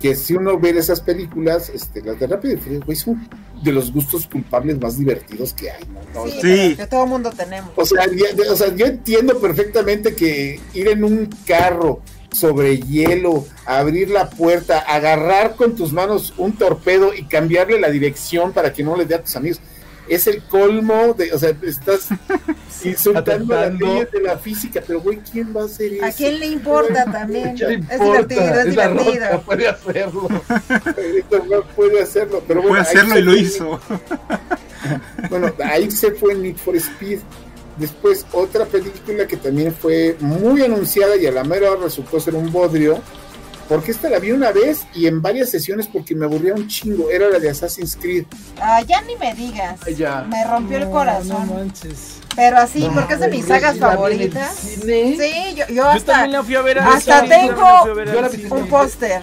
[0.00, 3.28] que si uno ve esas películas, este, las de Rápido y Furioso, güey, son
[3.62, 5.82] de los gustos culpables más divertidos que hay,
[6.14, 6.24] ¿no?
[6.26, 6.76] No, Sí, o sea, Sí.
[6.76, 7.70] que todo mundo tenemos.
[7.74, 12.00] O sea, ya- o sea, yo entiendo perfectamente que ir en un carro
[12.30, 18.52] sobre hielo, abrir la puerta, agarrar con tus manos un torpedo y cambiarle la dirección
[18.52, 19.60] para que no le dé a tus amigos,
[20.08, 22.08] es el colmo de, o sea, estás
[22.84, 26.04] insultando las leyes de la física, pero güey, ¿quién va a hacer eso?
[26.04, 27.54] ¿A quién le importa también?
[27.54, 28.04] ¿Qué le Es importa?
[28.04, 29.42] divertido, es Es la roca, divertido.
[29.46, 30.28] puede hacerlo.
[31.16, 33.80] Esto no puede hacerlo, pero bueno, Puede ahí hacerlo se y lo fue hizo.
[35.30, 37.20] Bueno, ahí se fue Need for Speed.
[37.76, 42.34] Después otra película que también fue muy anunciada y a la mera hora resultó ser
[42.34, 43.00] un bodrio.
[43.68, 47.10] Porque esta la vi una vez y en varias sesiones porque me aburría un chingo.
[47.10, 48.24] Era la de Assassin's Creed.
[48.60, 49.78] Ah, ya ni me digas.
[49.86, 50.22] Ay, ya.
[50.22, 51.46] Me rompió el corazón.
[51.46, 52.14] No manches.
[52.34, 54.54] Pero así, No, porque es de mis sagas favoritas.
[54.56, 55.16] cine.
[55.18, 57.82] Sí, yo, yo Yo hasta también la fui a ver al hasta tengo también la
[57.82, 58.48] fui a ver la cine.
[58.52, 59.22] un póster.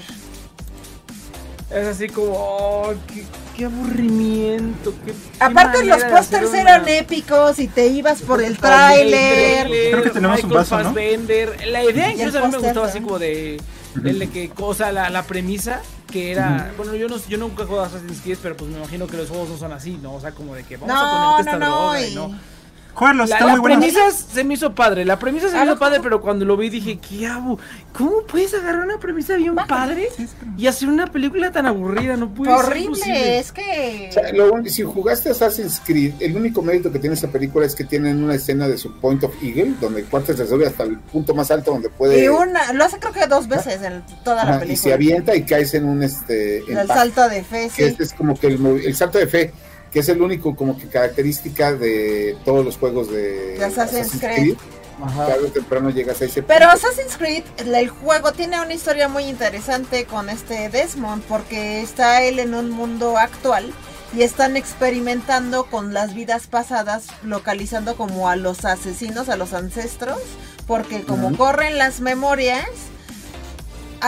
[1.71, 3.23] Es así como, oh, qué,
[3.57, 4.93] qué aburrimiento.
[5.03, 9.67] Qué, qué Aparte los pósters una- eran épicos y te ibas por el El tráiler.
[9.91, 10.83] Creo que tenemos un Michael vaso, ¿no?
[10.85, 11.67] Fassbender.
[11.67, 13.59] La idea incluso a mí me gustaba así como de,
[14.03, 15.81] el de que, o sea, la, la premisa
[16.11, 18.77] que era, bueno, yo no yo nunca he jugado a Assassin's Creed, pero pues me
[18.77, 20.13] imagino que los juegos no son así, ¿no?
[20.15, 21.81] O sea, como de que vamos a No, ponerte esta no, no.
[21.81, 22.39] droga y y- no.
[22.95, 23.79] Jugarlo, La, está la muy bueno.
[23.81, 26.55] premisa se me hizo padre, la premisa se me Ah, hizo padre, pero cuando lo
[26.55, 27.59] vi dije, ¿qué hago?
[27.91, 30.07] ¿Cómo puedes agarrar una premisa bien padre
[30.57, 32.15] y hacer una película tan aburrida?
[32.15, 33.39] No puede ser Horrible, posible.
[33.39, 37.15] es que O sea, lo un- si jugaste Assassin's Creed, el único mérito que tiene
[37.15, 40.33] esa película es que tienen una escena de su Point of Eagle, donde el cuarto
[40.35, 42.23] se sube hasta el punto más alto donde puede.
[42.23, 44.83] y una, lo hace creo que dos veces en toda la Ajá, y película.
[44.83, 46.59] se avienta y caes en un este.
[46.71, 46.97] en el paz.
[46.97, 47.83] salto de fe, que sí.
[47.83, 49.53] este es como que el salto de fe,
[49.95, 54.57] que es el único como que característica de todos los juegos de, De Assassin's Creed.
[55.01, 55.27] Ajá.
[55.27, 56.87] Tarde o temprano llegas a ese Pero punto.
[56.87, 62.39] Assassin's Creed, el juego tiene una historia muy interesante con este Desmond, porque está él
[62.39, 63.71] en un mundo actual
[64.13, 70.19] y están experimentando con las vidas pasadas, localizando como a los asesinos, a los ancestros,
[70.67, 72.67] porque como corren las memorias,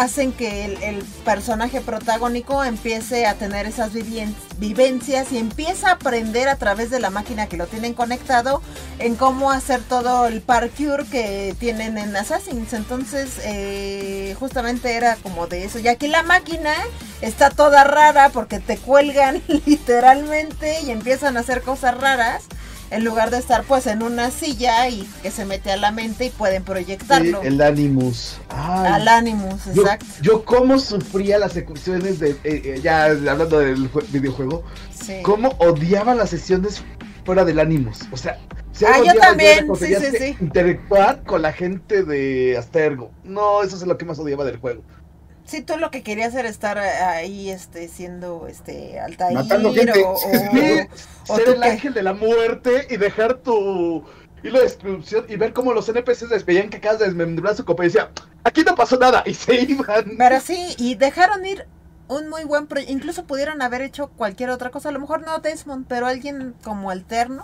[0.02, 3.92] hacen que el, personaje protagónico empiece a tener esas
[4.58, 8.62] vivencias y empieza a aprender a través de la máquina que lo tienen conectado
[9.00, 12.72] en cómo hacer todo el parkour que tienen en Assassins.
[12.72, 15.80] Entonces, eh, justamente era como de eso.
[15.80, 16.74] Y aquí la máquina
[17.22, 22.46] está toda rara porque te cuelgan literalmente y empiezan a hacer cosas raras.
[22.90, 26.26] En lugar de estar pues en una silla y que se mete a la mente
[26.26, 27.42] y pueden Sí, proyectarlo.
[27.42, 28.38] el Animus.
[28.50, 28.94] Ay.
[28.94, 30.06] Al Animus, Yo, exacto.
[30.22, 34.64] yo cómo sufría las secuencias de, eh, eh, ya hablando del jue- videojuego,
[34.98, 35.20] Sí.
[35.22, 36.82] cómo odiaba las sesiones
[37.26, 38.00] fuera del Animus.
[38.12, 38.40] O sea,
[38.72, 40.38] si Ah, yo también, sí, sí, sí.
[40.40, 43.12] Interactuar con la gente de Astergo.
[43.24, 44.82] No, eso es lo que más odiaba del juego.
[45.48, 50.04] Sí, tú lo que querías era estar eh, ahí, este, siendo, este, Altair Matando gente.
[50.04, 50.80] o, o- Sí,
[51.30, 51.70] o ser el qué.
[51.70, 54.04] ángel de la muerte y dejar tu
[54.44, 57.84] hilo de descripción y ver cómo los NPCs veían que acabas de desmembrar su copa
[57.84, 58.12] y decía,
[58.44, 60.16] aquí no pasó nada, y se iban.
[60.18, 61.66] Pero sí, y dejaron ir
[62.10, 62.92] un muy buen proyecto.
[62.94, 64.90] Incluso pudieron haber hecho cualquier otra cosa.
[64.90, 67.44] A lo mejor no Desmond, pero alguien como alterno.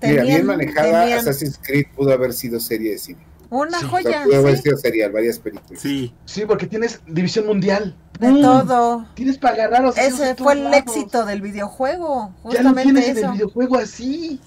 [0.00, 3.20] Mira, bien Tenían- manejada, tenían Assassin's Creed pudo haber sido serie de cine.
[3.50, 5.80] Una Sí, O sea, joya, sí, serial, varias películas.
[5.80, 6.12] Sí.
[6.26, 7.96] Sí, porque tienes división mundial.
[8.20, 9.06] de Mm, todo.
[9.14, 10.78] Tienes para agarrar los Ese fue el lados.
[10.78, 12.32] éxito del videojuego.
[12.36, 13.26] Ya Justamente tienes en eso.
[13.26, 14.40] el videojuego así.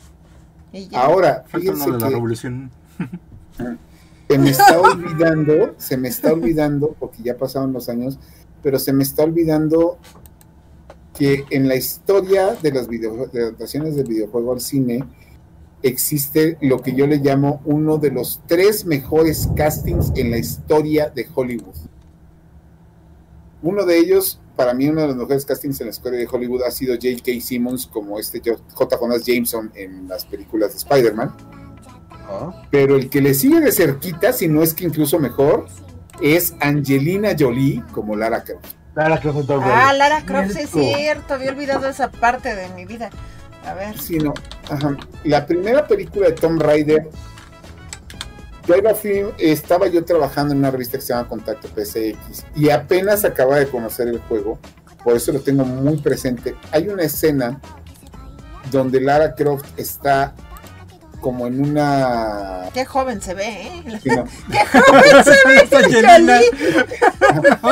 [0.73, 1.01] Y ya.
[1.03, 2.69] Ahora, fíjense de la que revolución.
[4.29, 8.19] se me está olvidando, se me está olvidando, porque ya pasaron los años,
[8.61, 9.97] pero se me está olvidando
[11.17, 15.03] que en la historia de las video- de adaptaciones del videojuego al cine
[15.83, 21.09] existe lo que yo le llamo uno de los tres mejores castings en la historia
[21.09, 21.75] de Hollywood.
[23.63, 26.63] Uno de ellos, para mí, uno de los mejores castings en la historia de Hollywood
[26.63, 27.31] ha sido J.K.
[27.41, 28.41] Simmons como este
[28.73, 28.97] J.
[28.97, 31.35] Jonas Jameson en las películas de Spider-Man
[32.69, 35.67] pero el que le sigue de cerquita, si no es que incluso mejor,
[36.21, 38.65] es Angelina Jolie como Lara Croft.
[38.95, 39.93] Lara Croft Ah.
[39.93, 41.33] Lara Croft, sí es cierto.
[41.33, 43.09] Había olvidado esa parte de mi vida.
[43.65, 43.99] A ver.
[43.99, 44.33] Sí, no.
[44.69, 44.97] Ajá.
[45.23, 47.09] La primera película de Tom Raider,
[48.67, 52.45] yo iba a film- estaba yo trabajando en una revista que se llama Contacto PCX
[52.55, 54.59] y apenas acaba de conocer el juego,
[55.03, 56.55] por eso lo tengo muy presente.
[56.71, 57.59] Hay una escena
[58.71, 60.33] donde Lara Croft está
[61.19, 62.69] como en una...
[62.73, 63.99] Qué joven se ve, ¿eh?
[64.01, 65.55] sí, no, Qué joven se ve.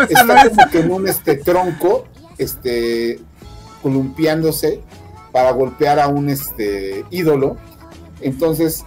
[0.09, 0.49] Está es.
[0.49, 2.05] como que en un este tronco,
[2.37, 3.19] este,
[3.81, 4.81] columpiándose
[5.31, 7.57] para golpear a un este ídolo.
[8.22, 8.85] Entonces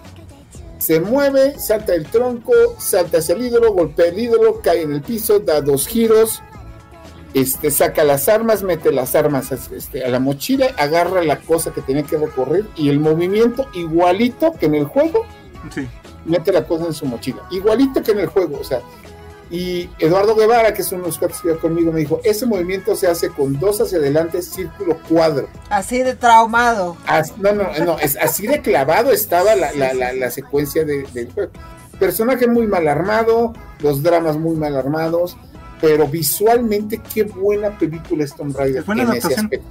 [0.78, 5.02] se mueve, salta el tronco, salta hacia el ídolo, golpea el ídolo, cae en el
[5.02, 6.43] piso, da dos giros,
[7.35, 11.81] este, saca las armas, mete las armas este, a la mochila, agarra la cosa que
[11.82, 15.24] tenía que recorrer y el movimiento igualito que en el juego,
[15.73, 15.86] Sí.
[16.24, 18.81] mete la cosa en su mochila, igualito que en el juego, o sea,
[19.52, 22.96] y Eduardo Guevara, que es uno de los que iba conmigo, me dijo, ese movimiento
[22.96, 25.46] se hace con dos hacia adelante, círculo, cuadro.
[25.68, 26.96] Así de traumado.
[27.06, 31.02] As- no, no, no, es así de clavado estaba la, la, la, la secuencia de-
[31.12, 31.52] del juego.
[31.98, 35.36] Personaje muy mal armado, los dramas muy mal armados,
[35.82, 39.46] pero visualmente qué buena película es Tomb Raider Es buena en ese adaptación.
[39.46, 39.68] aspecto.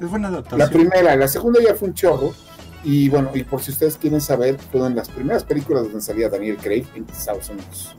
[0.00, 0.70] Es buena La adaptación.
[0.70, 2.34] primera, la segunda ya fue un chorro.
[2.84, 6.56] Y bueno, y por si ustedes quieren saber, fueron las primeras películas donde salía Daniel
[6.56, 7.96] Craig en Estados Unidos.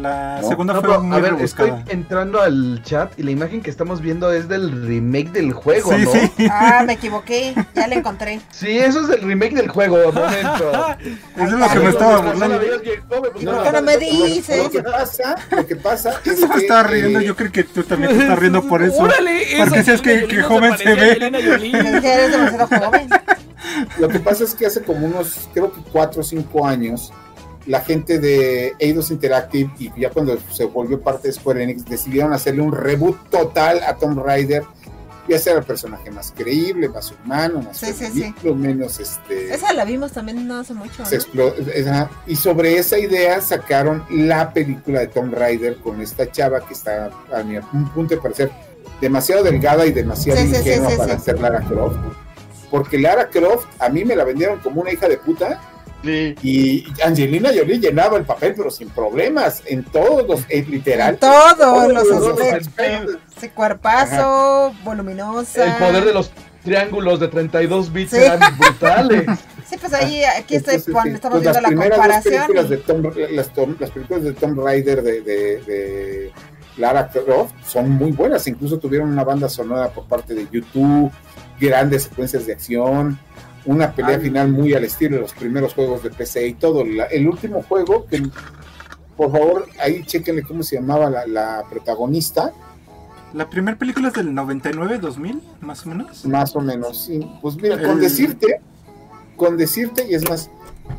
[0.00, 0.48] La ¿No?
[0.48, 1.78] segunda No, fue pero, muy a ver, rebuscada.
[1.78, 5.92] estoy entrando al chat y la imagen que estamos viendo es del remake del juego,
[5.96, 6.10] Sí, ¿no?
[6.12, 6.48] sí.
[6.50, 7.54] Ah, me equivoqué.
[7.74, 8.40] Ya la encontré.
[8.50, 10.72] Sí, eso es el remake del juego, momento.
[11.36, 12.60] Eso es lo que me estaba burlando.
[13.40, 14.58] ¿Y por qué no me dices?
[14.64, 17.82] Lo que pasa, lo que pasa es que, estaba riendo, eh, yo creo que tú
[17.84, 18.96] también te estás riendo por eso.
[19.02, 21.12] Órale, Porque eso, si es que, que joven se ve.
[21.12, 23.08] Eres demasiado joven.
[23.98, 27.12] Lo que pasa es que hace como unos, creo que cuatro o cinco años,
[27.66, 32.32] la gente de Eidos Interactive y ya cuando se volvió parte de Square Enix decidieron
[32.32, 34.64] hacerle un reboot total a Tomb Raider
[35.26, 39.54] y hacer al personaje más creíble, más humano, más Sí, sí, femenino, menos este.
[39.54, 41.02] Esa la vimos también no hace mucho.
[42.26, 47.10] y sobre esa idea sacaron la película de Tomb Raider con esta chava que está
[47.34, 48.50] a mi un punto de parecer
[49.00, 51.24] demasiado delgada y demasiado Sí, sí, sí, ingenua sí, para sí.
[51.24, 51.96] ser Lara Croft.
[52.70, 55.60] Porque Lara Croft a mí me la vendieron como una hija de puta
[56.04, 56.34] Sí.
[56.42, 61.16] y Angelina Jolie llenaba el papel pero sin problemas en todos los es literal.
[61.18, 63.16] Todos todos los los aspectos.
[63.36, 65.64] Ese cuerpazo, voluminosa.
[65.64, 66.30] El poder de los
[66.62, 68.16] triángulos de 32 bits Sí.
[68.18, 69.24] eran brutales.
[69.66, 72.34] Sí, pues ahí, aquí estoy, Entonces, estamos pues viendo la comparación.
[72.46, 76.32] películas de Tomb- las, Tom- las películas de Tomb Raider de, de- de
[76.76, 81.10] Lara Croft son muy buenas, incluso tuvieron una banda sonora por parte de YouTube,
[81.58, 83.18] grandes secuencias de acción,
[83.66, 84.22] una pelea Ay.
[84.22, 86.84] final muy al estilo de los primeros juegos de PC y todo.
[86.84, 88.22] La- el último juego, que
[89.16, 92.52] por favor ahí chequenle cómo se llamaba la, la protagonista,
[93.32, 96.24] La primera película es del 99, 2000, más o menos.
[96.24, 97.04] más o menos.
[97.04, 97.20] sí.
[97.42, 98.60] Pues mira, con decirte,
[99.36, 100.50] con decirte, y es más,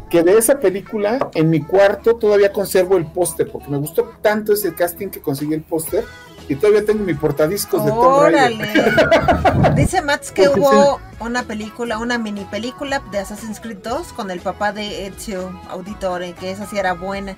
[0.09, 4.51] que de esa película en mi cuarto todavía conservo el póster, porque me gustó tanto
[4.53, 6.03] ese casting que conseguí el póster,
[6.47, 8.88] y todavía tengo mi portadiscos de Tomb Raider.
[8.88, 9.76] Órale.
[9.76, 14.39] Dice Mats que hubo una película, una mini película de Assassin's Creed 2 con el
[14.39, 17.35] papá de Ezio Auditore, que esa sí era buena.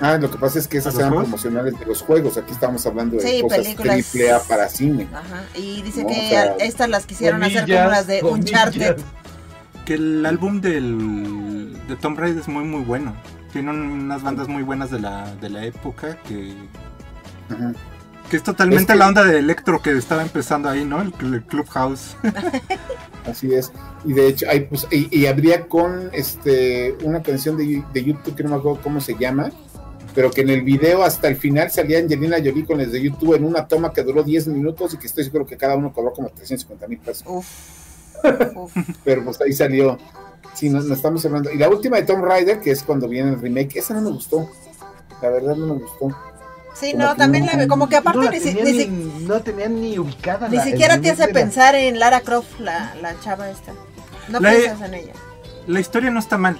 [0.00, 1.28] Ah, lo que pasa es que esas ¿A los eran juegos?
[1.28, 3.96] promocionales de los juegos, aquí estamos hablando de Sí, cosas películas.
[4.10, 5.06] triple A para cine.
[5.14, 5.44] Ajá.
[5.54, 8.66] Y dice No, que o sea, estas las quisieron hacer como las de comillas.
[8.66, 8.96] Uncharted.
[9.84, 13.14] Que el álbum del, de Tomb Raider es muy, muy bueno.
[13.52, 16.54] Tiene un- unas bandas muy buenas de la, de la época que,
[17.50, 17.72] Ajá.
[18.32, 21.02] Que es totalmente la onda de electro que estaba empezando ahí, ¿no?
[21.02, 22.16] El, el Clubhouse.
[23.26, 23.70] Así es.
[24.06, 28.34] Y de hecho, hay, pues, y, y habría con este una canción de, de YouTube
[28.34, 29.50] que no me acuerdo cómo se llama,
[30.14, 33.34] pero que en el video hasta el final salía Angelina Jolie con les de YouTube
[33.34, 36.14] en una toma que duró 10 minutos y que estoy seguro que cada uno cobró
[36.14, 37.24] como 350 mil pesos.
[37.26, 37.46] Uf.
[38.56, 38.74] Uf.
[39.04, 39.98] Pero pues ahí salió.
[40.54, 41.52] Sí, nos, nos estamos hablando.
[41.52, 44.10] Y la última de Tomb Raider, que es cuando viene el remake, esa no me
[44.10, 44.48] gustó.
[45.20, 46.16] La verdad no me gustó.
[46.74, 49.80] Sí, no, también la, como que aparte no, ni, tenían ni si- ni, no tenían
[49.80, 50.48] ni ubicada.
[50.48, 53.72] ni la- siquiera te hace pensar en Lara Croft, la, la chava esta.
[54.28, 55.12] No La- piensas en ella.
[55.66, 56.58] La historia no está mal.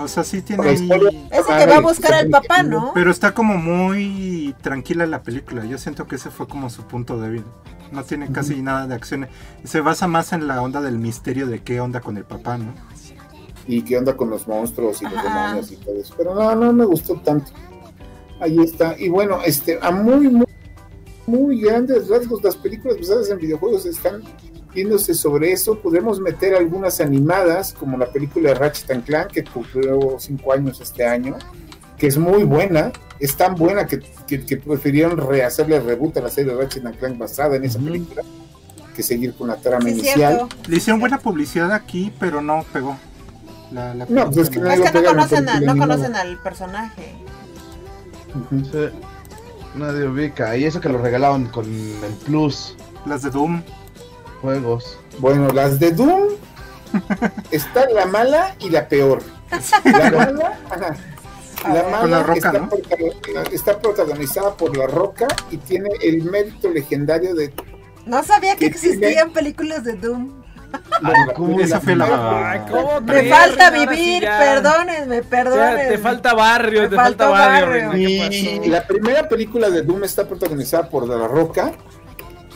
[0.00, 2.62] O sea, sí tiene ahí- historia- Es el Ah, que va a buscar al papá,
[2.62, 2.92] ¿no?
[2.94, 5.64] Pero está como muy tranquila la película.
[5.64, 7.44] Yo siento que ese fue como su punto débil.
[7.92, 9.28] No tiene casi nada de acción.
[9.64, 12.72] Se basa más en la onda del misterio de qué onda con el papá, ¿no?
[13.66, 16.14] Y qué onda con los monstruos y los demonios y todo eso.
[16.16, 17.52] Pero no, no me gustó tanto.
[18.42, 18.96] Ahí está.
[18.98, 20.46] Y bueno, este, a muy, muy,
[21.26, 24.22] muy grandes rasgos, las películas basadas en videojuegos están
[24.74, 25.78] viéndose sobre eso.
[25.78, 30.80] Podemos meter algunas animadas, como la película de Ratchet and Clank, que cumplió cinco años
[30.80, 31.36] este año,
[31.96, 32.90] que es muy buena.
[33.20, 36.98] Es tan buena que, que, que prefirieron rehacerle reboot a la serie de Ratchet and
[36.98, 38.22] Clank basada en esa película
[38.96, 40.36] que seguir con la trama Sí, inicial.
[40.48, 40.48] cierto.
[40.68, 42.96] Le hicieron buena publicidad aquí, pero no pegó.
[43.70, 46.38] La, la No, pues es que película Es que no conocen, a- no conocen al
[46.42, 47.14] personaje.
[48.70, 48.88] Sí.
[49.74, 50.56] Nadie ubica.
[50.56, 52.76] Y eso que lo regalaron con el Plus
[53.06, 53.62] Las de Doom.
[54.40, 54.98] juegos.
[55.18, 56.28] Bueno, las de Doom
[57.50, 59.22] está la mala y la peor.
[59.84, 60.96] La mala, ajá.
[61.72, 62.68] La mala Con La Roca, está, ¿no?
[62.68, 67.52] prota- está protagonizada por La Roca y tiene el mérito legendario de
[68.04, 70.41] No sabía que Que tiene- existían películas de Doom.
[71.60, 72.50] Esa fue la.
[72.52, 74.38] Ay, ¿cómo Me falta vivir, ya.
[74.38, 75.84] perdónenme, O sea, perdónenme.
[75.88, 77.92] te falta barrio, Me te falta barrio.
[78.66, 81.72] la primera película de Doom está protagonizada por De La Roca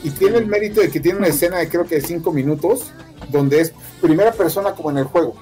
[0.03, 2.91] y tiene el mérito de que tiene una escena de creo que de cinco minutos
[3.29, 5.35] donde es primera persona como en el juego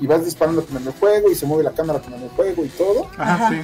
[0.00, 2.28] y vas disparando como en el juego y se mueve la cámara como en el
[2.30, 3.48] juego y todo Ajá, Ajá.
[3.50, 3.60] sí.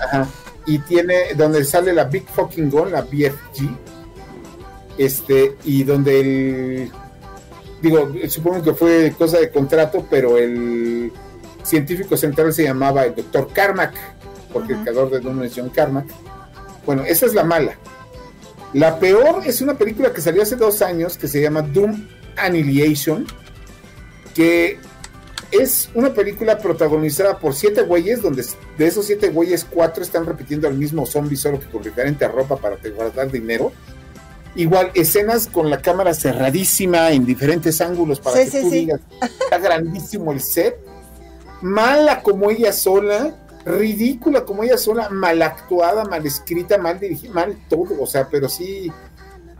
[0.00, 0.26] Ajá.
[0.66, 3.68] y tiene donde sale la Big Fucking Gun la BFG
[4.98, 6.92] este y donde el
[7.80, 11.12] digo supongo que fue cosa de contrato pero el
[11.62, 13.94] científico central se llamaba el doctor Carmack
[14.52, 16.06] porque el creador de Doom es John Carmack
[16.86, 17.76] bueno, esa es la mala.
[18.72, 23.26] La peor es una película que salió hace dos años que se llama Doom Annihilation,
[24.34, 24.78] que
[25.50, 28.44] es una película protagonizada por siete güeyes, donde
[28.78, 32.56] de esos siete güeyes, cuatro están repitiendo al mismo zombie, solo que con diferente ropa
[32.56, 33.72] para guardar dinero.
[34.56, 38.76] Igual, escenas con la cámara cerradísima en diferentes ángulos para Sí, que sí, tú sí.
[38.80, 39.00] digas,
[39.44, 40.76] está grandísimo el set.
[41.62, 47.56] Mala como ella sola, ridícula como ella sola, mal actuada, mal escrita, mal dirigida, mal
[47.68, 48.90] todo, o sea, pero sí,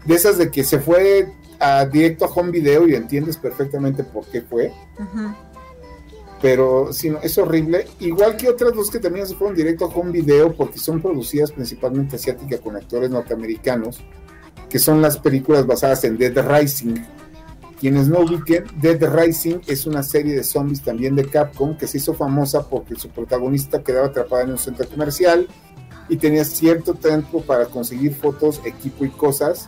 [0.06, 4.24] de esas de que se fue a directo a home video y entiendes perfectamente por
[4.26, 4.72] qué fue,
[6.40, 9.88] pero sí, no, es horrible, igual que otras dos que también se fueron directo a
[9.88, 14.00] home video porque son producidas principalmente asiáticas con actores norteamericanos,
[14.70, 16.94] que son las películas basadas en Dead Rising.
[17.78, 21.98] Quienes no ubiquen, Dead Rising es una serie de zombies también de Capcom que se
[21.98, 25.48] hizo famosa porque su protagonista quedaba atrapada en un centro comercial
[26.08, 29.66] y tenía cierto tiempo para conseguir fotos, equipo y cosas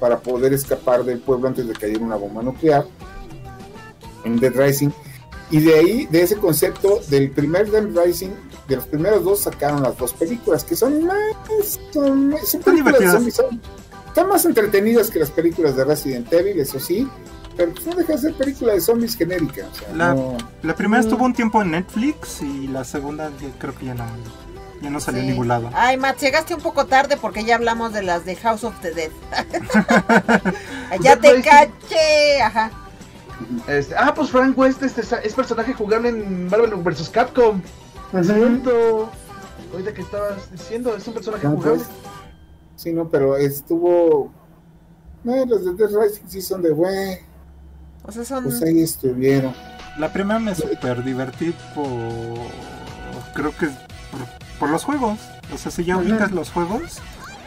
[0.00, 2.86] para poder escapar del pueblo antes de cayera una bomba nuclear
[4.24, 4.90] en Dead Rising.
[5.50, 8.30] Y de ahí, de ese concepto, del primer Dead Rising,
[8.68, 11.16] de los primeros dos sacaron las dos películas, que son más,
[11.92, 13.60] son, son películas de zombies, son-
[14.10, 17.08] están más entretenidas que las películas de Resident Evil, eso sí,
[17.56, 19.66] pero pues no deja de ser película de zombies genérica.
[19.70, 21.06] O sea, La- no- La primera Mm.
[21.06, 24.04] estuvo un tiempo en Netflix y la segunda ya- creo que ya no,
[24.82, 25.26] ya no salió Sí.
[25.26, 25.70] en ningún lado.
[25.74, 28.90] Ay, Matt, llegaste un poco tarde porque ya hablamos de las de House of the
[28.92, 29.10] Dead.
[31.00, 31.42] ya te Dead Rising.
[31.42, 32.42] caché.
[32.42, 32.70] Ajá.
[33.68, 37.08] Este, ah, pues Frank West este, es- personaje jugable en Marvel vs.
[37.10, 37.60] Capcom.
[38.12, 39.08] Exacto.
[39.72, 41.78] Ahorita que estabas diciendo, es un personaje No, jugable.
[41.78, 41.88] pues,
[42.80, 44.32] sí, no, pero estuvo.
[45.24, 47.18] No, los de Dead Rising sí son de, güey,
[48.04, 48.44] O sea, son.
[48.44, 49.52] pues ahí estuvieron.
[49.98, 51.86] La primera me super divertí por.
[53.34, 55.18] Creo que es por, por los juegos.
[55.52, 56.98] O sea, si ya ubicas los juegos,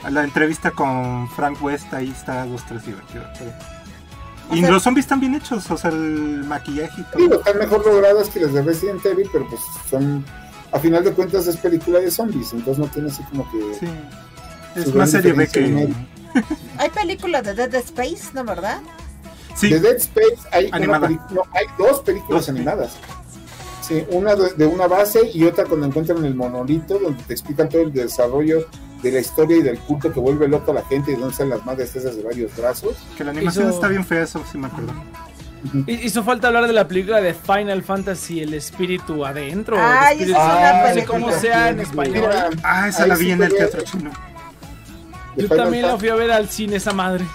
[0.10, 3.24] la entrevista con Frank West ahí está dos, tres divertido.
[3.40, 3.52] pero-
[4.52, 7.40] Y sea- los zombies están bien hechos, o sea, el maquillaje y Digo, todo.
[7.40, 10.24] están mejor logradas que las de Resident Evil, pero pues son.
[10.74, 13.74] A final de cuentas es película de zombies, entonces no tiene así como que.
[13.80, 13.88] Sí.
[14.76, 15.90] Es más serie B que.
[16.78, 18.80] Hay películas de Dead Space, ¿no, verdad?
[19.56, 22.94] Sí, De Dead Space hay, una no, hay dos películas Dos, animadas.
[23.82, 27.70] Sí, una de, de una base y otra cuando encuentran el monolito, donde te explican
[27.70, 28.66] todo el desarrollo
[29.04, 31.50] de la historia y del culto que vuelve loco a la gente y donde están
[31.50, 32.96] las madres esas de varios brazos.
[33.16, 34.94] que la animación Hizo- está bien fea, eso sí me acuerdo.
[35.86, 39.78] Hi- Hizo falta hablar de la película de Final Fantasy, El Espíritu Adentro.
[39.80, 41.20] Ay, el esa es espíritu- una no sé película.
[41.20, 42.14] cómo sea en español.
[42.28, 44.12] Mira, Ah, esa Ahí la sí vi en el teatro chino.
[45.36, 47.26] Yo Final también la Fan- fui a ver al cine, esa madre.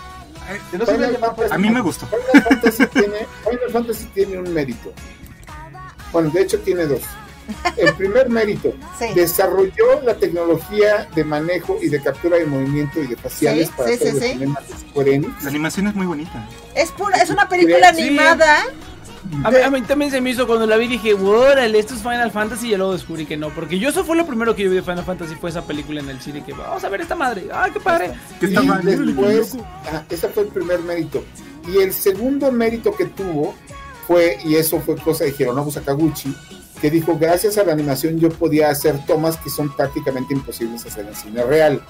[0.73, 2.07] No se Final Fantasy- A mí me gustó.
[2.07, 4.93] Final Fantasy tiene, Final Fantasy tiene un mérito.
[6.13, 7.03] Bueno, de hecho tiene dos.
[7.79, 9.07] El primer mérito, Sí.
[9.15, 13.89] desarrolló la tecnología de manejo y de captura de movimiento y de faciales Sí, para
[13.89, 14.33] sí, hacer sí, los sí.
[14.33, 15.43] cinemas de Square Enix.
[15.45, 16.47] La animación es muy bonita.
[16.75, 18.03] Es pura, es una película Sí.
[18.03, 18.65] animada.
[19.45, 22.01] A mí, a mí también se me hizo cuando la vi dije, órale, esto es
[22.01, 24.71] Final Fantasy y luego descubrí que no, porque yo eso fue lo primero que yo
[24.71, 27.15] vi de Final Fantasy fue esa película en el cine que vamos a ver esta
[27.15, 28.13] madre, ay qué padre.
[28.41, 28.85] Que Y mal.
[28.85, 29.57] después,
[29.87, 31.23] ajá, ese fue el primer mérito.
[31.67, 33.55] Y el segundo mérito que tuvo
[34.07, 36.35] fue, y eso fue cosa de Hironobu Sakaguchi,
[36.81, 41.07] que dijo, gracias a la animación yo podía hacer tomas que son prácticamente imposibles hacer
[41.07, 41.83] en cine real,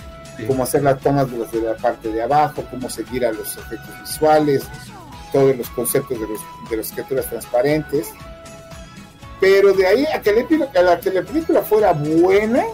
[0.47, 3.57] como hacer las tomas de, los de la parte de abajo, cómo seguir a los
[3.57, 4.65] efectos visuales,
[5.33, 6.41] todos los conceptos de, los,
[6.71, 8.13] de las criaturas transparentes.
[9.41, 12.65] Pero de ahí a que, que la película fuera buena,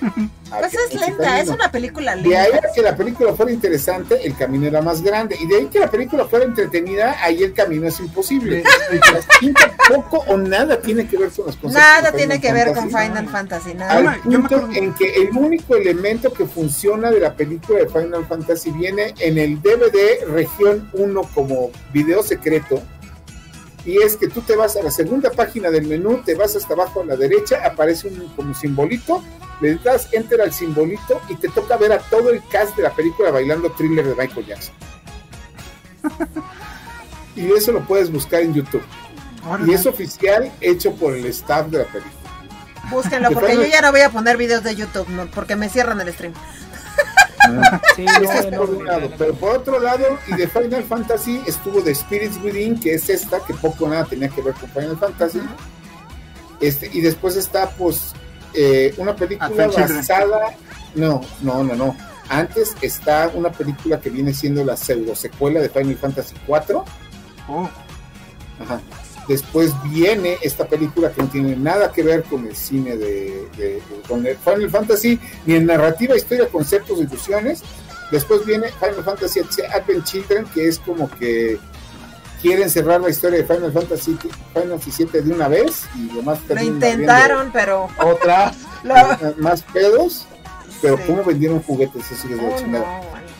[0.00, 2.68] Pues había es lenta, es una película De ahí lenta.
[2.68, 5.36] a que la película fuera interesante, el camino era más grande.
[5.40, 8.62] Y de ahí que la película fuera entretenida, ahí el camino es imposible.
[9.88, 11.72] Poco o nada tiene que ver con los conceptos.
[11.72, 13.08] Nada tiene Final que ver con Fantasy.
[13.08, 14.12] Final Fantasy, nada.
[14.12, 17.88] Al yo me punto en que el único elemento que funciona de la película de
[17.88, 22.82] Final Fantasy viene en el DVD región 1 como video secreto.
[23.84, 26.72] Y es que tú te vas a la segunda página del menú, te vas hasta
[26.74, 29.22] abajo a la derecha, aparece un como simbolito,
[29.60, 32.94] le das enter al simbolito y te toca ver a todo el cast de la
[32.94, 34.74] película bailando thriller de Michael Jackson.
[37.36, 38.84] y eso lo puedes buscar en YouTube.
[39.66, 42.14] Y es oficial hecho por el staff de la película.
[42.90, 45.26] Búsquenlo, Que porque yo ya no voy a poner videos de YouTube, ¿no?
[45.26, 46.32] porque me cierran el stream.
[47.96, 49.16] Sí, Ese no, es no, por no, un no, lado, no.
[49.16, 53.40] pero por otro lado, y de Final Fantasy estuvo The Spirits Within, que es esta,
[53.40, 55.40] que poco o nada tenía que ver con Final Fantasy.
[56.60, 58.12] Este, y después está, pues,
[58.54, 60.54] eh, una película basada.
[60.94, 61.96] No, no, no, no.
[62.28, 66.82] Antes está una película que viene siendo la pseudo secuela de Final Fantasy IV.
[67.48, 67.68] Oh,
[68.60, 68.80] Ajá.
[69.28, 73.64] Después viene esta película que no tiene nada que ver con el cine de, de-
[73.74, 77.62] de- con el Final Fantasy, ni en narrativa, historia, conceptos, ilusiones.
[78.10, 79.40] Después viene Final Fantasy
[79.72, 81.58] Advent Children, que es como que
[82.42, 84.12] quieren cerrar la historia de Final Fantasy,
[84.52, 87.88] Final Fantasy VII de una vez y lo más Lo intentaron, pero.
[87.98, 88.56] Otras.
[88.84, 88.94] Lo...
[88.94, 90.26] abriendo más pedos,
[90.82, 91.02] pero Sí.
[91.06, 92.84] cómo vendieron juguetes, eso es Oh, no.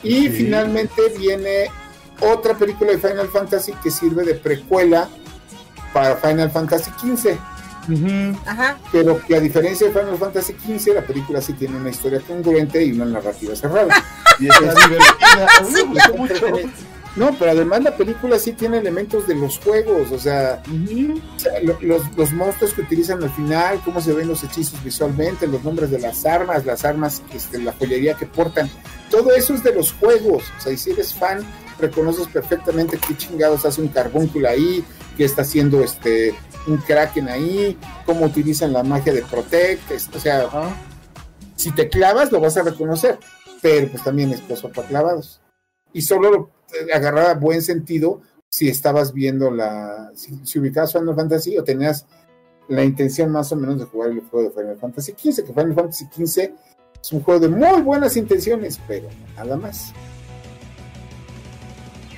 [0.03, 0.31] Y Sí.
[0.31, 1.67] finalmente viene
[2.21, 5.09] otra película de Final Fantasy que sirve de precuela
[5.95, 7.39] para Final Fantasy XV.
[8.47, 8.77] Ajá.
[8.93, 12.85] Pero que a diferencia de Final Fantasy XV, la película sí tiene una historia congruente
[12.85, 13.95] y una narrativa cerrada.
[14.41, 16.17] Y está divertida.
[16.17, 16.47] Mucho.
[17.17, 20.61] No, pero además la película sí tiene elementos de los juegos, o sea,
[21.81, 25.93] los, los monstruos que utilizan al final, cómo se ven los hechizos visualmente, los nombres
[25.93, 28.69] de las armas, las armas, este, la joyería que portan,
[29.13, 31.47] todo eso es de los juegos, o sea, y si eres fan,
[31.79, 34.85] reconoces perfectamente qué chingados hace un carbúnculo ahí,
[35.17, 36.35] qué está haciendo este
[36.67, 37.77] un kraken ahí,
[38.07, 40.49] cómo utilizan la magia de Protect, es- o sea,
[41.57, 43.19] si te clavas lo vas a reconocer,
[43.61, 45.41] pero pues también es cosa para clavados.
[45.93, 48.21] Y solo lo eh, agarraba buen sentido
[48.51, 52.07] si estabas viendo la, si, si ubicabas Final Fantasy o tenías
[52.69, 55.75] la intención más o menos de jugar el juego de Final Fantasy XV, que Final
[55.75, 56.51] Fantasy XV
[57.03, 59.93] es un juego de muy buenas intenciones, pero nada más.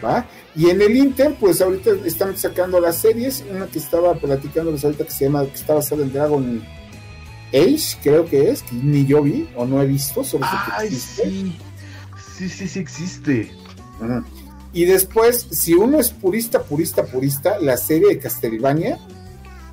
[0.05, 0.27] ¿Va?
[0.56, 5.04] Y en el Inter, pues ahorita están sacando las series, una que estaba platicándoles ahorita
[5.04, 6.64] que se llama, que está basada en Dragon
[7.52, 10.38] Age, creo que es, que ni yo vi o no he visto, que
[10.72, 11.56] Ay, sí.
[12.36, 13.50] Sí, sí, sí existe.
[14.00, 14.24] Ajá.
[14.72, 18.98] Y después, si uno es purista, purista, purista, la serie de Castlevania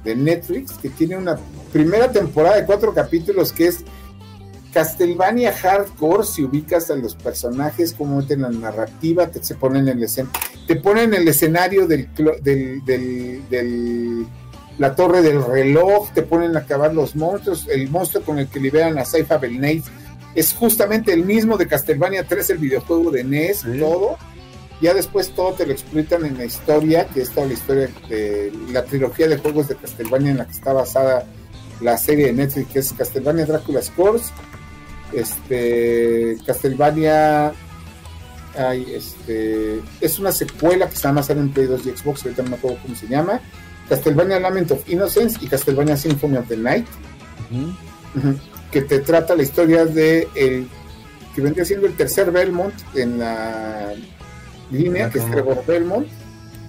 [0.04, 1.38] de Netflix, que tiene una
[1.74, 3.84] primera temporada de cuatro capítulos que es
[4.74, 10.00] Castlevania Hardcore, si ubicas a los personajes, cómo meten la narrativa, te se ponen en
[10.00, 10.30] el escen-
[10.68, 12.10] te ponen el escenario del,
[12.42, 14.26] del, del- del-
[14.80, 18.60] la torre del reloj, te ponen a acabar los monstruos, el monstruo con el que
[18.60, 19.84] liberan a Saifa Belnate
[20.34, 23.80] es justamente el mismo de Castlevania 3, el videojuego de NES, Sí.
[23.80, 24.18] todo.
[24.82, 28.52] Ya después todo te lo explican en la historia, que es toda la historia de
[28.72, 31.26] la trilogía de juegos de Castlevania en la que está basada
[31.80, 34.32] la serie de Netflix, que es Castlevania Drácula's Curse,
[35.16, 37.54] este, Castlevania,
[38.58, 42.50] ay, este, es una secuela que se llama en Play 2 y Xbox, ahorita no
[42.52, 43.40] me acuerdo cómo se llama,
[43.90, 46.88] Castlevania Lament of Innocence y Castlevania Symphony of the Night,
[48.72, 50.68] que te trata la historia de el
[51.36, 53.94] que vendría siendo el tercer Belmont en la
[54.72, 56.08] línea, que es Trevor Belmont,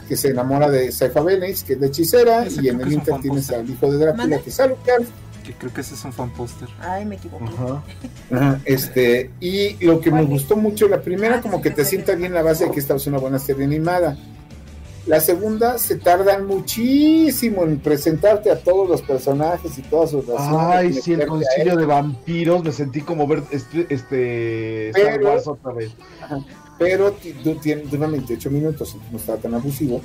[0.08, 3.50] que se enamora de Saifa Benes, que es la hechicera, y en el Inter tienes
[3.50, 5.04] al hijo de Drácula, que es Alucard.
[5.44, 6.68] Que creo que ese es un fan póster.
[6.80, 7.44] Ay, me equivoqué.
[7.44, 7.82] Ajá.
[8.32, 11.84] Ajá, Este, y lo que me gustó mucho, la primera Ah, como sí, que te
[11.84, 14.16] sienta bien la base de que esta es una buena serie animada.
[15.06, 20.58] La segunda se tardan muchísimo en presentarte a todos los personajes y todas sus razones.
[20.60, 22.64] Ay, sí, el concilio de vampiros.
[22.64, 25.90] Me sentí como ver este, este Star Pero- Wars otra vez.
[26.78, 30.00] pero ti- du- tiene, dura 28 minutos, no está tan abusivo.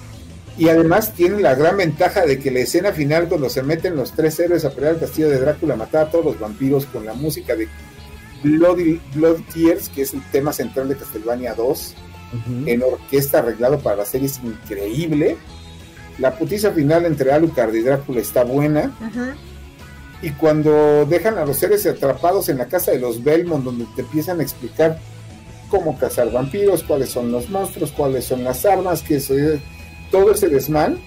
[0.59, 4.11] Y además tiene la gran ventaja de que la escena final, cuando se meten los
[4.11, 7.05] tres héroes a pelear al castillo de Drácula, a matar a todos los vampiros con
[7.05, 7.69] la música de
[8.43, 11.95] Bloody, Blood Tears, que es el tema central de Castlevania 2,
[12.65, 15.37] en orquesta arreglado para la serie, es increíble.
[16.17, 18.91] La putiza final entre Alucard y Drácula está buena.
[20.21, 24.01] Y cuando dejan a los seres atrapados en la casa de los Belmont, donde te
[24.01, 24.99] empiezan a explicar
[25.69, 29.33] cómo cazar vampiros, cuáles son los monstruos, cuáles son las armas, que eso,
[30.11, 30.99] todo ese desmán.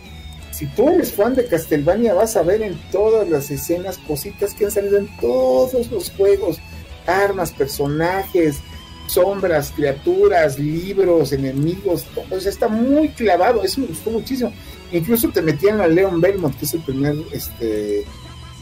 [0.51, 4.67] Si tú eres fan de Castlevania, vas a ver en todas las escenas cositas que
[4.67, 6.59] han salido en todos los juegos:
[7.07, 8.59] armas, personajes,
[9.07, 12.05] sombras, criaturas, libros, enemigos.
[12.15, 13.63] Todo eso está muy clavado.
[13.63, 14.53] Eso me gustó muchísimo.
[14.93, 18.05] Incluso te metían a Leon Belmont, que es el primer este,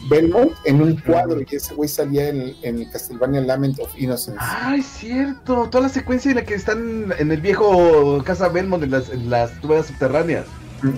[0.09, 4.39] Belmont, en un cuadro, y ese güey salía en, en Castlevania Lament of Innocence.
[4.41, 5.67] Ay, cierto.
[5.69, 9.29] Toda la secuencia en la que están en el viejo Casa Belmont, en las, en
[9.29, 10.45] las tuberas subterráneas.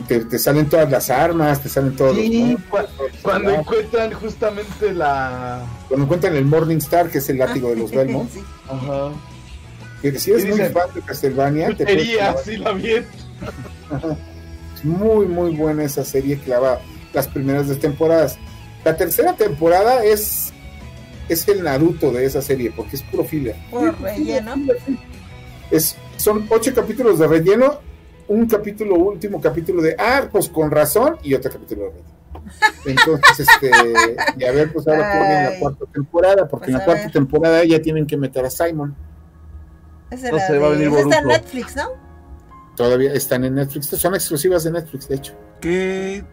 [0.08, 2.62] Te, te salen todas las armas, te salen todos Sí, los.
[2.70, 2.88] cua-
[3.22, 5.62] cuando encuentran justamente la.
[5.90, 8.40] cuando encuentran el Morning Star, que es el látigo de los Belmont, Sí.
[8.70, 9.10] Ajá.
[10.02, 12.70] que si eres muy fan de Castlevania, te clavar- sí la.
[12.70, 14.18] Ajá.
[14.84, 16.80] muy, muy buena esa serie que clava
[17.14, 18.38] las primeras dos temporadas.
[18.84, 20.52] La tercera temporada es,
[21.30, 23.56] es el Naruto de esa serie, porque es puro filler.
[23.72, 24.56] Por relleno.
[25.72, 27.80] Es, son ocho capítulos de relleno,
[28.28, 32.14] un capítulo, último capítulo de, ah, pues con razón, y otro capítulo de relleno.
[32.86, 33.72] Entonces, este,
[34.38, 37.12] y a ver, pues ahora ponen la cuarta temporada, porque Pues en la cuarta ver.
[37.14, 38.96] temporada ya tienen que meter a Simon.
[40.12, 41.28] Esa No sé, va a venir esa está en.
[41.28, 41.90] Netflix, ¿no?
[42.76, 45.34] Todavía están en Netflix, son exclusivas de Netflix, de hecho.
[45.62, 46.24] Que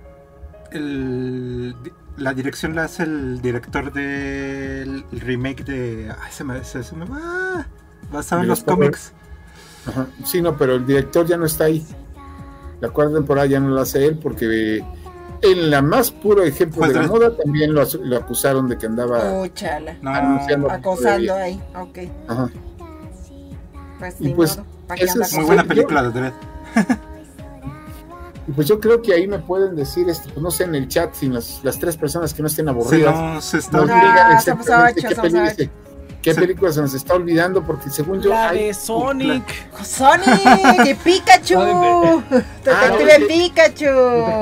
[0.73, 1.75] el-
[2.17, 6.11] la dirección la hace el director del remake de.
[6.23, 7.67] Ay, se me, se, se me va.
[8.13, 9.13] Basado en los cómics.
[9.87, 10.07] Ajá.
[10.25, 11.87] Sí, no, pero el director ya no está ahí.
[12.81, 14.83] La cuarta temporada ya no la hace él porque
[15.43, 17.83] en la más puro ejemplo de la Pues, moda también lo,
[18.17, 19.97] acusaron de que andaba chala.
[20.03, 20.71] No, anunciando.
[20.71, 21.63] Acosando ahí.
[21.77, 21.99] Ok.
[22.29, 22.49] Ajá.
[23.99, 24.67] Pues, Y pues, modo.
[24.89, 26.33] ¿Pa' qué eso es Muy buena yo- película de Dread.
[28.49, 30.89] Y pues yo creo que ahí me pueden decir, este, pues no sé, en el
[30.89, 33.79] chat, si las, las tres personas que no estén aburridas, no se está.
[33.79, 35.73] nos Ah, digan somos exactamente qué, ocho.
[36.23, 36.41] qué Sí.
[36.41, 39.45] película se nos está olvidando, porque según yo La hay- de Sonic.
[39.85, 41.61] Sonic y Pikachu.
[42.67, 43.85] Ah, Detective no, Pikachu.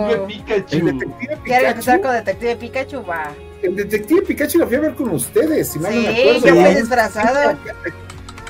[0.08, 0.64] Detective Pikachu.
[0.72, 3.04] el detective ¿Quieren empezar Pikachu, con Detective Pikachu?
[3.06, 3.32] Va.
[3.62, 6.46] el detective Pikachu lo fui a ver con ustedes, si mal no me Sí, acuerdo.
[6.46, 7.58] yo fui disfrazado.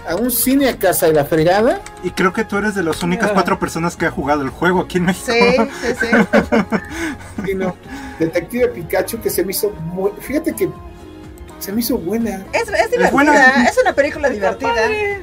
[0.09, 3.03] A un cine a casa de la fregada, Y creo que tú eres de las
[3.03, 5.33] únicas cuatro personas que ha jugado el juego aquí en México.
[5.33, 6.07] Sí, sí, sí.
[7.47, 7.77] Sí, no.
[8.19, 10.11] Detective Pikachu que se me hizo muy...
[10.21, 10.69] Fíjate que
[11.61, 12.45] se me hizo buena.
[12.53, 13.11] Es, es divertida.
[13.11, 13.65] buena.
[13.69, 14.73] Es una película divertida.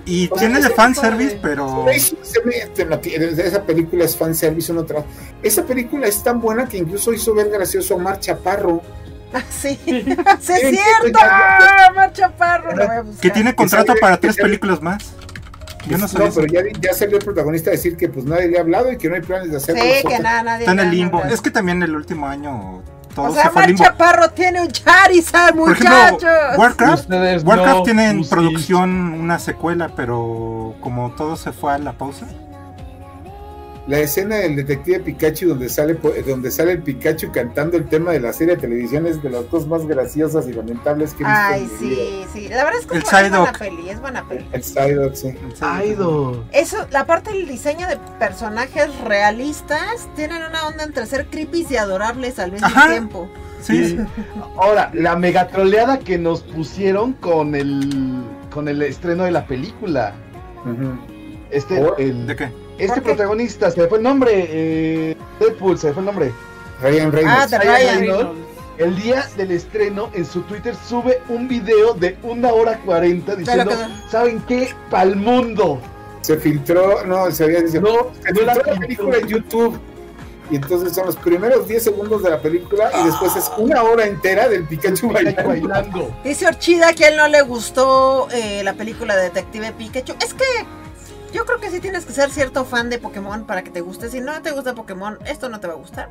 [0.06, 1.68] Y O sea, tiene de fanservice, pero.
[1.70, 5.04] Se me hizo- se me- te la tiene- esa película es fanservice una otra.
[5.42, 8.82] Esa película es tan buena que incluso hizo ver gracioso a Omar Chaparro.
[9.36, 10.06] Ah, Sí, sí
[10.40, 11.20] es cierto.
[11.20, 12.76] ya- Omar Chaparro.
[12.76, 13.22] lo voy a buscar.
[13.22, 15.14] Que tiene contrato para tres películas más.
[15.88, 16.32] Yo no sabía.
[16.34, 18.98] pero ya, ya salió el protagonista a decir que pues nadie le ha hablado y
[18.98, 19.84] que no hay planes de hacerlo.
[19.84, 20.62] Sí, que nada, nadie.
[20.62, 21.20] Está en el limbo.
[21.20, 21.32] nada.
[21.32, 22.82] Es que también el último año
[23.14, 23.84] todo O sea, se fue limbo.
[23.84, 26.58] Chaparro tiene un Charizard, Por ejemplo, muchachos.
[26.58, 27.10] Warcraft.
[27.10, 32.26] Warcraft no, tiene en producción una secuela, pero como todo se fue a la pausa.
[33.88, 35.94] La escena del detective Pikachu donde sale
[36.26, 39.44] donde sale el Pikachu cantando el tema de la serie de televisión es de las
[39.44, 41.40] cosas más graciosas y lamentables que he visto.
[41.40, 42.02] Ay, en mi vida.
[42.02, 42.50] sí, sí.
[42.50, 43.60] La verdad es que El es buena, es buena Psyduck.
[43.60, 44.46] peli, es buena peli.
[44.54, 45.36] El Psyduck, sí.
[45.62, 46.44] Aido.
[46.52, 51.76] Eso, la parte del diseño de personajes realistas tienen una onda entre ser creepy y
[51.78, 52.90] adorables al mismo Ajá.
[52.90, 53.30] tiempo.
[53.62, 53.98] Sí,
[54.58, 60.14] Ahora, la mega troleada que nos pusieron con el con el estreno de la película.
[60.64, 60.98] Ujú.
[61.52, 62.50] Este, Por- el- ¿de qué?
[62.78, 64.32] Este protagonista, se me fue el nombre.
[64.50, 66.32] Eh, Deadpool, se me fue el nombre.
[66.82, 67.52] Ryan Ah, Reynolds.
[67.52, 68.00] de Ryan Ryan.
[68.00, 68.40] Reynolds.
[68.78, 73.72] El día del estreno en su Twitter sube un video de una hora cuarenta diciendo,
[73.72, 74.74] que- ¿saben qué?
[74.90, 75.80] Pa'l mundo.
[76.22, 79.80] Se filtró, no, se había dicho, No, se la filtró la película en YouTube.
[80.52, 84.06] Y entonces son los primeros 10 segundos de la película y después es una hora
[84.06, 85.48] entera del Pikachu bailando.
[85.48, 86.16] bailando.
[86.24, 90.14] Dice Orchida que a él no le gustó eh, la película de Detective Pikachu.
[90.24, 90.44] Es que
[91.36, 94.10] yo creo que sí tienes que ser cierto fan de Pokémon para que te guste.
[94.10, 96.10] Si no te gusta Pokémon, esto no te va a gustar.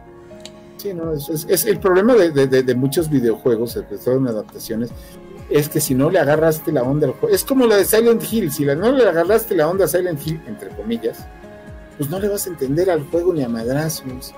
[0.76, 4.28] Sí, no, es, es- es el problema de, de- de- muchos videojuegos, sobre todo en
[4.28, 4.90] adaptaciones,
[5.50, 8.22] es que si no le agarraste la onda al juego, es como la de Silent
[8.30, 11.18] Hill, si no le agarraste la onda a Silent Hill, entre comillas,
[11.96, 14.34] pues no le vas a entender al juego ni a madrazos.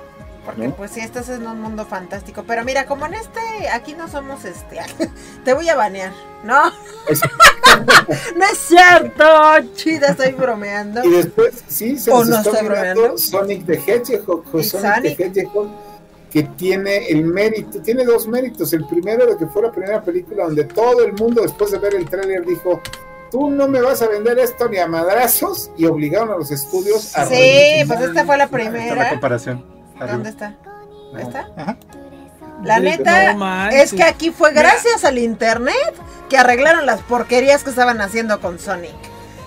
[0.47, 0.75] Porque ¿No?
[0.77, 2.45] pues sí, estás en un mundo fantástico.
[2.47, 3.41] Pero mira, como en este,
[3.73, 4.79] aquí no somos este.
[5.45, 6.13] te voy a banear.
[6.45, 6.73] No,
[7.09, 7.21] Es-
[8.37, 9.25] no es cierto.
[9.75, 11.05] Chida, estoy bromeando.
[11.05, 13.19] Y después, sí, se ¿O nos no está estoy bromeando?
[13.19, 15.17] Sonic the Hedgehog, o ¿Y Sonic, Sonic?
[15.17, 15.69] the Hedgehog,
[16.31, 18.73] que tiene el mérito, tiene dos méritos.
[18.73, 21.95] El primero de que fue la primera película donde todo el mundo, después de ver
[21.97, 22.81] el tráiler, dijo,
[23.33, 27.17] tú no me vas a vender esto ni a madrazos, y obligaron a los estudios
[27.17, 29.11] a Sí, pues esta fue la Está la primera.
[29.11, 29.76] comparación.
[29.99, 30.55] ¿Dónde está?
[31.19, 31.49] ¿Está?
[31.57, 31.77] Ajá.
[32.65, 35.75] La neta, No es que aquí fue gracias al internet
[36.29, 38.95] que arreglaron las porquerías que estaban haciendo con Sonic.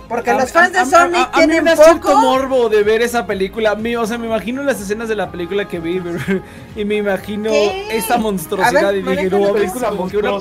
[0.07, 2.15] Porque A- los fans a- de Sonic a- a mí tienen me poco.
[2.19, 3.73] morbo de ver esa película.
[3.99, 6.01] O sea, me imagino las escenas de la película que vi
[6.76, 7.95] y me imagino ¿Qué?
[7.97, 10.31] esa monstruosidad ver, y dije, no, Película como que una,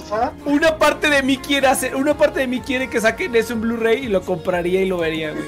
[0.47, 3.60] una parte de mí quiere hacer, una parte de mí quiere que saquen eso en
[3.60, 5.44] Blu-ray y lo compraría y lo vería, güey.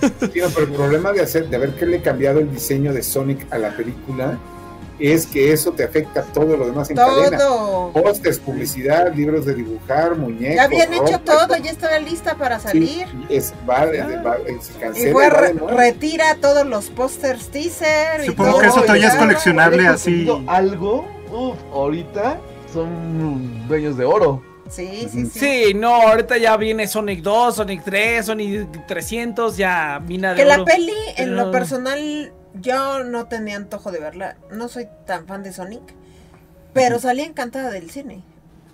[0.00, 3.58] Sí, no, pero el problema de hacer, de haberle cambiado el diseño de Sonic a
[3.58, 4.38] la película
[4.98, 7.38] es que eso te afecta a todo lo demás en cadena.
[7.38, 7.90] Todo.
[7.92, 10.56] Pósters, publicidad, libros de dibujar, muñecos.
[10.56, 13.06] Ya habían hecho ropa, todo, ya estaba lista para Sí, salir.
[13.30, 15.12] es, va, va- se Y cancela.
[15.12, 15.68] fue y va re- nuevo.
[15.78, 18.22] retira todos los pósters teaser.
[18.22, 20.28] y Supongo todo, que eso todavía es coleccionable Haya así.
[20.46, 22.38] Algo, uf, ahorita
[22.70, 24.42] son dueños de oro.
[24.70, 25.38] Sí, sí, sí.
[25.40, 30.44] Sí, no, ahorita ya viene Sonic 2, Sonic 3, Sonic 300, ya mina de Que
[30.44, 34.36] la peli, en lo personal, yo no tenía antojo de verla.
[34.52, 35.82] No soy tan fan de Sonic,
[36.72, 38.22] pero salí encantada del cine.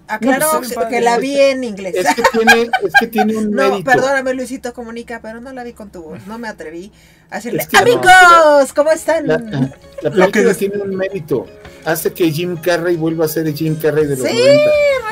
[0.08, 1.94] Aclaro pues, está que, la vi en inglés.
[1.96, 3.90] Es que tiene, es que tiene un No, mérito.
[3.90, 6.24] perdóname Luisito Comunica, pero no la vi con tu voz.
[6.26, 6.92] No me atreví
[7.28, 7.82] a decirle, Es que no.
[7.82, 9.26] amigos, ¿cómo están?
[9.26, 9.70] La, la
[10.10, 11.46] Lo película tiene un mérito.
[11.86, 14.34] Hace que Jim Carrey vuelva a ser el Jim Carrey de los Sí,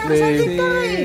[0.08, 0.14] 90.
[0.14, 0.56] Sí.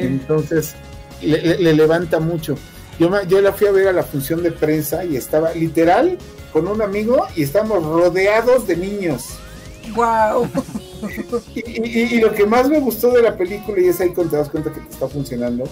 [0.01, 0.73] Entonces,
[1.21, 2.55] le, le- le levanta mucho.
[2.99, 6.17] Yo, me- yo la fui a ver a la función de prensa y estaba literal
[6.51, 9.25] con un amigo y estábamos rodeados de niños.
[9.95, 10.47] Wow.
[11.55, 14.31] Y, y- y lo que más me gustó de la película, y es ahí cuando
[14.31, 15.63] te das cuenta que te está funcionando,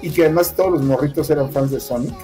[0.00, 2.14] y que además todos los morritos eran fans de Sonic,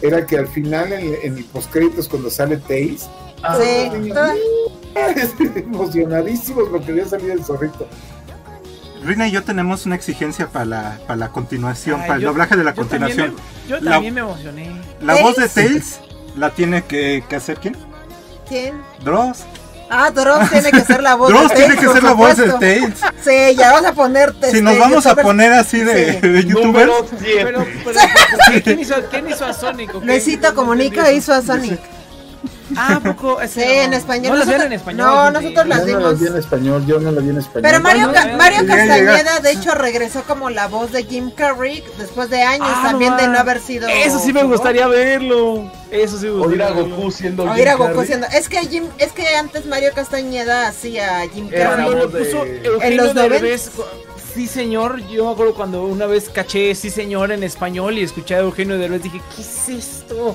[0.00, 3.08] era que al final, en, en el postcréditos, cuando sale Tails,
[3.42, 3.90] Ah, Sí,
[5.56, 7.86] emocionadísimos porque había salido el zorrito.
[9.04, 12.28] Rina y yo tenemos una exigencia para la, para la continuación, Ay, para el yo-
[12.28, 13.34] doblaje de la yo también continuación.
[13.64, 14.70] me- Yo La- también me emocioné.
[15.00, 16.00] La voz de Tails.
[16.36, 17.76] La tiene que, que hacer quién?
[18.48, 18.80] ¿Quién?
[19.04, 19.40] Dross.
[19.90, 22.12] Ah, Dross tiene que ser la voz Dross de tiene Tails, que por ser la
[22.12, 22.52] voz de.
[22.52, 23.00] Tails.
[23.24, 24.50] Sí, ya vas a ponerte.
[24.50, 26.28] Si nos vamos a poner así de, Sí.
[26.28, 27.44] de youtubers, Número 7.
[27.44, 28.00] Pero, pero,
[28.52, 29.94] ¿qué- ¿quién, hizo, ¿quién hizo a Sonic?
[29.94, 30.04] ok?
[30.04, 31.78] Luisito Comunica hizo a Sonic.
[32.76, 33.38] Ah, ¿a poco.
[33.48, 34.32] Sí, en español.
[34.32, 35.06] No las vean Nosotros- en español.
[35.06, 36.12] No, nosotros las Yo no vimos.
[36.12, 37.62] la vi en español, yo no la vi en español.
[37.62, 41.30] Pero Mario, Bueno, Ca- Mario llega, Castañeda, de hecho, regresó como la voz de Jim
[41.30, 43.88] Carrey después de años Ah, también de no haber sido.
[43.88, 45.70] Eso sí me gustaría verlo.
[45.90, 46.82] Eso sí me gustaría Oír a.
[46.82, 48.26] Goku siendo Oír a Goku siendo.
[48.28, 51.84] Es que Jim, es que antes Mario Castañeda hacía a Jim Era Carrey.
[51.84, 53.82] la Cuando voz lo puso de- En los Derbez, cu-
[54.34, 58.36] sí señor, yo me acuerdo cuando una vez caché sí señor en español y escuché
[58.36, 60.34] a Eugenio Derbez dije, ¿qué es esto?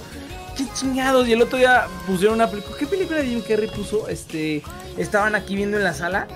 [0.57, 1.27] ¿Qué chingados?
[1.27, 4.07] Y el otro día pusieron una película, ¿qué película de Jim Carrey puso?
[4.09, 4.63] Este,
[4.97, 6.27] estaban aquí viendo en la sala.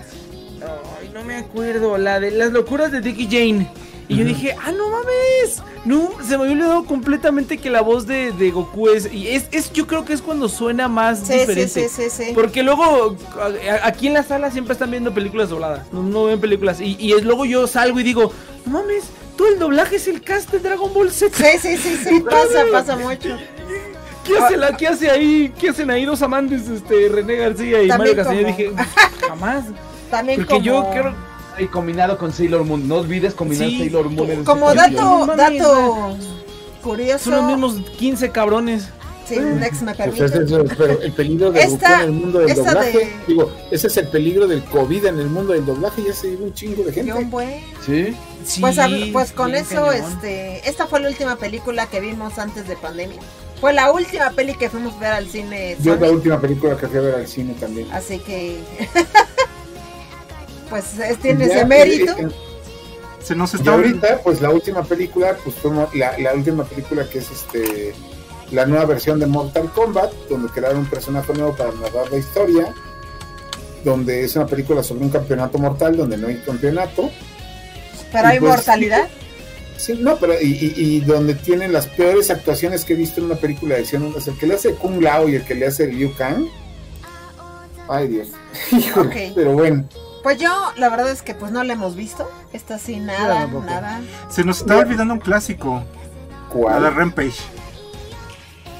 [1.01, 3.67] Ay, no me acuerdo, la de las locuras de Dickie Jane.
[4.07, 5.63] Y yo dije, ah, no mames.
[5.85, 9.11] No, se me había olvidado completamente que la voz de, de Goku es.
[9.11, 11.87] Y es, es, yo creo que es cuando suena más Sí, sí, diferente.
[11.89, 12.31] sí, sí, sí.
[12.35, 15.91] Porque luego a- aquí en la sala siempre están viendo películas dobladas.
[15.93, 16.81] No, no ven películas.
[16.81, 18.33] Y, y es- luego yo salgo y digo,
[18.65, 19.05] no mames,
[19.37, 21.33] todo el doblaje es el cast de Dragon Ball Z.
[21.35, 23.37] Sí, sí, sí, sí, pasa, pasa mucho.
[24.25, 25.53] ¿Qué hace, la, ¿Qué hace ahí?
[25.59, 26.67] ¿Qué hacen ahí dos amantes?
[26.67, 28.47] Este, René García y También Mario Castañeda.
[28.47, 28.71] Dije,
[29.27, 29.65] jamás.
[30.09, 31.13] También Porque como, yo creo.
[31.59, 32.87] Y combinado con Sailor Moon.
[32.87, 36.17] No olvides combinar Sí, Sailor Moon en como dato, No dato
[36.81, 37.25] curioso.
[37.25, 38.89] Son los mismos 15 cabrones.
[39.27, 40.25] Sí, Nex me Pues permite.
[40.25, 42.97] es el, pero el peligro de Esta- en el mundo del doblaje.
[42.97, 46.03] de- Digo, ese es el peligro del COVID en el mundo del doblaje.
[46.05, 47.13] Ya se vive un chingo de gente.
[47.25, 47.61] Buen.
[47.85, 48.13] Sí.
[48.43, 49.95] Sí, Pues, a- pues con eso, cañón.
[50.11, 53.21] este, esta fue la última película que vimos antes de pandemia.
[53.61, 55.77] Fue la última peli que fuimos a ver al cine.
[55.79, 57.87] Yo es la última película que fui a ver al cine también.
[57.93, 58.59] Así que,
[60.69, 62.11] pues es- tiene Ya, ese mérito.
[62.13, 62.29] eh, eh,
[63.23, 67.07] se nos Y está ahorita, pues la última película, pues fue la, la última película
[67.07, 67.93] que es este
[68.51, 72.73] la nueva versión de Mortal Kombat, donde crearon un personaje nuevo para narrar la historia,
[73.85, 77.09] donde es una película sobre un campeonato mortal, donde no hay campeonato.
[78.11, 79.07] Pero hay y pues, mortalidad.
[79.81, 83.25] Sí, no, pero y, y- y donde tienen las peores actuaciones que he visto en
[83.25, 85.65] una película de acción, es el que le hace Kung Lao y el que le
[85.67, 86.45] hace Liu Kang.
[87.89, 88.27] Ay Dios,
[88.71, 89.33] Híjole, Ok.
[89.35, 89.85] pero bueno,
[90.23, 92.29] Pues yo, la verdad es que pues no la hemos visto.
[92.53, 94.01] Esta sí, nada, nada.
[94.29, 95.75] Se nos está olvidando un clásico.
[95.75, 96.95] La de ¿cuál?
[96.95, 97.39] Rampage.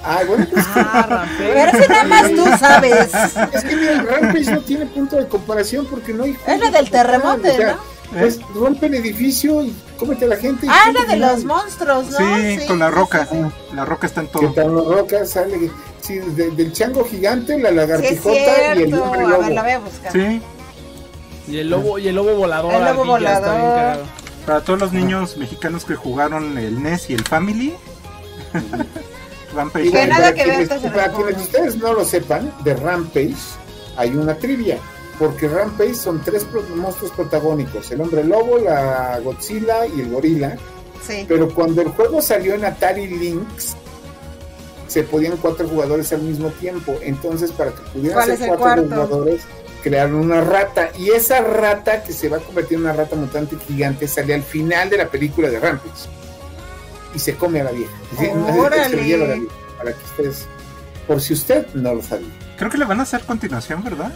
[0.03, 1.51] Ay, bueno, pues Ah, Rampage.
[1.53, 3.11] Pero si nada más tú sabes.
[3.53, 6.37] Es que mira, el Rampage no tiene punto de comparación porque no hay.
[6.47, 7.90] Es la del terremoto, O sea, ¿no?
[8.19, 10.65] Pues rompen edificio y cómete a la gente.
[10.65, 12.17] y Ah, la de los monstruos, ¿no?
[12.17, 13.25] Sí, con la roca.
[13.25, 13.75] sí, sí.
[13.75, 14.53] La roca está en Que todo.
[14.53, 15.71] tan roca sale.
[16.01, 19.41] Sí, de- del chango gigante, la lagartijota y el hombre A lobo.
[19.43, 20.11] ver, la voy a buscar.
[20.11, 20.41] Sí,
[21.47, 22.73] Y el lobo, y el lobo volador.
[22.73, 23.99] El lobo volador.
[24.45, 27.73] para todos los niños mexicanos que jugaron el NES y el Family.
[29.55, 29.85] Rampage.
[29.87, 33.35] Y Que nada para que ver quienes- para quienes ustedes no lo sepan, de Rampage
[33.97, 34.77] hay una trivia.
[35.21, 40.57] Porque Rampage son tres monstruos protagónicos: el hombre lobo, la Godzilla y el gorila.
[41.07, 41.25] Sí.
[41.27, 43.75] Pero cuando el juego salió en Atari Lynx,
[44.87, 46.97] se podían cuatro jugadores al mismo tiempo.
[47.03, 48.83] Entonces, para que pudieran ¿Cuál ser cuatro cuarto?
[48.89, 49.41] jugadores,
[49.83, 50.89] crearon una rata.
[50.97, 54.43] Y esa rata, que se va a convertir en una rata mutante gigante, sale al
[54.43, 56.09] final de la película de Rampage.
[57.13, 57.93] Y se come a la vieja.
[58.57, 58.85] Órale.
[58.85, 60.47] a la vieja, para que ustedes,
[61.05, 62.27] por si usted no lo sabía.
[62.57, 64.11] Creo que le van a hacer continuación, ¿verdad?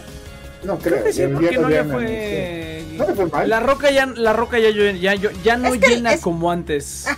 [0.66, 0.94] No creo.
[0.94, 2.84] Creo que sí, porque no le habían fue.
[2.96, 3.48] No le fue mal.
[3.48, 6.50] La roca ya, la roca ya, ya, ya, ya no Es que llena es- como
[6.50, 7.06] antes.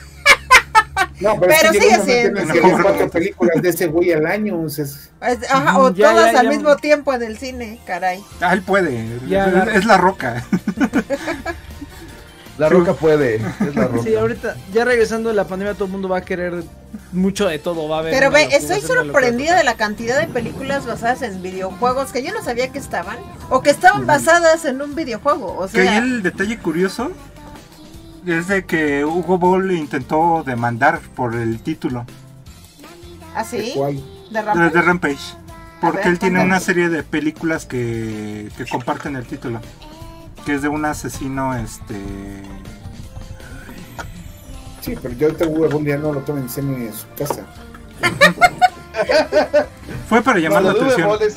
[1.20, 4.54] No, pero, es Pero que llegó sigue siendo, cuatro películas de ese güey al año.
[4.54, 6.50] entonces, Es- ajá, o Ya, todas ya, al ya.
[6.52, 8.22] mismo tiempo en el cine, caray.
[8.40, 9.04] Ah, él puede.
[9.26, 10.44] Ya, es, la- es la roca.
[12.59, 13.36] La roca puede.
[13.36, 14.02] Es la roca.
[14.02, 16.64] Sí, ahorita, ya regresando de la pandemia, todo el mundo va a querer
[17.12, 18.12] mucho de todo va a haber.
[18.12, 22.32] Pero ve, locura, estoy sorprendida de la cantidad de películas basadas en videojuegos que yo
[22.32, 23.16] no sabía que estaban
[23.48, 25.56] o que estaban basadas en un videojuego.
[25.59, 27.12] O Que ahí sea, el detalle curioso
[28.26, 32.05] es de que Hugo Ball intentó demandar por el título
[33.35, 33.97] así, ¿Cuál?
[33.97, 34.74] de de, Rampage.
[34.74, 35.35] de Rampage.
[35.80, 39.60] Porque ver, él tiene una serie de películas que, que comparten el título.
[40.44, 41.97] Que es de un asesino, este...
[44.81, 47.44] Sí, pero yo te huevo ya no lo tomen en serio ni en su casa.
[50.09, 51.19] Fue para llamar No, la atención.
[51.23, 51.36] Es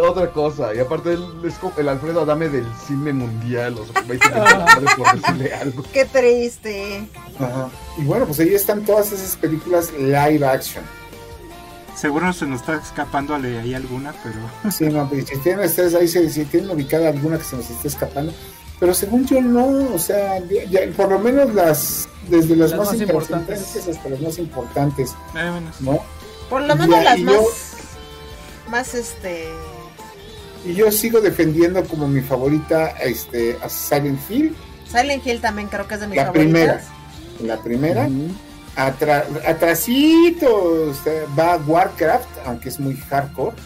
[0.00, 0.74] otra cosa.
[0.74, 3.76] Y aparte, él es como el Alfredo Adame del cine mundial.
[3.78, 5.82] O sea, 20 millones por decirle algo.
[5.92, 7.08] Qué triste.
[7.38, 7.68] Ajá.
[7.96, 10.84] Y bueno, pues ahí están todas esas películas live action.
[12.00, 14.36] Seguro se nos está escapando ahí alguna, pero...
[14.70, 17.88] Sí, no, si tienen ustedes ahí, si, si tienen ubicada alguna que se nos esté
[17.88, 18.32] escapando.
[18.78, 22.78] Pero según yo no, o sea, ya- ya, por lo menos las, desde las, Las
[22.78, 25.98] más, más importantes hasta las más importantes, Eh, bueno, ¿no?
[26.48, 29.48] Por lo Ya, menos las más, yo- más este,
[30.64, 34.54] Y yo sigo defendiendo como mi favorita este, a Silent Hill,
[34.88, 36.52] Silent Hill también creo que es de mis la favoritas.
[36.52, 36.84] primera.
[37.40, 38.08] La primera,
[38.78, 43.56] atra- atrasito este, va Warcraft, aunque es muy hardcore,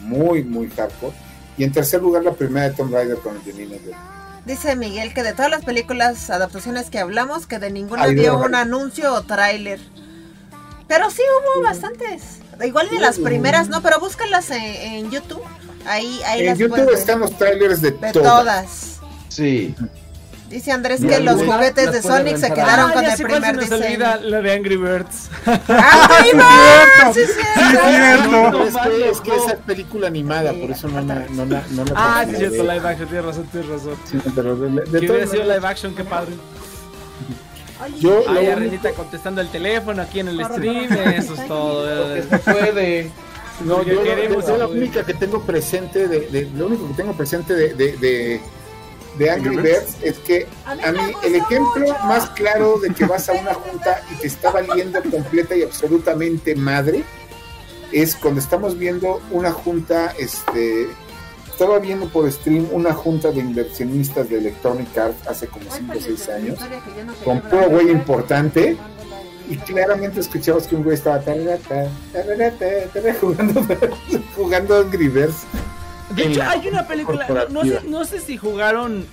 [0.00, 1.14] muy, muy hardcore.
[1.56, 3.94] Y en tercer lugar, la primera de Tomb Raider con Angelina Jolie.
[4.46, 8.32] Dice Miguel que de todas las películas, adaptaciones que hablamos, que de ninguna Ay, dio
[8.38, 8.44] no.
[8.46, 9.78] un anuncio o tráiler.
[10.88, 12.38] Pero sí hubo bastantes.
[12.64, 15.42] Igual de las primeras, no, pero búscalas en, en YouTube.
[15.86, 18.22] Ahí, ahí En las YouTube puedes están los trailers de, de todas.
[18.22, 19.00] todas.
[19.28, 19.74] Sí.
[20.50, 23.86] Dice Andrés que los juguetes de Sonic se quedaron Ah, con el primer diseño.
[23.86, 25.30] olvida, la de Angry Birds.
[25.46, 27.14] ¡Ay, no!
[27.14, 28.64] ¡Sí, cierto!
[28.66, 31.24] es No, que, esa película animada, por eso no la,
[31.94, 34.82] Ah, sí, cierto, live action, tienes razón, tienes razón.
[34.90, 36.32] Que hubiera sido live action, qué padre.
[38.00, 42.14] Yo Ay, lo único- Arenita contestando el teléfono aquí en el stream, eso es todo.
[42.30, 43.10] Se puede.
[43.64, 47.12] No, yo, queremos yo la única que tengo presente de, de- lo único que tengo
[47.12, 48.40] presente de,
[49.18, 53.32] de, Angry Birds es que A mí el ejemplo más claro de que vas a
[53.32, 57.04] una junta y te está valiendo completa y absolutamente madre
[57.92, 60.88] es cuando estamos viendo una junta, este,
[61.50, 66.00] estaba viendo por stream una junta de inversionistas de Electronic Arts hace como 5 o
[66.00, 66.58] 6 años
[67.24, 68.76] con puro güey importante
[69.50, 73.66] y claramente escuchabas que un güey estaba tararata, tararata, tarara, jugando,
[74.36, 75.44] jugando Angry Birds.
[76.10, 79.04] De hecho, hay una película, no, no sé, no sé si jugaron,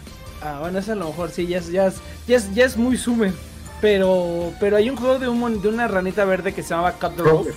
[0.42, 1.96] ah, bueno, esa a lo mejor sí, ya es, ya es,
[2.28, 3.32] ya es, ya es muy sumer,
[3.82, 7.16] pero, pero hay un juego de, un, de una ranita verde que se llamaba Cut
[7.16, 7.54] the Rope,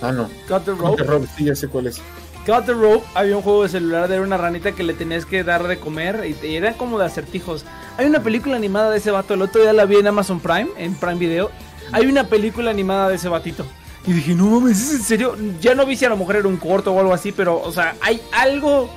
[0.00, 0.28] Ah, no.
[0.46, 2.00] Cut the Rope, te robes, sí, ya sé cuál es.
[2.46, 5.44] Cut the Rope, había un juego de celular de una ranita que le tenías que
[5.44, 7.64] dar de comer y, y eran como de acertijos.
[7.98, 10.68] Hay una película animada de ese vato, el otro día la vi en Amazon Prime,
[10.78, 11.50] en Prime Video,
[11.92, 13.66] hay una película animada de ese batito.
[14.08, 15.36] Y dije, no mames, ¿es en serio?
[15.60, 17.70] Ya no vi si a lo mejor era un corto o algo así, pero, o
[17.70, 18.88] sea, hay algo,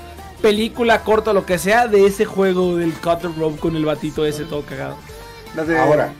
[0.41, 4.25] película, corto, lo que sea, de ese juego del Cut the Rope con el batito
[4.25, 4.95] ese todo cagado.
[5.67, 5.77] De...
[5.77, 6.13] Ahora,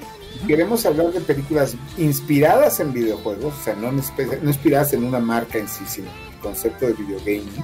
[0.46, 5.58] queremos hablar de películas inspiradas en videojuegos, o sea, no, no inspiradas en una marca
[5.58, 7.64] en sí, sino el concepto de videogaming.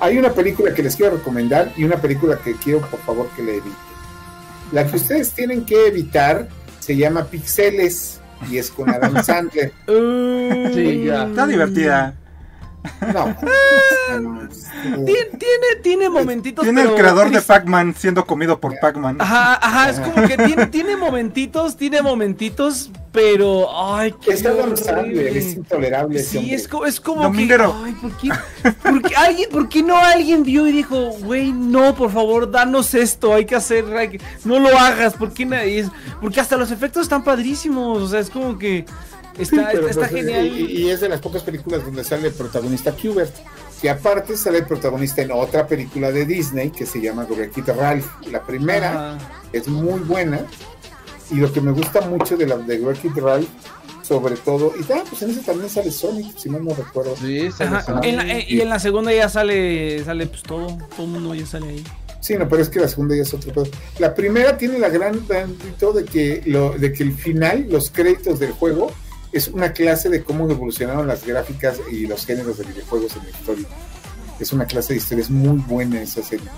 [0.00, 3.42] Hay una película que les quiero recomendar y una película que quiero, por favor, que
[3.42, 3.74] le eviten.
[4.72, 6.48] La que ustedes tienen que evitar
[6.80, 8.17] se llama Pixeles
[8.50, 9.72] y es con Adam Sandler.
[10.74, 11.24] Sí, ya.
[11.24, 12.14] Está divertida.
[13.12, 13.26] No.
[14.20, 14.48] no,
[15.04, 16.64] Tiene, tiene, tiene momentitos.
[16.64, 17.40] Tiene el creador de.
[17.42, 19.16] Pac-Man siendo comido por Pac-Man.
[19.20, 23.66] Ajá, ajá, es como que tiene, tiene momentitos, tiene momentitos, pero.
[23.94, 25.38] Ay, qué Es horrible.
[25.38, 26.22] Es intolerable.
[26.22, 27.74] Sí, es, co- es como Dominguero.
[27.82, 27.88] que.
[27.88, 28.30] Ay, ¿por qué,
[28.90, 32.94] por qué alguien, por qué no alguien vio y dijo, güey, no, por favor, danos
[32.94, 33.84] esto, hay que hacer.
[33.96, 35.90] hay que- no lo hagas, ¿por qué nadie es-
[36.20, 38.84] Porque hasta los efectos están padrísimos, o sea, es como que.
[39.38, 40.46] Está, Sí, está pues, genial.
[40.46, 43.34] Y, y es de las pocas películas donde sale el protagonista Qbert.
[43.80, 48.06] Que aparte sale el protagonista en otra película de Disney que se llama Wreck-It Ralph.
[48.30, 49.18] La primera Ajá.
[49.52, 50.40] es muy buena.
[51.30, 53.46] Y lo que me gusta mucho de la de Wreck-It Ralph,
[54.02, 54.72] sobre todo.
[54.76, 57.14] Y ah, pues en ese también sale Sonic, si mal no recuerdo.
[57.16, 60.66] Sí, en la- eh, y en la segunda ya sale, sale pues todo,
[60.96, 61.84] todo el mundo ya sale ahí.
[62.20, 63.68] Sí, no, pero es que la segunda ya es otro pedo.
[64.00, 68.40] La primera tiene la gran mérito de que lo, de que el final, los créditos
[68.40, 68.90] del juego,
[69.32, 73.30] es una clase de cómo evolucionaron las gráficas y los géneros de videojuegos en la
[73.30, 73.68] historia.
[74.40, 76.48] Es una clase de historia, es muy buena esa serie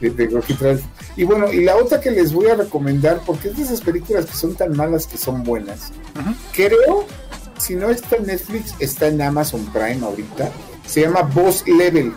[0.00, 0.82] de, de Rocky Ralph.
[1.16, 4.26] Y bueno, y la otra que les voy a recomendar, porque es de esas películas
[4.26, 5.92] que son tan malas que son buenas.
[6.52, 7.06] Creo,
[7.58, 10.50] si no está en Netflix, está en Amazon Prime ahorita.
[10.86, 12.12] Se llama Boss Level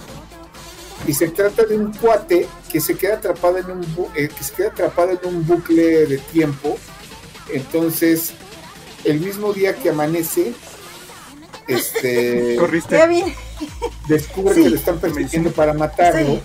[1.07, 3.85] y se trata de un cuate que se queda atrapado en un
[4.15, 6.77] eh, que se queda atrapado en un bucle de tiempo
[7.53, 8.33] entonces
[9.05, 10.53] el mismo día que amanece,
[11.67, 12.97] este, Corriste.
[14.07, 14.63] Descubre Sí.
[14.63, 16.35] que lo están persiguiendo para matarlo.
[16.35, 16.41] Sí.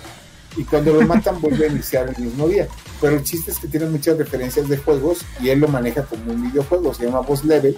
[0.57, 2.67] Y cuando lo matan vuelve a iniciar el mismo día.
[2.99, 6.31] Pero el chiste es que tiene muchas referencias de juegos y él lo maneja como
[6.31, 7.77] un videojuego, se llama Boss Level.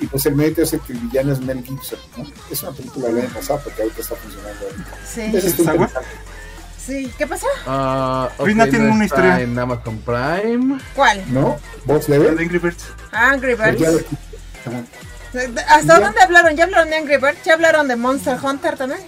[0.00, 1.98] Y pues el mérito es el que el villano es Mel Gibson.
[2.16, 2.26] ¿no?
[2.50, 4.66] Es una película del año pasado porque ahorita está funcionando.
[5.08, 5.20] Sí.
[5.34, 6.08] Eso está interesante.
[6.86, 7.10] Sí.
[7.16, 7.46] ¿Qué pasó?
[7.66, 9.40] Ah, Rina tiene no una está historia.
[9.40, 10.78] En Amazon Prime.
[10.94, 11.22] ¿Cuál?
[11.32, 11.56] ¿No?
[11.86, 12.36] La Level.
[12.36, 12.84] de Angry Birds.
[13.12, 14.06] Angry Pues ya Birds.
[15.68, 16.00] ¿Hasta Ya.
[16.00, 16.56] dónde hablaron?
[16.56, 17.42] ¿Ya hablaron de Angry Birds?
[17.44, 19.00] ¿Ya hablaron de Monster Hunter también?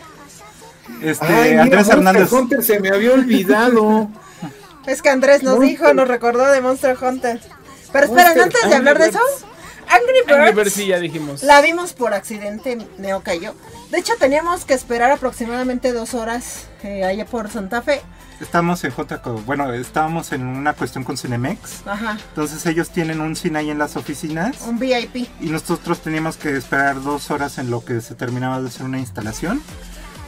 [1.03, 2.33] Este, Ay, mira, Andrés Monster Hernández.
[2.33, 4.09] Hunter se me había olvidado.
[4.87, 7.41] Es que Andrés nos Monster- dijo, nos recordó de Monster Hunter.
[7.93, 9.19] Pero esperen, antes de hablar de eso,
[9.89, 11.43] Angry Birds, Angry Birds sí, ya dijimos.
[11.43, 13.55] la vimos por accidente, Neo cayó.
[13.91, 18.03] De hecho, teníamos que esperar aproximadamente dos horas eh, allá por Santa Fe.
[18.41, 19.17] Estamos en J.
[19.47, 21.87] Bueno, estábamos en una cuestión con Cinemex.
[21.87, 24.61] Ajá, Entonces ellos tienen un cine ahí en las oficinas.
[24.63, 25.29] un VIP.
[25.41, 28.99] Y nosotros teníamos que esperar dos horas en lo que se terminaba de hacer una
[28.99, 29.63] instalación.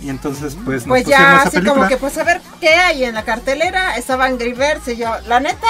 [0.00, 1.74] Y entonces, pues, nos Pues ya, así película.
[1.74, 3.96] como que, pues a ver qué hay en la cartelera.
[3.98, 5.66] Estaba Angry Birds y yo, la neta,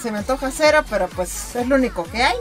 [0.00, 2.36] se me antoja cero, pero pues es lo único que hay.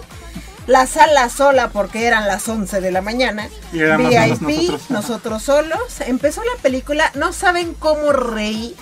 [0.68, 3.50] La sala sola porque eran las 11 de la mañana.
[3.74, 4.90] Y VIP, nosotros.
[4.90, 5.80] nosotros solos.
[6.02, 8.76] Empezó la película, no saben cómo reí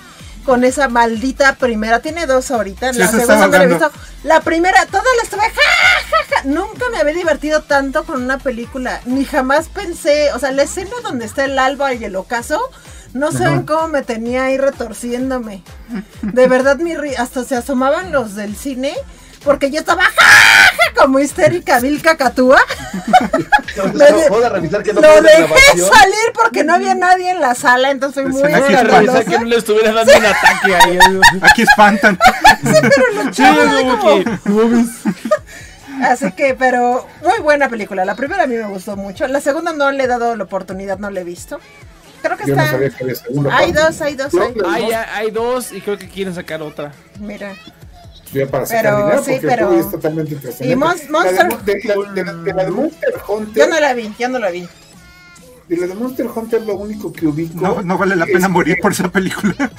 [0.45, 1.99] con esa maldita primera.
[2.01, 3.91] Tiene dos ahorita, Sí, la se segunda no la he visto.
[4.23, 6.43] La primera, toda la estuve ja, ja, ja.
[6.43, 8.99] Nunca me había divertido tanto con una película.
[9.05, 12.59] Ni jamás pensé, o sea, la escena donde está el alba y el ocaso.
[13.13, 15.63] No saben cómo me tenía ahí retorciéndome.
[16.21, 18.93] De verdad, mi ri- hasta se asomaban los del cine.
[19.43, 20.03] Porque yo estaba
[20.97, 22.59] como histérica, vil cacatúa.
[23.77, 27.55] No, de- revisar que no Lo una dejé salir porque no había nadie en la
[27.55, 30.99] sala, entonces fui muy Aquí revisar que no le estuviera dando un ataque ahí.
[31.41, 32.17] Aquí espantan.
[33.31, 34.85] Sí, es como que.
[36.03, 38.03] Así que, pero muy buena película.
[38.05, 39.27] La primera a mí me gustó mucho.
[39.27, 41.59] La segunda no le he dado la oportunidad, no la he visto.
[42.21, 42.71] Creo que Yo no está.
[42.73, 44.51] sabía que había segunda hay dos, hay dos, hay.
[44.53, 46.91] pues, Hay, no, hay dos y creo que quieren sacar otra.
[47.19, 47.53] Mira.
[48.33, 50.73] Ya para sacar Pero, dinero, sí, porque pero- el juego es totalmente trascendente.
[50.73, 53.63] Y Mon- La de Monster- Mon- de, la, de la- de la de Monster Hunter,
[53.63, 54.67] Yo no la vi, yo no la vi.
[55.67, 58.47] de la de Monster Hunter lo único que ubico No, no vale la es pena
[58.47, 59.53] que- morir por esa película.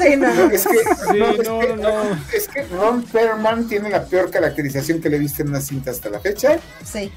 [0.00, 0.50] Sí, no, no.
[0.50, 2.18] Es que, Sí, no, es no, que- no, no.
[2.32, 5.90] es que Ron Perlman tiene la peor caracterización que le he visto en una cinta
[5.90, 7.10] hasta la fecha Sí.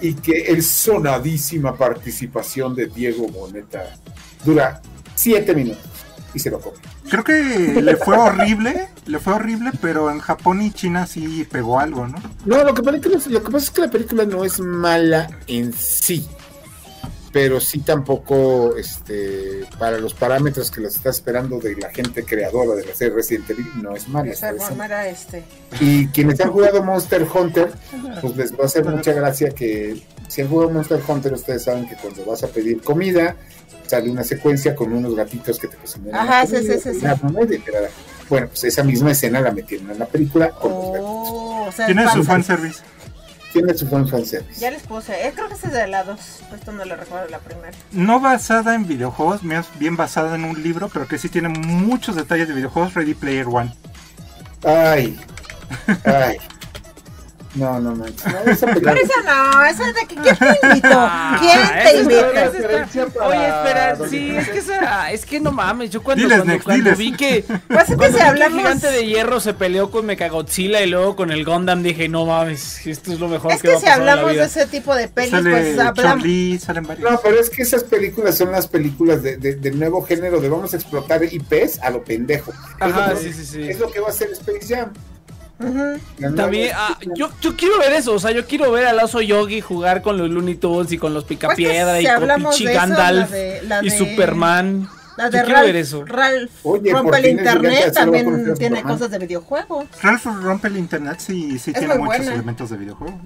[0.00, 3.94] y que el sonadísima participación de Diego Boneta
[4.44, 4.80] dura
[5.14, 5.84] siete minutos
[6.34, 6.78] y se lo come.
[7.08, 11.80] Creo que le fue horrible, le fue horrible, pero en Japón y China sí pegó
[11.80, 12.18] algo, ¿no?
[12.44, 15.72] No, lo que, película lo que pasa es que la película no es mala en
[15.72, 16.26] sí,
[17.32, 22.74] pero sí tampoco este, para los parámetros que las está esperando de la gente creadora
[22.74, 24.32] de la serie Resident Evil no es mala.
[24.32, 25.44] Esa era este.
[25.80, 27.72] Y quienes han jugado Monster Hunter,
[28.20, 31.86] pues les va a hacer mucha gracia que si han jugado Monster Hunter, ustedes saben
[31.88, 33.36] que cuando vas a pedir comida,
[33.86, 36.14] sale una secuencia con unos gatitos que te cocinan.
[36.14, 37.00] Ajá, sí, sí, sí.
[38.28, 41.02] Bueno, pues esa misma escena la metieron en la película con los gatitos.
[41.04, 42.80] Oh, o sea, Tiene su fan- fanservice.
[43.52, 44.60] Tiene su fan fanservice.
[44.60, 45.26] Ya les puse.
[45.26, 46.20] Eh, creo que ese es de la 2.
[46.54, 47.72] Esto no lo recuerdo la primera.
[47.90, 52.14] No basada en videojuegos, más bien basada en un libro, pero que sí tiene muchos
[52.14, 53.74] detalles de videojuegos, Ready Player One.
[54.64, 55.18] Ay,
[56.04, 56.36] ay.
[57.54, 58.24] No, no manches.
[58.26, 60.88] No, esa película- Pero esa no, esa de que ¿quién te invitó?
[61.40, 63.24] ¿Quién Ah, te invitó?
[63.24, 67.12] Oye, espera, sí, es que esa, es que no mames, yo cuando, Diles, cuando, vi
[67.12, 68.58] que Pues es que cuando si vi que el hablamos.
[68.60, 72.86] gigante de hierro se peleó con Mechagodzilla y luego con el Gundam dije, no mames,
[72.86, 74.44] esto es lo mejor Es que, va que a si pasar en la hablamos de
[74.44, 76.22] ese tipo de pelis, Sale pues hablamos.
[76.22, 77.10] Chun-Li, salen varios.
[77.10, 80.48] No, pero es que esas películas son las películas de, de- del nuevo género de
[80.48, 82.52] vamos a explotar IPs a lo pendejo.
[82.78, 83.68] Ajá, es, lo, sí, sí, sí.
[83.68, 84.92] es lo que va a hacer Space Jam.
[86.36, 87.14] También, ah, Jam.
[87.14, 90.16] yo, yo quiero ver eso, o sea, yo quiero ver al oso Yogi jugar con
[90.16, 93.84] los Looney Tunes y con los Pues Picapiedra y con eso, Gandalf la de- la
[93.84, 94.88] y Superman.
[95.16, 96.04] La Yo de quiero ver Ralph, eso.
[96.06, 98.82] Ralph Oye, rompe el internet, también tiene Superman.
[98.98, 102.32] cosas de videojuegos, Ralph rompe el internet, sí, sí Es tiene muchos buena.
[102.34, 103.20] elementos de videojuegos.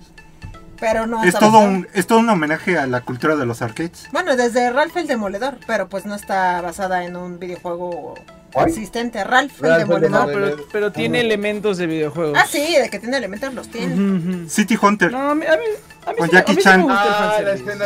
[0.81, 4.09] pero no Es todo, un, es todo un homenaje a la cultura de los arcades.
[4.13, 8.15] Bueno, desde Ralph el Demoledor, pero pues no está basada en un videojuego
[8.55, 8.69] ¿Cuál?
[8.69, 9.23] existente.
[9.25, 10.11] Ralph, Ralph el el Demoledor.
[10.11, 12.39] No, pero, pero tiene elementos de videojuegos.
[12.41, 14.49] Ah, sí, de que tiene elementos los tiene.
[14.49, 15.13] City Hunter.
[15.13, 15.65] No, a mí, a mí,
[16.07, 16.87] a mí Con sí me- a Jackie sí Chan.
[16.91, 17.37] Ah,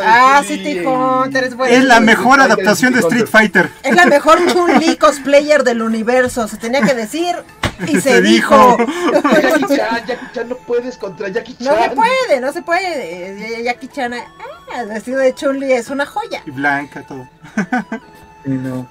[0.03, 1.75] Ah, City Hunter es buena.
[1.75, 3.69] es la mejor adaptación de Street Fighter.
[3.83, 6.47] Es la mejor Chun-Li cosplayer del universo.
[6.47, 7.35] Se tenía que decir
[7.87, 8.77] y se, Se dijo.
[8.77, 9.21] dijo.
[9.41, 11.65] Jackie Chan, Jackie Chan no puedes contra Jackie Chan.
[11.75, 13.63] No se puede, no se puede.
[13.63, 14.25] Jackie Chan, ah,
[14.81, 16.41] el vestido de Chun-Li es una joya.
[16.45, 17.27] Y Blanca, todo.
[18.45, 18.87] Sí, no.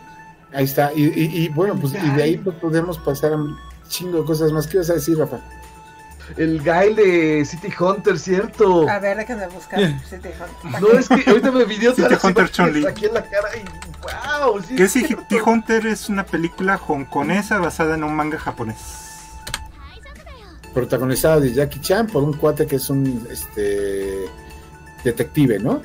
[0.53, 0.93] Ahí está.
[0.95, 3.57] Y, y- y, bueno, pues y de ahí pues, podemos pasar a un
[3.89, 4.67] chingo de cosas más.
[4.67, 5.39] ¿Qué ibas a decir, Rafa?
[6.37, 8.87] el guy de City Hunter, ¿cierto?
[8.87, 9.81] A ver, déjenme buscar.
[10.07, 10.81] City Hunter.
[10.83, 12.87] No, es que ahorita me pidió City Hunter Chun-Li.
[12.87, 15.51] aquí en la cara y wow, sí Que es City cierto.
[15.51, 18.77] Hunter es una película hongkonesa basada en un manga japonés.
[20.75, 24.27] Protagonizada de Jackie Chan por un cuate que es un este
[25.05, 25.81] detective, ¿no?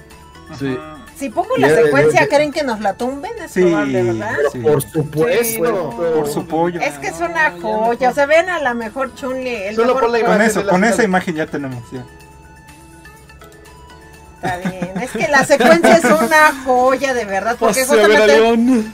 [0.60, 0.77] Sí.
[1.18, 3.31] Si pongo la secuencia, ¿creen que nos la tumben?
[3.44, 4.35] Es Sí, probable, ¿verdad?
[4.52, 4.60] sí.
[4.60, 5.44] Por supuesto.
[5.44, 5.90] Sí, no.
[5.91, 6.81] Por su pollo.
[6.81, 8.10] Es que es una joya.
[8.10, 9.53] O sea, ven a la mejor Chunli.
[9.56, 10.19] El Solo mejor por la.
[10.19, 11.84] Con imagen eso, de la con final esa imagen ya tenemos.
[11.91, 12.03] ya.
[14.41, 14.98] Está bien.
[15.02, 17.56] Es que la secuencia es una joya, de verdad.
[17.60, 18.27] Porque a justamente.
[18.27, 18.94] León.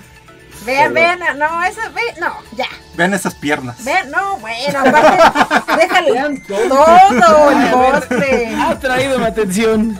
[0.66, 1.20] Vean, vean.
[1.40, 1.90] No, esa.
[1.90, 2.68] Ve, no, ya.
[2.96, 3.84] Vean esas piernas.
[3.84, 4.80] Vean, no, bueno.
[4.80, 8.56] Aparte, déjale todo el postre.
[8.56, 10.00] Ha traído mi atención.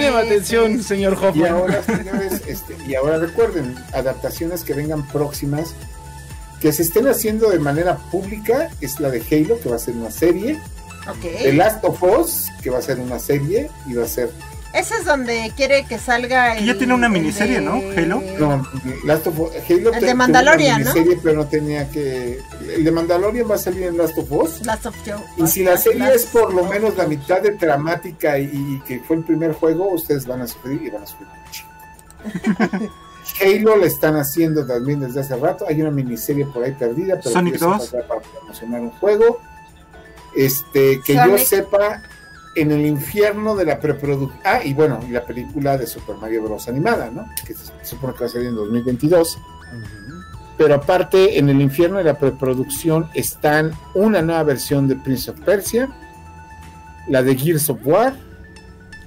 [0.00, 0.82] Tiene atención, sí.
[0.82, 1.52] señor Y Hoffman.
[1.52, 5.74] ahora, señores, este, y ahora recuerden, adaptaciones que vengan próximas,
[6.60, 9.94] que se estén haciendo de manera pública, es la de Halo, que va a ser
[9.94, 10.60] una serie,
[11.04, 11.54] The Ok.
[11.54, 14.30] Last of Us, que va a ser una serie, y va a ser,
[14.74, 16.54] Ese es donde quiere que salga.
[16.56, 17.74] Que ya el- tiene una el miniserie, de- ¿no?
[17.96, 18.22] Halo.
[18.38, 18.66] no,
[19.04, 20.94] Last of Us, Halo El de Mandalorian, una ¿no?
[20.94, 22.40] miniserie, pero no tenía que,
[22.74, 25.20] el de Mandalorian va a salir en Last of Us, Last of Joe.
[25.36, 28.80] y si la serie Last es por lo menos la mitad de dramática y, y
[28.86, 31.64] que fue el primer juego, ustedes van a sufrir y van a sufrir mucho.
[33.40, 35.64] Halo la están haciendo también desde hace rato.
[35.68, 37.78] Hay una miniserie por ahí perdida, pero Sonic que eso 2.
[37.78, 39.40] pasará para promocionar un juego.
[40.34, 42.02] Este, que yo sepa,
[42.54, 44.38] en el infierno de la preproducción.
[44.44, 46.68] Ah, y bueno, la película de Super Mario Bros.
[46.68, 47.26] animada, ¿no?
[47.46, 49.38] Que se supone que va a salir en 2022.
[50.58, 55.40] Pero aparte, en el infierno de la preproducción están una nueva versión de Prince of
[55.40, 55.88] Persia,
[57.08, 58.14] la de Gears of War,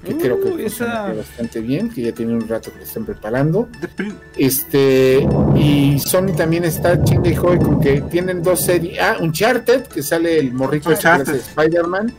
[0.04, 2.84] que Uh, creo que esa- funciona bastante bien, que ya tiene un rato que lo
[2.84, 3.68] están preparando.
[3.80, 8.98] De Este, y Sony también está chingue y con que tienen dos series.
[9.00, 11.34] Ah, Uncharted, que sale el morrito este que Uncharted.
[11.40, 12.12] hace Spider-Man.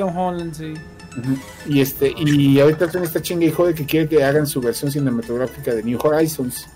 [0.00, 0.74] Tom Holland, sí.
[1.66, 4.90] Y este, y ahorita Sony está chingue y jode que quiere que hagan su versión
[4.92, 6.66] cinematográfica de New Horizons,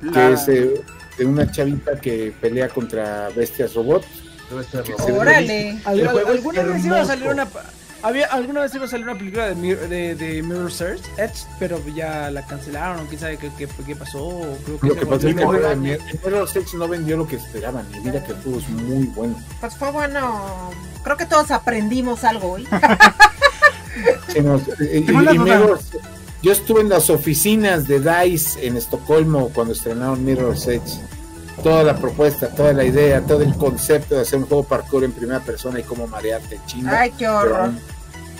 [0.00, 0.82] que la- es eh,
[1.18, 4.06] de una chavita que pelea contra bestias robots.
[5.14, 5.78] Órale.
[5.84, 7.46] Alguna vez iba a salir una
[8.02, 11.44] había alguna vez iba a salir una película de, Mir- de, de Mirror Search, Edge,
[11.58, 15.00] pero ya la cancelaron, o quién sabe qué, qué, qué pasó, creo que Lo que
[15.28, 17.86] es Mirror Edge no vendió lo que esperaban.
[17.94, 19.36] Y mira que el juego es muy bueno.
[19.60, 20.70] Pues fue bueno.
[21.04, 22.66] Creo que todos aprendimos algo hoy.
[24.32, 25.02] Sí, no, y-.
[25.38, 25.78] Mirror-
[26.42, 30.98] yo estuve en las oficinas de DICE en Estocolmo cuando estrenaron Mirror's Edge.
[31.62, 35.12] Toda la propuesta, toda la idea, todo el concepto de hacer un juego parkour en
[35.12, 37.00] primera persona y cómo marearte chinga.
[37.00, 37.70] Ay, qué horror.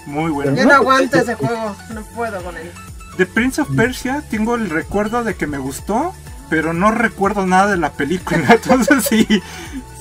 [0.07, 0.55] Muy bueno.
[0.57, 1.77] Yo no aguanto ese juego.
[1.95, 2.71] No puedo con él.
[3.19, 6.15] De Prince of Persia tengo el recuerdo de que me gustó,
[6.49, 8.43] pero no recuerdo nada de la película.
[8.51, 9.27] Entonces, si,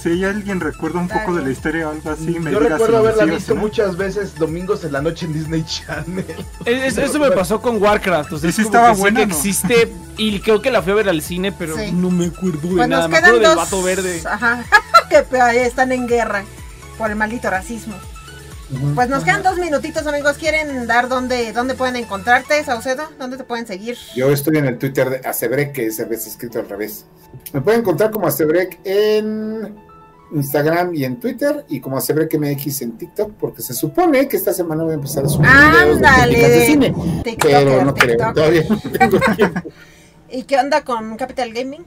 [0.02, 2.94] si alguien recuerda un poco de la historia o algo así, me Yo diga recuerdo
[3.02, 6.26] si haberla sí visto muchas veces domingos en la noche en Disney Channel.
[6.66, 9.02] Es- eso me pasó con Warcraft, o sea, ¿Y es si como estaba que sé
[9.02, 9.36] buena, que no?
[9.36, 11.92] existe y creo que la fui a ver al cine, pero Sí.
[11.92, 13.56] no me acuerdo de nada, me acuerdo quedan del dos.
[13.58, 14.22] vato verde.
[14.26, 14.64] Ajá.
[15.10, 16.44] que están en guerra
[16.98, 17.96] por el maldito racismo.
[18.96, 20.38] Pues nos quedan dos minutitos, amigos.
[20.38, 23.04] ¿Quieren dar dónde, dónde pueden encontrarte, Saucedo?
[23.20, 23.98] ¿Dónde te pueden seguir?
[24.16, 27.06] Yo estoy en el Twitter de Acebrek, que es veces escrito al revés.
[27.54, 29.76] Me pueden encontrar como Acebrek en
[30.34, 34.54] Instagram y en Twitter, y como Acebrek MX en TikTok, porque se supone que esta
[34.54, 36.34] semana voy a empezar a subir videos de Ándale.
[36.34, 36.94] críticas de cine.
[37.24, 38.34] TikToker, Pero no creo, TikToker.
[38.34, 39.62] todavía no tengo tiempo.
[40.30, 41.86] ¿Y qué onda con Capital Gaming?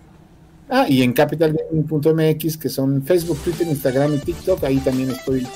[0.68, 5.46] Ah, y en capitalgaming.mx, que son Facebook, Twitter, Instagram y TikTok, ahí también estoy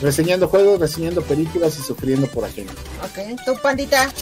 [0.00, 2.72] reseñando juegos, reseñando películas y sufriendo por ajeno.
[3.02, 3.44] Ok.
[3.44, 4.12] ¿Tu pandita?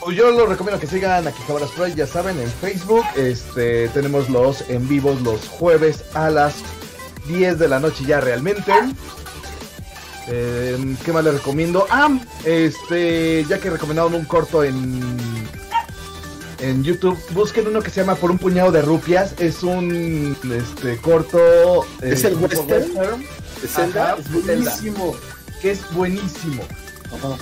[0.00, 3.04] Pues yo los recomiendo que sigan a Kijabaras Pro, ya saben, en Facebook.
[3.16, 6.54] Este, tenemos los en vivos los jueves a las
[7.26, 8.72] 10 de la noche ya realmente.
[10.28, 11.86] Eh, ¿Qué más les recomiendo?
[11.90, 15.02] Ah, este, ya que recomendaron un corto en
[16.60, 19.34] en YouTube, busquen uno que se llama Por un puñado de rupias.
[19.38, 21.86] Es un este corto.
[22.02, 23.24] ¿Es eh, el tipo western?
[23.62, 24.12] ¿De Zelda?
[24.12, 25.14] Ajá, es buenísimo.
[25.60, 26.62] que es buenísimo.
[27.06, 27.36] Ajá.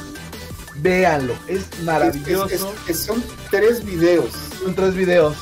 [0.80, 2.47] Véanlo, es Es- maravilloso.
[2.47, 4.30] es- es- son tres videos.
[4.62, 5.36] Son tres videos.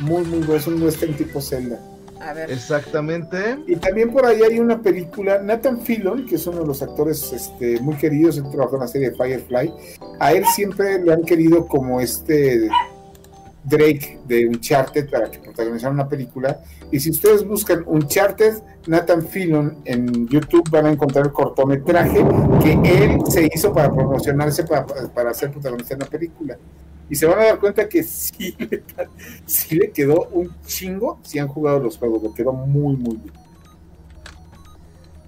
[0.00, 0.54] Muy, muy bueno.
[0.56, 1.78] Es un western tipo Zelda.
[2.20, 2.50] A ver.
[2.50, 3.58] Exactamente.
[3.66, 7.32] Y también por ahí hay una película, Nathan Fillon, que es uno de los actores
[7.32, 9.72] este, muy queridos, él trabajó en la serie de Firefly.
[10.18, 12.68] A él siempre lo han querido como este
[13.64, 16.60] Drake de Uncharted para que protagonizara una película.
[16.90, 18.54] Y si ustedes buscan Uncharted,
[18.86, 22.24] Nathan Fillon en YouTube van a encontrar el cortometraje
[22.62, 26.56] que él se hizo para promocionarse para, para ser protagonista en la película.
[27.10, 28.82] Y se van a dar cuenta que sí le,
[29.44, 33.34] sí le quedó un chingo si han jugado los juegos, le quedó muy, muy bien.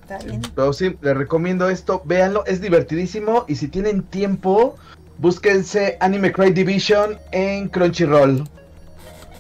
[0.03, 0.43] Está bien.
[0.55, 4.77] Pero sí, les recomiendo esto, véanlo, es divertidísimo y si tienen tiempo,
[5.19, 8.49] búsquense Anime Cry Division en Crunchyroll.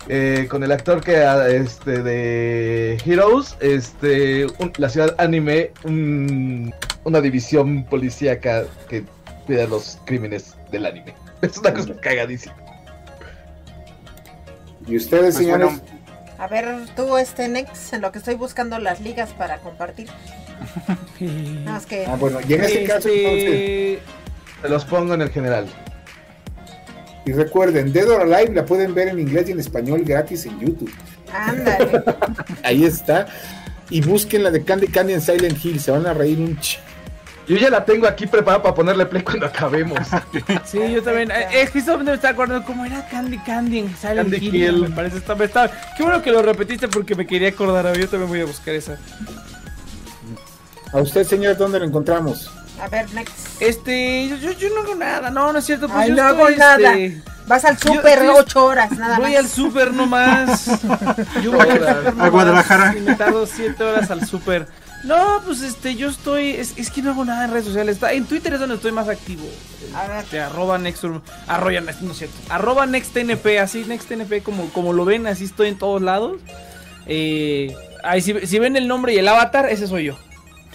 [0.08, 6.74] Eh, con el actor que ah, este de Heroes, este un- la ciudad anime, un-
[7.04, 9.04] una división policíaca que
[9.46, 11.14] cuida los crímenes del anime.
[11.42, 12.54] Es una cosa cagadísima.
[14.86, 15.66] ¿Y ustedes, Pues señores?
[15.68, 15.82] bueno,
[16.38, 16.66] A ver,
[16.96, 20.08] tú, este Nex, en lo que estoy buscando las ligas para compartir.
[21.20, 22.04] Nada más que.
[22.06, 23.98] Ah, bueno, y en este caso, entonces, Este,
[24.62, 25.66] Se los pongo en el general.
[27.24, 30.58] y recuerden, Dead or Alive la pueden ver en inglés y en español gratis en
[30.60, 30.92] YouTube.
[31.32, 32.02] Ándale.
[32.62, 33.26] Ahí está.
[33.90, 36.78] Y busquen la de Candy Candy en Silent Hill, se van a reír un ch.
[37.48, 39.98] Yo ya la tengo aquí preparada para ponerle play cuando acabemos.
[40.64, 41.30] Sí, yo también.
[41.52, 44.50] Es que justamente me estaba acordando cómo era Candy Candy en Silent Candy Hill.
[44.52, 44.82] Kill.
[44.82, 47.96] Me parece está, está- Qué bueno que lo repetiste porque me quería acordar.
[47.98, 48.96] Yo también voy a buscar esa.
[50.92, 52.50] A usted, señor, ¿dónde lo encontramos?
[52.82, 53.30] A ver, Nex.
[53.60, 55.30] Este, yo, yo, yo no hago nada.
[55.30, 55.86] No, no es cierto.
[55.86, 56.94] Pues Ay, yo no hago estoy, nada.
[56.98, 59.40] este, Vas al súper ocho horas, nada voy más.
[59.40, 60.66] al súper nomás.
[61.42, 62.94] Yo voy al súper nomás Guadalajara.
[62.96, 64.66] Y me tardo siete horas al súper.
[65.04, 66.50] No, pues este, yo estoy.
[66.50, 67.96] Es, es que no hago nada en redes sociales.
[67.96, 69.42] Está, en Twitter es donde estoy más activo.
[69.94, 70.20] A.
[70.20, 75.26] Este, arroba Nextur, arroba, no es cierto, arroba NextNP, así NextNP como, como lo ven,
[75.26, 76.40] así estoy en todos lados.
[77.06, 80.16] Eh, ahí si, si ven el nombre y el avatar, ese soy yo.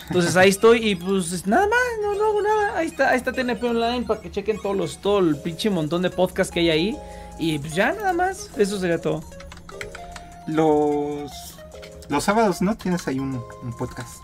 [0.08, 2.78] Entonces ahí estoy y pues nada más, no, no hago nada.
[2.78, 6.02] Ahí está, ahí está TNP Online para que chequen todos los, todo el pinche montón
[6.02, 6.98] de podcasts que hay ahí.
[7.40, 9.24] Y pues ya nada más, eso sería todo.
[10.48, 11.32] los,
[12.10, 12.76] los sábados, ¿no?
[12.76, 14.22] Tienes ahí un, un podcast.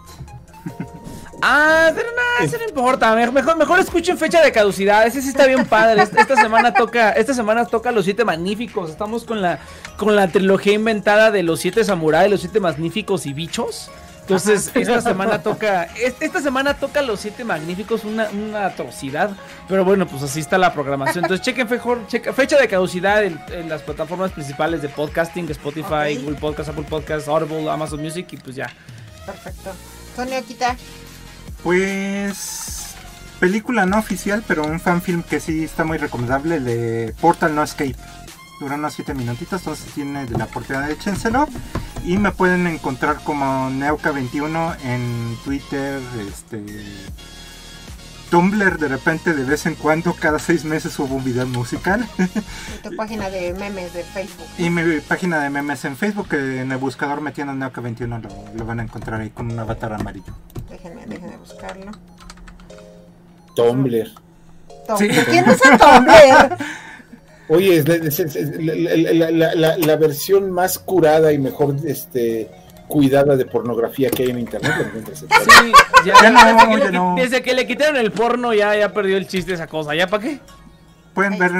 [1.42, 3.14] Ah, pero nada, eso no importa.
[3.16, 5.06] me- Mejor, mejor escuchen fecha de caducidad.
[5.06, 6.02] Ese sí está bien padre.
[6.02, 8.90] Esta, esta semana toca, esta semana toca los siete magníficos.
[8.90, 9.60] Estamos con la,
[9.98, 13.90] con la trilogía inventada de los siete samuráis, los siete magníficos y bichos.
[14.24, 19.32] Entonces, esta semana toca, es- esta semana toca los siete magníficos, una, una atrocidad.
[19.68, 21.26] Pero bueno, pues así está la programación.
[21.26, 22.02] Entonces, chequen mejor,
[22.36, 26.22] fecha de caducidad en, en las plataformas principales de podcasting, Spotify, Ok.
[26.24, 28.70] Google Podcast, Apple Podcast, Audible, Amazon Music y pues ya.
[29.26, 29.72] Perfecto.
[30.16, 30.76] Sonia, quita.
[31.64, 32.94] Pues
[33.40, 37.64] película no oficial, pero un fanfilm que sí está muy recomendable, el de Portal No
[37.64, 37.96] Escape.
[38.64, 41.50] Dura unos 7 minutitos, entonces tiene de la oportunidad de échenselo.
[42.06, 46.64] Y me pueden encontrar como Neuca21 en Twitter, este
[48.30, 52.08] Tumblr de repente de vez en cuando, cada seis meses subo un video musical.
[52.18, 54.48] Y tu página de memes de Facebook.
[54.58, 58.66] Y mi página de memes en Facebook, que en el buscador metiendo Neuca21 lo, lo
[58.66, 60.34] van a encontrar ahí con un avatar amarillo.
[60.70, 61.92] Déjenme, déjenme buscarlo.
[63.58, 64.10] Tumblr.
[64.88, 65.26] Tumblr.
[65.26, 66.58] ¿Quién usa Tumblr?
[67.50, 71.76] Oye, es, es- es- es la, la- la- la- la versión más curada y mejor
[71.86, 72.50] este,
[72.88, 74.72] cuidada de pornografía que hay en internet.
[75.14, 75.26] Sí,
[76.06, 77.16] ya, Ya no, desde, que ya le, no.
[77.18, 79.94] desde que le quitaron el porno ya, ya perdió el chiste esa cosa.
[79.96, 80.40] ¿Ya para qué?
[81.14, 81.52] Pueden ver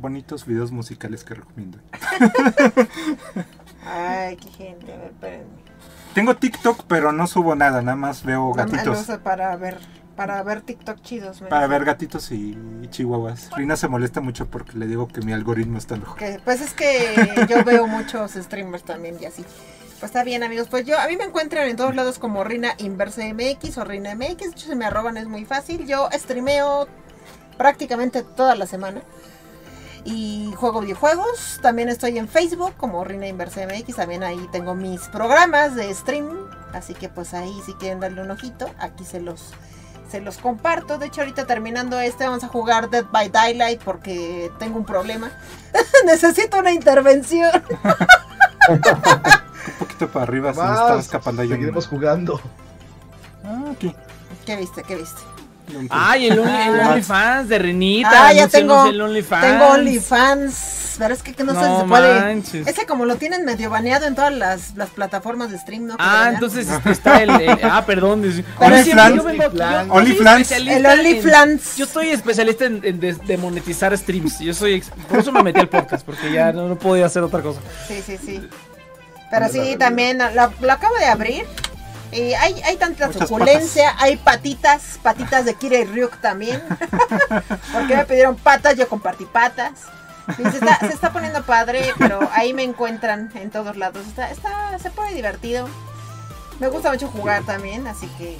[0.00, 1.78] bonitos videos musicales que recomiendo.
[3.84, 4.92] Ay, qué gente.
[4.92, 5.44] A ver, espérenme.
[6.14, 9.00] Tengo TikTok, pero no subo nada, nada más veo Nada más lo gatitos.
[9.08, 9.76] uso para ver,
[10.18, 11.38] para ver TikTok chidos.
[11.38, 11.68] Para dice.
[11.68, 12.58] ver gatitos y
[12.90, 13.50] chihuahuas.
[13.56, 16.16] Rina se molesta mucho porque le digo que mi algoritmo está mejor.
[16.18, 19.42] Que, pues es que yo veo muchos streamers también y así.
[20.00, 20.66] Pues está bien, amigos.
[20.68, 24.16] Pues yo, a mí me encuentran en todos lados como Rina Inverse MX o Rina
[24.16, 24.38] MX.
[24.38, 25.86] De hecho, se me arroban, es muy fácil.
[25.86, 26.88] Yo streameo
[27.56, 29.02] prácticamente toda la semana.
[30.04, 31.60] Y juego videojuegos.
[31.62, 33.94] También estoy en Facebook como Rina Inverse MX.
[33.94, 36.28] También ahí tengo mis programas de stream.
[36.72, 39.52] Así que pues ahí si quieren darle un ojito, aquí se los,
[40.10, 40.98] se los comparto.
[40.98, 45.30] De hecho, ahorita terminando este, vamos a jugar Dead by Daylight porque tengo un problema.
[46.06, 47.50] Necesito una intervención.
[48.68, 52.40] Un poquito para arriba se me estaba escapando seguiremos jugando.
[53.44, 53.94] Ah, aquí.
[54.44, 54.82] ¿Qué viste?
[54.82, 55.20] ¿Qué viste?
[55.90, 56.88] Ay, el, Only- el Ah.
[56.90, 58.28] OnlyFans de Renita.
[58.28, 59.46] Ah, ya tengo- el OnlyFans.
[59.46, 60.74] Tengo OnlyFans.
[60.98, 62.20] Pero es que, que no, sé si se puede.
[62.20, 62.66] manches.
[62.66, 65.94] Ese como lo tienen medio baneado en todas las, las plataformas de stream, ¿no?
[65.96, 68.24] Ah, entonces este, está el, el- Ah, perdón.
[68.24, 70.40] yo soy OnlyFans.
[70.40, 71.76] especialista El en- OnlyFans.
[71.76, 74.40] Yo soy especialista en, demonetizar streams.
[74.40, 74.74] Yo soy.
[74.74, 77.60] ex- Por eso me metí al podcast, porque ya no, no podía hacer otra cosa.
[77.86, 78.48] Sí, sí, sí.
[79.30, 81.44] Pero sí, también lo, lo acabo de abrir.
[82.12, 86.62] Hay, hay tanta Muchas suculencia, hay patitas, patitas de Kira y Ryuk también.
[87.72, 89.72] Porque me pidieron patas, yo compartí patas.
[90.36, 94.06] Se, está, se está poniendo padre, pero ahí me encuentran en todos lados.
[94.06, 95.68] Está, está, se pone divertido.
[96.60, 98.36] Me gusta mucho jugar también, así que.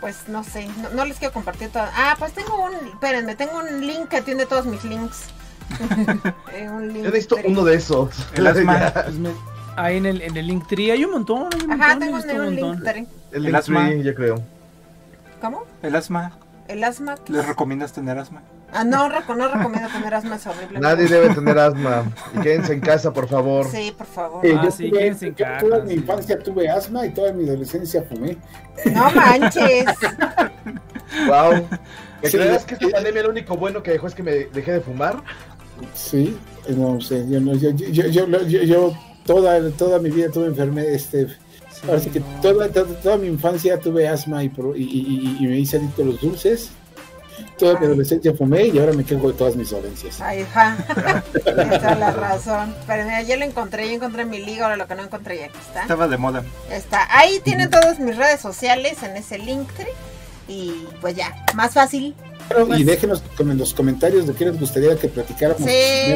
[0.00, 1.86] Pues no sé, no, no les quiero compartir todo.
[1.94, 2.74] Ah, pues tengo un.
[2.88, 5.24] Espérenme, tengo un link que tiene todos mis links.
[6.52, 8.10] Eh, un link Yo necesito uno de esos.
[8.34, 8.92] El asma.
[9.76, 11.48] Ahí en el, en el Linktree hay un montón.
[11.54, 12.66] hay un Ajá, montón, tengo un un link.
[12.66, 12.84] montón.
[12.84, 12.98] Tere.
[13.00, 13.86] El, El Link asma.
[13.88, 14.42] Tree, yo creo.
[15.40, 15.64] ¿Cómo?
[15.82, 16.38] El asma.
[16.68, 17.14] El asma.
[17.28, 18.42] ¿Les recomiendas tener asma?
[18.72, 19.14] Ah, no, no
[19.48, 20.80] recomiendo tener asma, es horrible.
[20.80, 22.04] Nadie debe tener asma.
[22.34, 23.66] Y quédense en casa, por favor.
[23.70, 24.44] Sí, por favor.
[24.44, 27.10] Eh, Ah, yo sí, tuve- quédense en yo casa, toda mi infancia tuve asma y
[27.10, 28.36] toda mi adolescencia fumé.
[28.92, 29.84] No manches.
[31.28, 31.68] Wow.
[32.22, 34.72] ¿Me Sí, creerás que esta pandemia lo único bueno que dejó es que me dejé
[34.72, 35.22] de fumar?
[35.94, 36.36] Sí,
[36.68, 38.92] no sé, yo, no, yo, yo, yo, yo, yo
[39.26, 41.26] toda, toda mi vida tuve enfermedad, este,
[41.86, 42.26] ahora sí que no.
[42.42, 45.76] toda, toda, toda mi infancia tuve asma y, pro- y, y- y- y me hice
[45.78, 46.70] adicto a los dulces.
[47.58, 47.86] Toda mi Ay.
[47.88, 50.20] adolescencia fumé y ahora me quejo de todas mis dolencias.
[50.22, 50.74] Ay, ja.
[51.44, 52.74] Tienes toda la razón.
[52.86, 55.44] Pero mira, ya lo encontré, yo encontré mi liga, ahora lo que no encontré ya
[55.46, 55.82] aquí está.
[55.82, 56.42] Estaba de moda.
[56.70, 57.06] Está.
[57.10, 59.68] Ahí tienen todas mis redes sociales en ese link.
[60.48, 62.14] Y pues ya, más fácil.
[62.76, 66.14] y déjenos en los comentarios de qué les gustaría que platicáramos Sí.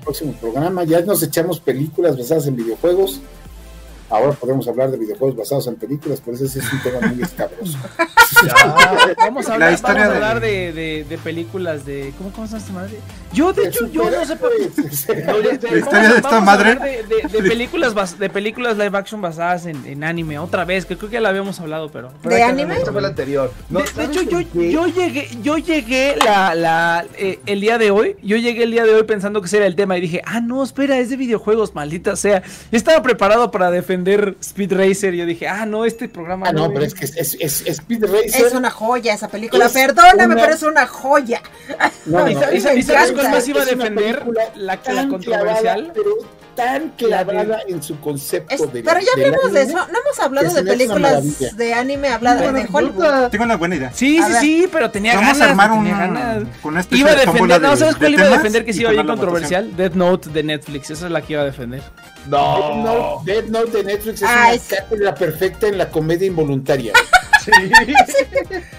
[0.00, 0.84] Próximo programa.
[0.84, 3.20] Ya nos echamos películas basadas en videojuegos.
[4.10, 7.22] Ahora podemos hablar de videojuegos basados en películas, pero ese sí es un tema muy
[7.22, 7.78] escabroso.
[9.18, 12.12] Vamos a La hablar, vamos a de- hablar de, de, de películas de.
[12.18, 12.98] ¿Cómo, cómo se llama esta madre?
[13.32, 14.36] Yo, de hecho, yo no sé.
[14.36, 14.50] por-
[14.90, 15.24] sé.
[15.24, 15.38] La
[15.78, 16.70] historia de esta Vamos a madre.
[16.72, 20.64] hablar De, de- de películas bas- de películas live action basadas en, en anime otra
[20.64, 22.10] vez, que creo que ya la habíamos hablado, pero.
[22.22, 22.76] pero ¿De anime?
[22.78, 23.52] Esta fue la anterior.
[23.68, 27.78] No, de, de ¿sabes hecho, yo, yo llegué, yo llegué la, la, eh, el día
[27.78, 30.00] de hoy, yo llegué el día de hoy pensando que ese era el tema y
[30.00, 32.42] dije, ah, no, espera, es de videojuegos, maldita sea.
[32.72, 33.99] Yo estaba preparado para defender
[34.40, 37.04] Speed Racer y yo dije, ah, no, este programa Ah, no, es- pero es que
[37.04, 38.46] es, es, es- es Speed Racer.
[38.46, 39.66] Es una joya esa película.
[39.66, 41.42] Es Perdóname, una- pero es una joya.
[42.06, 43.64] No, ¿Y no, sa- y es- sa- y es sabes una- cuál más iba a
[43.64, 44.24] defender?
[44.26, 45.92] La- la tan controversial.
[45.92, 46.10] clavada, pero
[46.56, 49.76] tan clavada en su concepto Es- de pero la- ya del hablemos de eso.
[49.76, 53.28] No hemos hablado que de películas de anime habladas Bueno, de Hollywood.
[53.30, 53.92] Tengo una buena idea.
[53.94, 55.46] Sí, sí, sí, pero tenía Vamos ganas.
[55.46, 56.48] a armar un.
[56.60, 59.06] Con una Iba a defender, no, ¿sabes cuál iba a defender que sí iba bien
[59.06, 59.74] la controversial?
[59.76, 61.82] Death Note de Netflix, esa es la que iba a defender.
[62.30, 62.82] Death No.
[63.22, 66.92] Note, Death Note de Netflix es Ah, una es- cátedra perfecta en la comedia involuntaria.
[67.42, 67.50] Sí.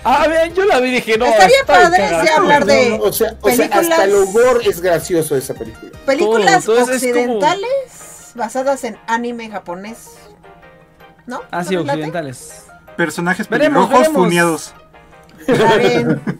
[0.03, 3.11] Ah, vean, yo la vi y dije, no, Estaría padre si hablar de no, o
[3.11, 5.91] sea, o sea, películas- hasta el humor es gracioso esa película.
[6.05, 10.09] Películas Todo, como- occidentales basadas en anime japonés.
[11.25, 11.41] ¿No?
[11.49, 12.65] Ah, sí, occidentales.
[12.95, 14.13] Personajes pelirrojos veremos.
[14.15, 14.73] funeados.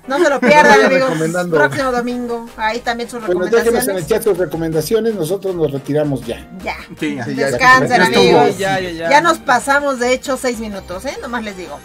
[0.07, 1.11] No se lo pierdan, amigos.
[1.49, 2.49] Próximo domingo.
[2.57, 3.73] Ahí también sus Bueno, déjenos en el
[4.03, 4.07] recomendaciones.
[4.07, 6.48] chat sus recomendaciones, nosotros nos retiramos ya.
[6.64, 6.76] Ya.
[6.99, 7.26] Sí, ya.
[7.26, 7.48] Sí, ya.
[7.48, 8.57] Descansen, ya amigos.
[8.57, 9.10] Ya, ya, ya.
[9.10, 11.18] Ya nos pasamos, de hecho, seis minutos, ¿eh?
[11.22, 11.80] Nomás les digo.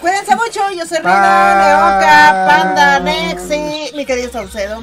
[0.00, 1.10] Cuídense mucho, yo soy Rino.
[1.10, 4.82] Neoca, Panda, Nexi, mi querido Saucedo.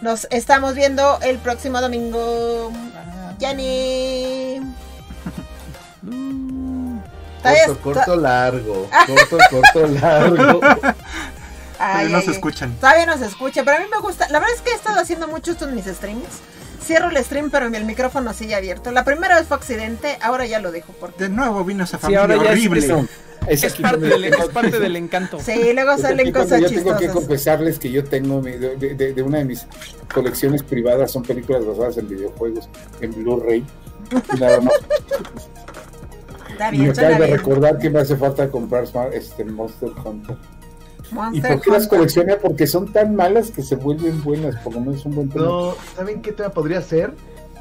[0.00, 2.72] Nos estamos viendo el próximo domingo.
[3.38, 4.60] Yani.
[7.66, 8.88] Corto, corto, largo.
[9.06, 10.60] Corto, corto, largo.
[11.78, 12.74] Ay, Ahí nos ay, escuchan.
[12.80, 14.28] Todavía no se escucha, pero a mí me gusta.
[14.30, 16.24] La verdad es que he estado haciendo mucho esto en mis streams.
[16.84, 18.90] Cierro el stream, pero el micrófono sigue abierto.
[18.92, 20.92] La primera vez fue accidente, ahora ya lo dejo.
[20.98, 21.24] Porque...
[21.24, 23.08] De nuevo vino esa Sí, familia ahora ya es- horrible.
[23.46, 25.38] Es Es parte, del, yo tengo es parte que- del encanto.
[25.44, 27.14] Sí, luego es salen aquí cuando cosas yo tengo que chistosas.
[27.14, 29.66] confesarles que yo tengo mi- de, de- de una de mis
[30.12, 32.68] colecciones privadas son películas basadas en videojuegos
[33.00, 33.64] en Blu-ray.
[34.34, 34.74] Y nada más.
[36.58, 40.36] Está Y me acabo de recordar que me hace falta comprar este Monster Hunter.
[41.32, 42.36] ¿Y por qué las colecciona?
[42.36, 45.44] Porque son tan malas que se vuelven buenas, por lo menos un buen tema.
[45.46, 47.14] No, ¿saben qué tema podría ser?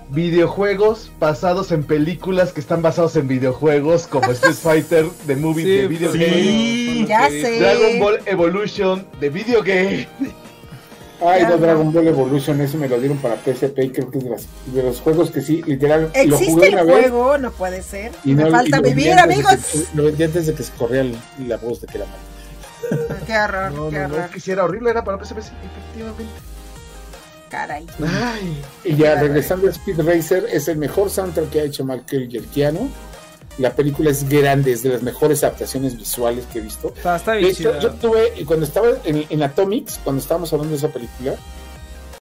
[0.10, 5.70] Videojuegos basados en películas que están basados en videojuegos, como Street Fighter, The Movie, Sí,
[5.78, 6.18] de Video sí.
[6.20, 7.06] Game, Sí.
[7.08, 7.42] Ya Sí.
[7.42, 7.60] sé.
[7.60, 10.08] Dragon Ball Evolution, de Video Game.
[11.20, 11.58] Ay, no.
[11.58, 14.46] Dragon Ball Evolution, ese me lo dieron para PSP y creo que es de, las-
[14.68, 17.10] de los juegos que sí, literal, lo Existe jugué el una vez.
[17.10, 18.12] juego, no puede ser.
[18.24, 19.56] Y Me no- falta vivir, amigos.
[19.72, 21.18] que- lo vendí antes de que se corría el-
[21.48, 23.18] la voz de que era malo.
[23.26, 24.30] Qué horror, No, qué no, no, horror.
[24.30, 25.52] que si era horrible, era para PSP, sí,
[25.90, 26.24] efectivamente.
[27.50, 27.88] Caray.
[28.06, 32.28] Ay, Y ya regresando a Speed Racer, es el mejor soundtrack que ha hecho Michael
[32.30, 32.90] Giacchiano.
[33.58, 36.94] La película es grande, es de las mejores adaptaciones visuales que he visto.
[36.96, 40.72] Está, está De bien hecho, yo tuve, cuando estaba en, en Atomics, cuando estábamos hablando
[40.72, 41.36] de esa película,